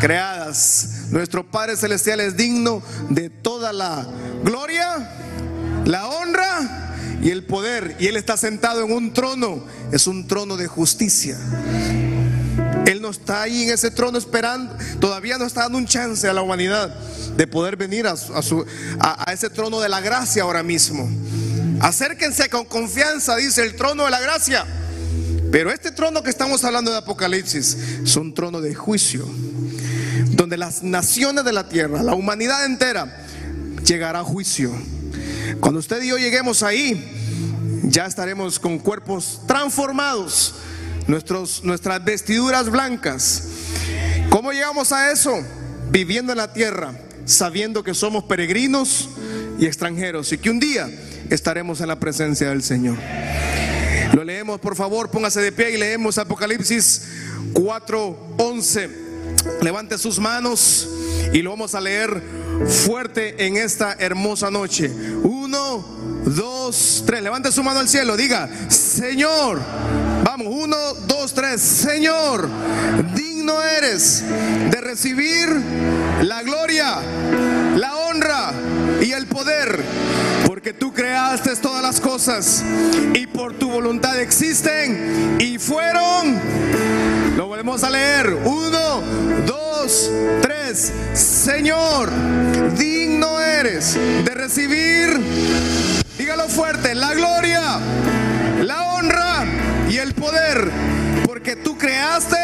creadas. 0.00 0.95
Nuestro 1.10 1.48
Padre 1.50 1.76
Celestial 1.76 2.20
es 2.20 2.36
digno 2.36 2.82
de 3.10 3.30
toda 3.30 3.72
la 3.72 4.06
gloria, 4.44 5.10
la 5.84 6.08
honra 6.08 7.18
y 7.22 7.30
el 7.30 7.44
poder. 7.44 7.96
Y 7.98 8.06
Él 8.06 8.16
está 8.16 8.36
sentado 8.36 8.84
en 8.84 8.92
un 8.92 9.12
trono. 9.12 9.64
Es 9.92 10.06
un 10.06 10.26
trono 10.26 10.56
de 10.56 10.66
justicia. 10.66 11.38
Él 12.86 13.00
no 13.02 13.10
está 13.10 13.42
ahí 13.42 13.64
en 13.64 13.70
ese 13.70 13.90
trono 13.90 14.18
esperando. 14.18 14.76
Todavía 15.00 15.38
no 15.38 15.44
está 15.44 15.62
dando 15.62 15.78
un 15.78 15.86
chance 15.86 16.28
a 16.28 16.32
la 16.32 16.42
humanidad 16.42 16.94
de 17.36 17.46
poder 17.46 17.76
venir 17.76 18.06
a, 18.06 18.16
su, 18.16 18.64
a 19.00 19.32
ese 19.32 19.50
trono 19.50 19.80
de 19.80 19.88
la 19.88 20.00
gracia 20.00 20.42
ahora 20.42 20.62
mismo. 20.62 21.08
Acérquense 21.80 22.48
con 22.48 22.64
confianza, 22.64 23.36
dice 23.36 23.62
el 23.62 23.76
trono 23.76 24.04
de 24.04 24.10
la 24.10 24.20
gracia. 24.20 24.64
Pero 25.52 25.70
este 25.70 25.90
trono 25.90 26.22
que 26.22 26.30
estamos 26.30 26.64
hablando 26.64 26.90
de 26.90 26.98
Apocalipsis 26.98 27.76
es 28.02 28.16
un 28.16 28.34
trono 28.34 28.60
de 28.60 28.74
juicio 28.74 29.26
donde 30.30 30.56
las 30.56 30.82
naciones 30.82 31.44
de 31.44 31.52
la 31.52 31.68
tierra, 31.68 32.02
la 32.02 32.14
humanidad 32.14 32.64
entera, 32.64 33.26
llegará 33.84 34.20
a 34.20 34.24
juicio. 34.24 34.72
Cuando 35.60 35.80
usted 35.80 36.02
y 36.02 36.08
yo 36.08 36.18
lleguemos 36.18 36.62
ahí, 36.62 37.82
ya 37.84 38.06
estaremos 38.06 38.58
con 38.58 38.78
cuerpos 38.78 39.40
transformados, 39.46 40.54
nuestros, 41.06 41.62
nuestras 41.64 42.04
vestiduras 42.04 42.68
blancas. 42.68 43.44
¿Cómo 44.28 44.52
llegamos 44.52 44.92
a 44.92 45.12
eso? 45.12 45.34
Viviendo 45.90 46.32
en 46.32 46.38
la 46.38 46.52
tierra, 46.52 46.98
sabiendo 47.24 47.84
que 47.84 47.94
somos 47.94 48.24
peregrinos 48.24 49.08
y 49.58 49.66
extranjeros 49.66 50.32
y 50.32 50.38
que 50.38 50.50
un 50.50 50.58
día 50.58 50.90
estaremos 51.30 51.80
en 51.80 51.88
la 51.88 51.98
presencia 51.98 52.48
del 52.48 52.62
Señor. 52.62 52.96
Lo 54.12 54.24
leemos, 54.24 54.60
por 54.60 54.76
favor, 54.76 55.10
póngase 55.10 55.40
de 55.40 55.52
pie 55.52 55.72
y 55.72 55.76
leemos 55.76 56.18
Apocalipsis 56.18 57.02
4:11. 57.52 59.05
Levante 59.62 59.98
sus 59.98 60.18
manos 60.18 60.88
y 61.32 61.42
lo 61.42 61.50
vamos 61.50 61.74
a 61.74 61.80
leer 61.80 62.22
fuerte 62.86 63.46
en 63.46 63.56
esta 63.56 63.96
hermosa 63.98 64.50
noche. 64.50 64.90
Uno, 65.22 65.84
dos, 66.24 67.04
tres. 67.06 67.22
Levante 67.22 67.52
su 67.52 67.62
mano 67.62 67.80
al 67.80 67.88
cielo. 67.88 68.16
Diga, 68.16 68.48
Señor. 68.68 69.60
Vamos, 70.24 70.48
uno, 70.50 70.76
dos, 71.06 71.34
tres. 71.34 71.60
Señor, 71.60 72.48
digno 73.14 73.62
eres 73.62 74.24
de 74.70 74.80
recibir 74.80 75.48
la 76.22 76.42
gloria, 76.42 76.96
la 77.76 77.96
honra 77.96 78.52
y 79.00 79.12
el 79.12 79.26
poder. 79.26 79.84
Porque 80.46 80.72
tú 80.72 80.92
creaste 80.92 81.54
todas 81.56 81.82
las 81.82 82.00
cosas 82.00 82.64
y 83.14 83.26
por 83.26 83.54
tu 83.54 83.70
voluntad 83.70 84.18
existen 84.20 85.36
y 85.38 85.58
fueron. 85.58 86.38
Lo 87.36 87.48
volvemos 87.48 87.82
a 87.84 87.90
leer. 87.90 88.32
Uno, 88.44 89.02
dos, 89.46 90.10
tres. 90.42 90.92
Señor, 91.12 92.10
digno 92.78 93.40
eres 93.40 93.94
de 93.94 94.34
recibir, 94.34 95.18
dígalo 96.18 96.48
fuerte, 96.48 96.94
la 96.94 97.14
gloria, 97.14 97.78
la 98.62 98.94
honra 98.94 99.44
y 99.90 99.96
el 99.96 100.14
poder. 100.14 100.70
Porque 101.26 101.56
tú 101.56 101.76
creaste 101.76 102.36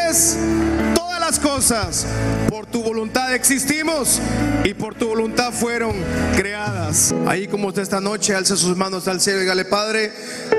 las 1.25 1.39
cosas. 1.39 2.05
Por 2.49 2.65
tu 2.65 2.83
voluntad 2.83 3.33
existimos 3.33 4.19
y 4.65 4.73
por 4.73 4.93
tu 4.93 5.07
voluntad 5.07 5.53
fueron 5.53 5.93
creadas. 6.35 7.15
Ahí 7.25 7.47
como 7.47 7.69
esta 7.69 8.01
noche 8.01 8.35
alza 8.35 8.57
sus 8.57 8.75
manos 8.75 9.07
al 9.07 9.21
cielo 9.21 9.39
y 9.39 9.41
dígale, 9.43 9.63
Padre, 9.63 10.11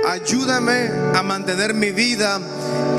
ayúdame 0.08 0.88
a 1.14 1.22
mantener 1.22 1.74
mi 1.74 1.90
vida 1.90 2.40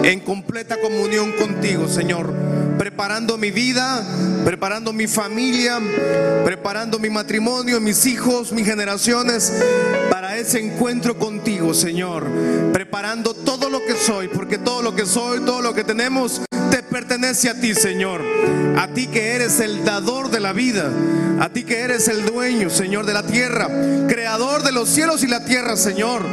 en 0.03 0.19
completa 0.19 0.79
comunión 0.79 1.31
contigo, 1.31 1.87
Señor. 1.87 2.31
Preparando 2.77 3.35
mi 3.35 3.49
vida, 3.49 4.05
preparando 4.43 4.93
mi 4.93 5.07
familia, 5.07 5.79
preparando 6.43 6.99
mi 6.99 7.09
matrimonio, 7.09 7.81
mis 7.81 8.05
hijos, 8.05 8.51
mis 8.51 8.67
generaciones 8.67 9.51
para 10.11 10.37
ese 10.37 10.59
encuentro 10.59 11.17
contigo, 11.17 11.73
Señor. 11.73 12.27
Preparando 12.71 13.33
todo 13.33 13.71
lo 13.71 13.79
que 13.79 13.95
soy, 13.95 14.27
porque 14.27 14.59
todo 14.59 14.83
lo 14.83 14.93
que 14.93 15.07
soy, 15.07 15.39
todo 15.39 15.61
lo 15.61 15.73
que 15.73 15.83
tenemos, 15.83 16.41
te 16.75 16.83
pertenece 16.83 17.49
a 17.49 17.53
ti, 17.53 17.73
Señor. 17.73 18.21
A 18.77 18.89
ti 18.89 19.07
que 19.07 19.33
eres 19.33 19.61
el 19.61 19.85
dador 19.85 20.29
de 20.29 20.41
la 20.41 20.51
vida. 20.51 20.91
A 21.39 21.47
ti 21.47 21.63
que 21.63 21.79
eres 21.79 22.09
el 22.09 22.25
dueño, 22.25 22.69
Señor, 22.69 23.05
de 23.05 23.13
la 23.13 23.23
tierra. 23.23 23.69
Creador 24.09 24.61
de 24.61 24.73
los 24.73 24.89
cielos 24.89 25.23
y 25.23 25.27
la 25.27 25.45
tierra, 25.45 25.77
Señor. 25.77 26.23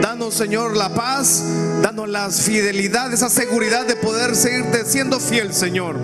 Danos, 0.00 0.34
Señor, 0.34 0.76
la 0.76 0.94
paz. 0.94 1.42
Danos 1.82 2.08
la 2.08 2.30
fidelidad, 2.30 3.12
esa 3.12 3.28
seguridad 3.28 3.86
de 3.86 3.96
poder 3.96 4.34
seguirte 4.34 4.84
siendo 4.84 5.20
fiel, 5.20 5.52
Señor. 5.52 5.96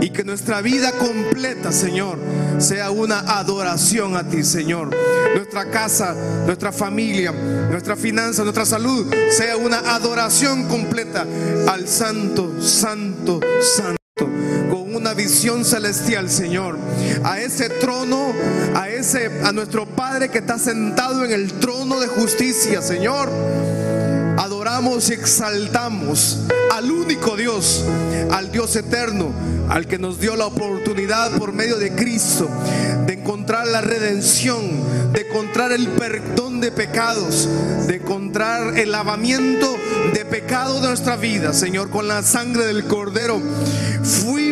Y 0.00 0.10
que 0.10 0.24
nuestra 0.24 0.60
vida 0.60 0.92
completa, 0.92 1.72
Señor, 1.72 2.18
sea 2.58 2.90
una 2.90 3.18
adoración 3.38 4.16
a 4.16 4.28
ti, 4.28 4.44
Señor. 4.44 4.94
Nuestra 5.34 5.70
casa, 5.70 6.14
nuestra 6.46 6.72
familia, 6.72 7.32
nuestra 7.32 7.96
finanza, 7.96 8.42
nuestra 8.42 8.64
salud, 8.64 9.12
sea 9.30 9.56
una 9.56 9.78
adoración 9.94 10.68
completa 10.68 11.26
al 11.66 11.88
Santo, 11.88 12.62
Santo, 12.62 13.40
Santo 13.76 13.98
visión 15.18 15.64
celestial, 15.64 16.30
Señor, 16.30 16.78
a 17.24 17.40
ese 17.40 17.68
trono, 17.68 18.32
a 18.76 18.88
ese 18.88 19.28
a 19.42 19.50
nuestro 19.50 19.84
Padre 19.84 20.28
que 20.28 20.38
está 20.38 20.60
sentado 20.60 21.24
en 21.24 21.32
el 21.32 21.54
trono 21.54 21.98
de 21.98 22.06
justicia, 22.06 22.80
Señor. 22.80 23.28
Adoramos 24.38 25.10
y 25.10 25.14
exaltamos 25.14 26.38
al 26.72 26.92
único 26.92 27.36
Dios, 27.36 27.84
al 28.30 28.52
Dios 28.52 28.76
eterno, 28.76 29.32
al 29.68 29.88
que 29.88 29.98
nos 29.98 30.20
dio 30.20 30.36
la 30.36 30.46
oportunidad 30.46 31.32
por 31.32 31.52
medio 31.52 31.78
de 31.78 31.90
Cristo 31.90 32.48
de 33.04 33.14
encontrar 33.14 33.66
la 33.66 33.80
redención, 33.80 35.12
de 35.12 35.22
encontrar 35.22 35.72
el 35.72 35.88
perdón 35.88 36.60
de 36.60 36.70
pecados, 36.70 37.48
de 37.88 37.96
encontrar 37.96 38.78
el 38.78 38.92
lavamiento 38.92 39.76
de 40.14 40.24
pecado 40.24 40.80
de 40.80 40.88
nuestra 40.88 41.16
vida, 41.16 41.52
Señor, 41.52 41.90
con 41.90 42.06
la 42.06 42.22
sangre 42.22 42.66
del 42.66 42.84
Cordero. 42.84 43.42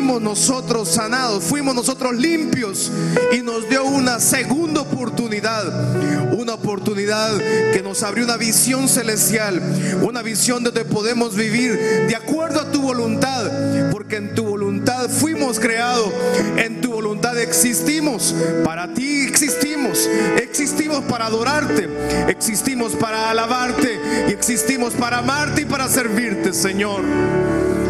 Fuimos 0.06 0.22
nosotros 0.22 0.88
sanados, 0.88 1.42
fuimos 1.42 1.74
nosotros 1.74 2.14
limpios 2.14 2.92
y 3.32 3.42
nos 3.42 3.68
dio 3.68 3.82
una 3.82 4.20
segunda 4.20 4.82
oportunidad, 4.82 6.30
una 6.32 6.54
oportunidad 6.54 7.36
que 7.72 7.82
nos 7.82 8.04
abrió 8.04 8.24
una 8.24 8.36
visión 8.36 8.88
celestial, 8.88 9.60
una 10.02 10.22
visión 10.22 10.62
donde 10.62 10.84
podemos 10.84 11.34
vivir 11.34 12.06
de 12.06 12.14
acuerdo 12.14 12.60
a 12.60 12.70
tu 12.70 12.82
voluntad, 12.82 13.50
porque 13.90 14.14
en 14.14 14.32
tu 14.36 14.44
voluntad 14.44 15.10
fuimos 15.10 15.58
creados, 15.58 16.12
en 16.56 16.80
tu 16.80 16.92
voluntad 16.92 17.36
existimos, 17.40 18.32
para 18.64 18.94
ti 18.94 19.24
existimos, 19.24 20.08
existimos 20.40 21.02
para 21.06 21.26
adorarte, 21.26 21.88
existimos 22.28 22.92
para 22.92 23.28
alabarte 23.30 23.98
y 24.28 24.30
existimos 24.30 24.94
para 24.94 25.18
amarte 25.18 25.62
y 25.62 25.64
para 25.64 25.88
servirte, 25.88 26.52
Señor. 26.52 27.02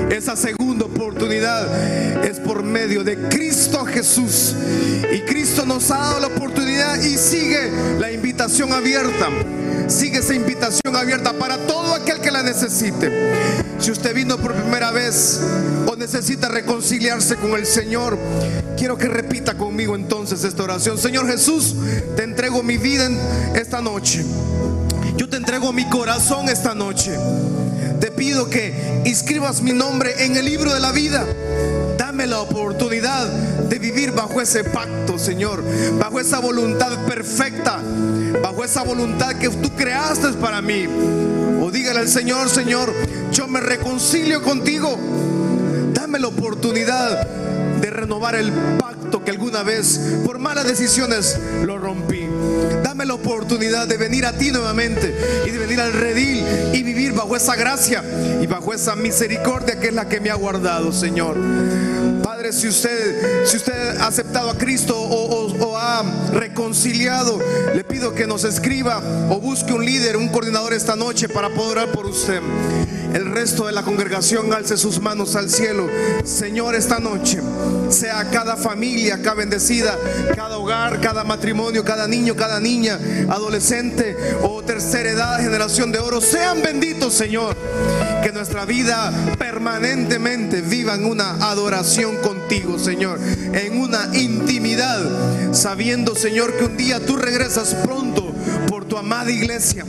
Esa 0.08 0.34
segunda 0.34 0.65
oportunidad 0.84 2.24
es 2.24 2.38
por 2.38 2.62
medio 2.62 3.02
de 3.02 3.16
Cristo 3.28 3.84
Jesús. 3.84 4.54
Y 5.12 5.20
Cristo 5.22 5.64
nos 5.64 5.90
ha 5.90 5.98
dado 5.98 6.20
la 6.20 6.26
oportunidad 6.28 7.00
y 7.02 7.16
sigue 7.16 7.70
la 7.98 8.12
invitación 8.12 8.72
abierta. 8.72 9.28
Sigue 9.88 10.18
esa 10.18 10.34
invitación 10.34 10.96
abierta 10.96 11.32
para 11.32 11.58
todo 11.66 11.94
aquel 11.94 12.20
que 12.20 12.30
la 12.30 12.42
necesite. 12.42 13.10
Si 13.78 13.90
usted 13.90 14.14
vino 14.14 14.36
por 14.38 14.54
primera 14.54 14.90
vez 14.90 15.40
o 15.86 15.96
necesita 15.96 16.48
reconciliarse 16.48 17.36
con 17.36 17.52
el 17.52 17.66
Señor, 17.66 18.18
quiero 18.76 18.98
que 18.98 19.08
repita 19.08 19.54
conmigo 19.54 19.94
entonces 19.94 20.42
esta 20.44 20.64
oración. 20.64 20.98
Señor 20.98 21.28
Jesús, 21.28 21.76
te 22.16 22.24
entrego 22.24 22.62
mi 22.62 22.78
vida 22.78 23.08
esta 23.54 23.80
noche. 23.80 24.24
Yo 25.16 25.28
te 25.28 25.36
entrego 25.36 25.72
mi 25.72 25.88
corazón 25.88 26.48
esta 26.48 26.74
noche. 26.74 27.12
Te 28.00 28.10
pido 28.10 28.48
que 28.48 29.02
inscribas 29.04 29.62
mi 29.62 29.72
nombre 29.72 30.24
en 30.24 30.36
el 30.36 30.44
libro 30.44 30.72
de 30.72 30.80
la 30.80 30.92
vida. 30.92 31.24
Dame 31.96 32.26
la 32.26 32.40
oportunidad 32.40 33.26
de 33.26 33.78
vivir 33.78 34.12
bajo 34.12 34.40
ese 34.40 34.64
pacto, 34.64 35.18
Señor. 35.18 35.62
Bajo 35.98 36.20
esa 36.20 36.38
voluntad 36.40 37.04
perfecta. 37.06 37.80
Bajo 38.42 38.64
esa 38.64 38.82
voluntad 38.82 39.34
que 39.36 39.48
tú 39.48 39.70
creaste 39.74 40.28
para 40.34 40.60
mí. 40.62 40.86
O 41.60 41.70
dígale 41.70 42.00
al 42.00 42.08
Señor, 42.08 42.48
Señor, 42.48 42.92
yo 43.32 43.48
me 43.48 43.60
reconcilio 43.60 44.42
contigo. 44.42 44.98
Dame 45.92 46.18
la 46.18 46.28
oportunidad 46.28 47.26
de 47.80 47.90
renovar 47.90 48.34
el 48.34 48.52
pacto 48.78 49.24
que 49.24 49.30
alguna 49.30 49.62
vez 49.62 50.00
por 50.24 50.38
malas 50.38 50.66
decisiones 50.66 51.38
lo 51.64 51.78
rompí. 51.78 52.25
Dame 52.96 53.08
la 53.08 53.14
oportunidad 53.14 53.86
de 53.86 53.98
venir 53.98 54.24
a 54.24 54.32
ti 54.32 54.50
nuevamente 54.50 55.14
y 55.46 55.50
de 55.50 55.58
venir 55.58 55.78
al 55.82 55.92
redil 55.92 56.42
y 56.72 56.82
vivir 56.82 57.12
bajo 57.12 57.36
esa 57.36 57.54
gracia 57.54 58.02
y 58.40 58.46
bajo 58.46 58.72
esa 58.72 58.96
misericordia 58.96 59.78
que 59.78 59.88
es 59.88 59.92
la 59.92 60.08
que 60.08 60.18
me 60.18 60.30
ha 60.30 60.34
guardado, 60.34 60.90
Señor. 60.94 61.36
Padre, 62.22 62.54
si 62.54 62.68
usted, 62.68 63.44
si 63.44 63.58
usted 63.58 63.98
ha 64.00 64.06
aceptado 64.06 64.48
a 64.48 64.56
Cristo 64.56 64.98
o, 64.98 65.46
o- 65.62 65.76
ha 65.76 66.02
reconciliado, 66.32 67.38
le 67.74 67.84
pido 67.84 68.14
que 68.14 68.26
nos 68.26 68.44
escriba 68.44 69.02
o 69.28 69.40
busque 69.40 69.74
un 69.74 69.84
líder, 69.84 70.16
un 70.16 70.30
coordinador 70.30 70.72
esta 70.72 70.96
noche 70.96 71.28
para 71.28 71.50
poder 71.50 71.72
orar 71.76 71.92
por 71.92 72.06
usted. 72.06 72.40
El 73.12 73.30
resto 73.30 73.66
de 73.66 73.72
la 73.72 73.82
congregación 73.82 74.52
alce 74.54 74.76
sus 74.78 75.00
manos 75.00 75.36
al 75.36 75.50
cielo. 75.50 75.86
Señor, 76.24 76.74
esta 76.74 76.98
noche 76.98 77.40
sea 77.90 78.30
cada 78.30 78.56
familia 78.56 79.16
acá 79.16 79.34
bendecida, 79.34 79.98
cada 80.34 80.58
hogar, 80.58 81.00
cada 81.00 81.24
matrimonio, 81.24 81.84
cada 81.84 82.06
niño, 82.06 82.34
cada 82.34 82.60
niña, 82.60 82.98
adolescente 83.28 84.16
o 84.42 84.62
tercera 84.62 85.10
edad, 85.10 85.40
generación 85.40 85.92
de 85.92 85.98
oro, 85.98 86.20
sean 86.20 86.62
benditos, 86.62 87.14
Señor. 87.14 87.56
Que 88.22 88.32
nuestra 88.32 88.64
vida 88.64 89.12
permanentemente 89.38 90.60
viva 90.60 90.94
en 90.94 91.04
una 91.04 91.34
adoración 91.50 92.16
contigo, 92.16 92.78
Señor, 92.78 93.20
en 93.52 93.80
una 93.80 94.10
intimidad, 94.14 95.52
sabiendo, 95.52 96.14
Señor, 96.14 96.56
que 96.56 96.64
un 96.64 96.76
día 96.76 96.98
tú 97.04 97.16
regresas 97.16 97.74
pronto 97.74 98.25
amada 98.98 99.30
iglesia, 99.30 99.84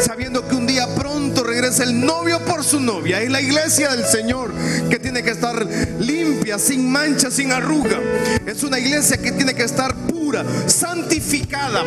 sabiendo 0.00 0.46
que 0.46 0.54
un 0.54 0.66
día 0.66 0.86
pronto 0.94 1.42
regresa 1.42 1.84
el 1.84 2.00
novio 2.00 2.44
por 2.44 2.64
su 2.64 2.80
novia. 2.80 3.20
Es 3.20 3.30
la 3.30 3.40
iglesia 3.40 3.90
del 3.90 4.04
Señor 4.04 4.52
que 4.90 4.98
tiene 4.98 5.22
que 5.22 5.30
estar 5.30 5.66
limpia, 6.00 6.58
sin 6.58 6.90
mancha, 6.90 7.30
sin 7.30 7.52
arruga. 7.52 8.00
Es 8.46 8.62
una 8.62 8.78
iglesia 8.78 9.16
que 9.18 9.32
tiene 9.32 9.54
que 9.54 9.64
estar 9.64 9.94
pura, 9.94 10.44
santificada, 10.66 11.84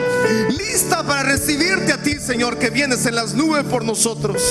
lista 0.49 1.03
para 1.03 1.23
recibirte 1.23 1.93
a 1.93 2.01
ti, 2.01 2.15
Señor, 2.19 2.57
que 2.57 2.69
vienes 2.69 3.05
en 3.05 3.15
las 3.15 3.33
nubes 3.33 3.63
por 3.63 3.83
nosotros. 3.83 4.41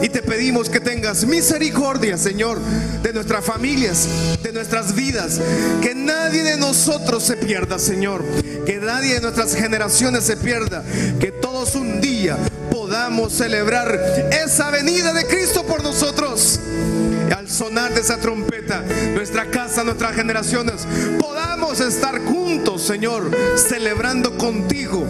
Y 0.00 0.08
te 0.10 0.22
pedimos 0.22 0.68
que 0.68 0.80
tengas 0.80 1.24
misericordia, 1.24 2.16
Señor, 2.16 2.60
de 3.02 3.12
nuestras 3.12 3.44
familias, 3.44 4.08
de 4.42 4.52
nuestras 4.52 4.94
vidas. 4.94 5.40
Que 5.82 5.94
nadie 5.94 6.42
de 6.44 6.56
nosotros 6.56 7.24
se 7.24 7.36
pierda, 7.36 7.78
Señor. 7.78 8.24
Que 8.68 8.76
nadie 8.76 9.14
de 9.14 9.22
nuestras 9.22 9.54
generaciones 9.54 10.24
se 10.24 10.36
pierda. 10.36 10.84
Que 11.18 11.32
todos 11.32 11.74
un 11.74 12.02
día 12.02 12.36
podamos 12.70 13.32
celebrar 13.32 13.98
esa 14.44 14.70
venida 14.70 15.14
de 15.14 15.24
Cristo 15.26 15.64
por 15.64 15.82
nosotros. 15.82 16.60
Sonar 17.58 17.92
de 17.92 18.02
esa 18.02 18.18
trompeta, 18.18 18.84
nuestra 19.14 19.50
casa, 19.50 19.82
nuestras 19.82 20.14
generaciones, 20.14 20.86
podamos 21.18 21.80
estar 21.80 22.24
juntos, 22.24 22.82
Señor, 22.82 23.36
celebrando 23.56 24.38
contigo 24.38 25.04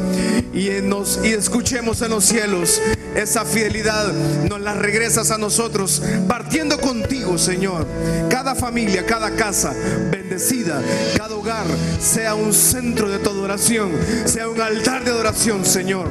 y, 0.55 0.70
y 0.70 1.32
escuchemos 1.34 2.01
en 2.01 2.09
los 2.09 2.24
cielos 2.24 2.80
esa 3.14 3.44
fidelidad, 3.44 4.14
nos 4.49 4.62
la 4.62 4.72
regresas 4.72 5.30
a 5.30 5.36
nosotros, 5.36 6.03
partiendo 6.26 6.80
contigo, 6.80 7.36
Señor. 7.36 7.86
Cada 8.30 8.55
familia, 8.55 9.05
cada 9.05 9.32
casa 9.32 9.74
bendecida, 10.11 10.80
cada 11.18 11.34
hogar 11.34 11.66
sea 12.01 12.34
un 12.34 12.55
centro 12.55 13.11
de 13.11 13.18
tu 13.18 13.28
adoración, 13.28 13.92
sea 14.24 14.49
un 14.49 14.62
altar 14.62 15.05
de 15.05 15.11
adoración, 15.11 15.66
Señor. 15.66 16.09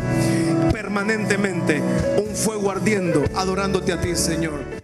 Permanentemente 0.71 1.81
un 2.15 2.35
fuego 2.35 2.69
ardiendo, 2.69 3.23
adorándote 3.33 3.91
a 3.91 3.99
ti, 3.99 4.15
Señor. 4.15 4.77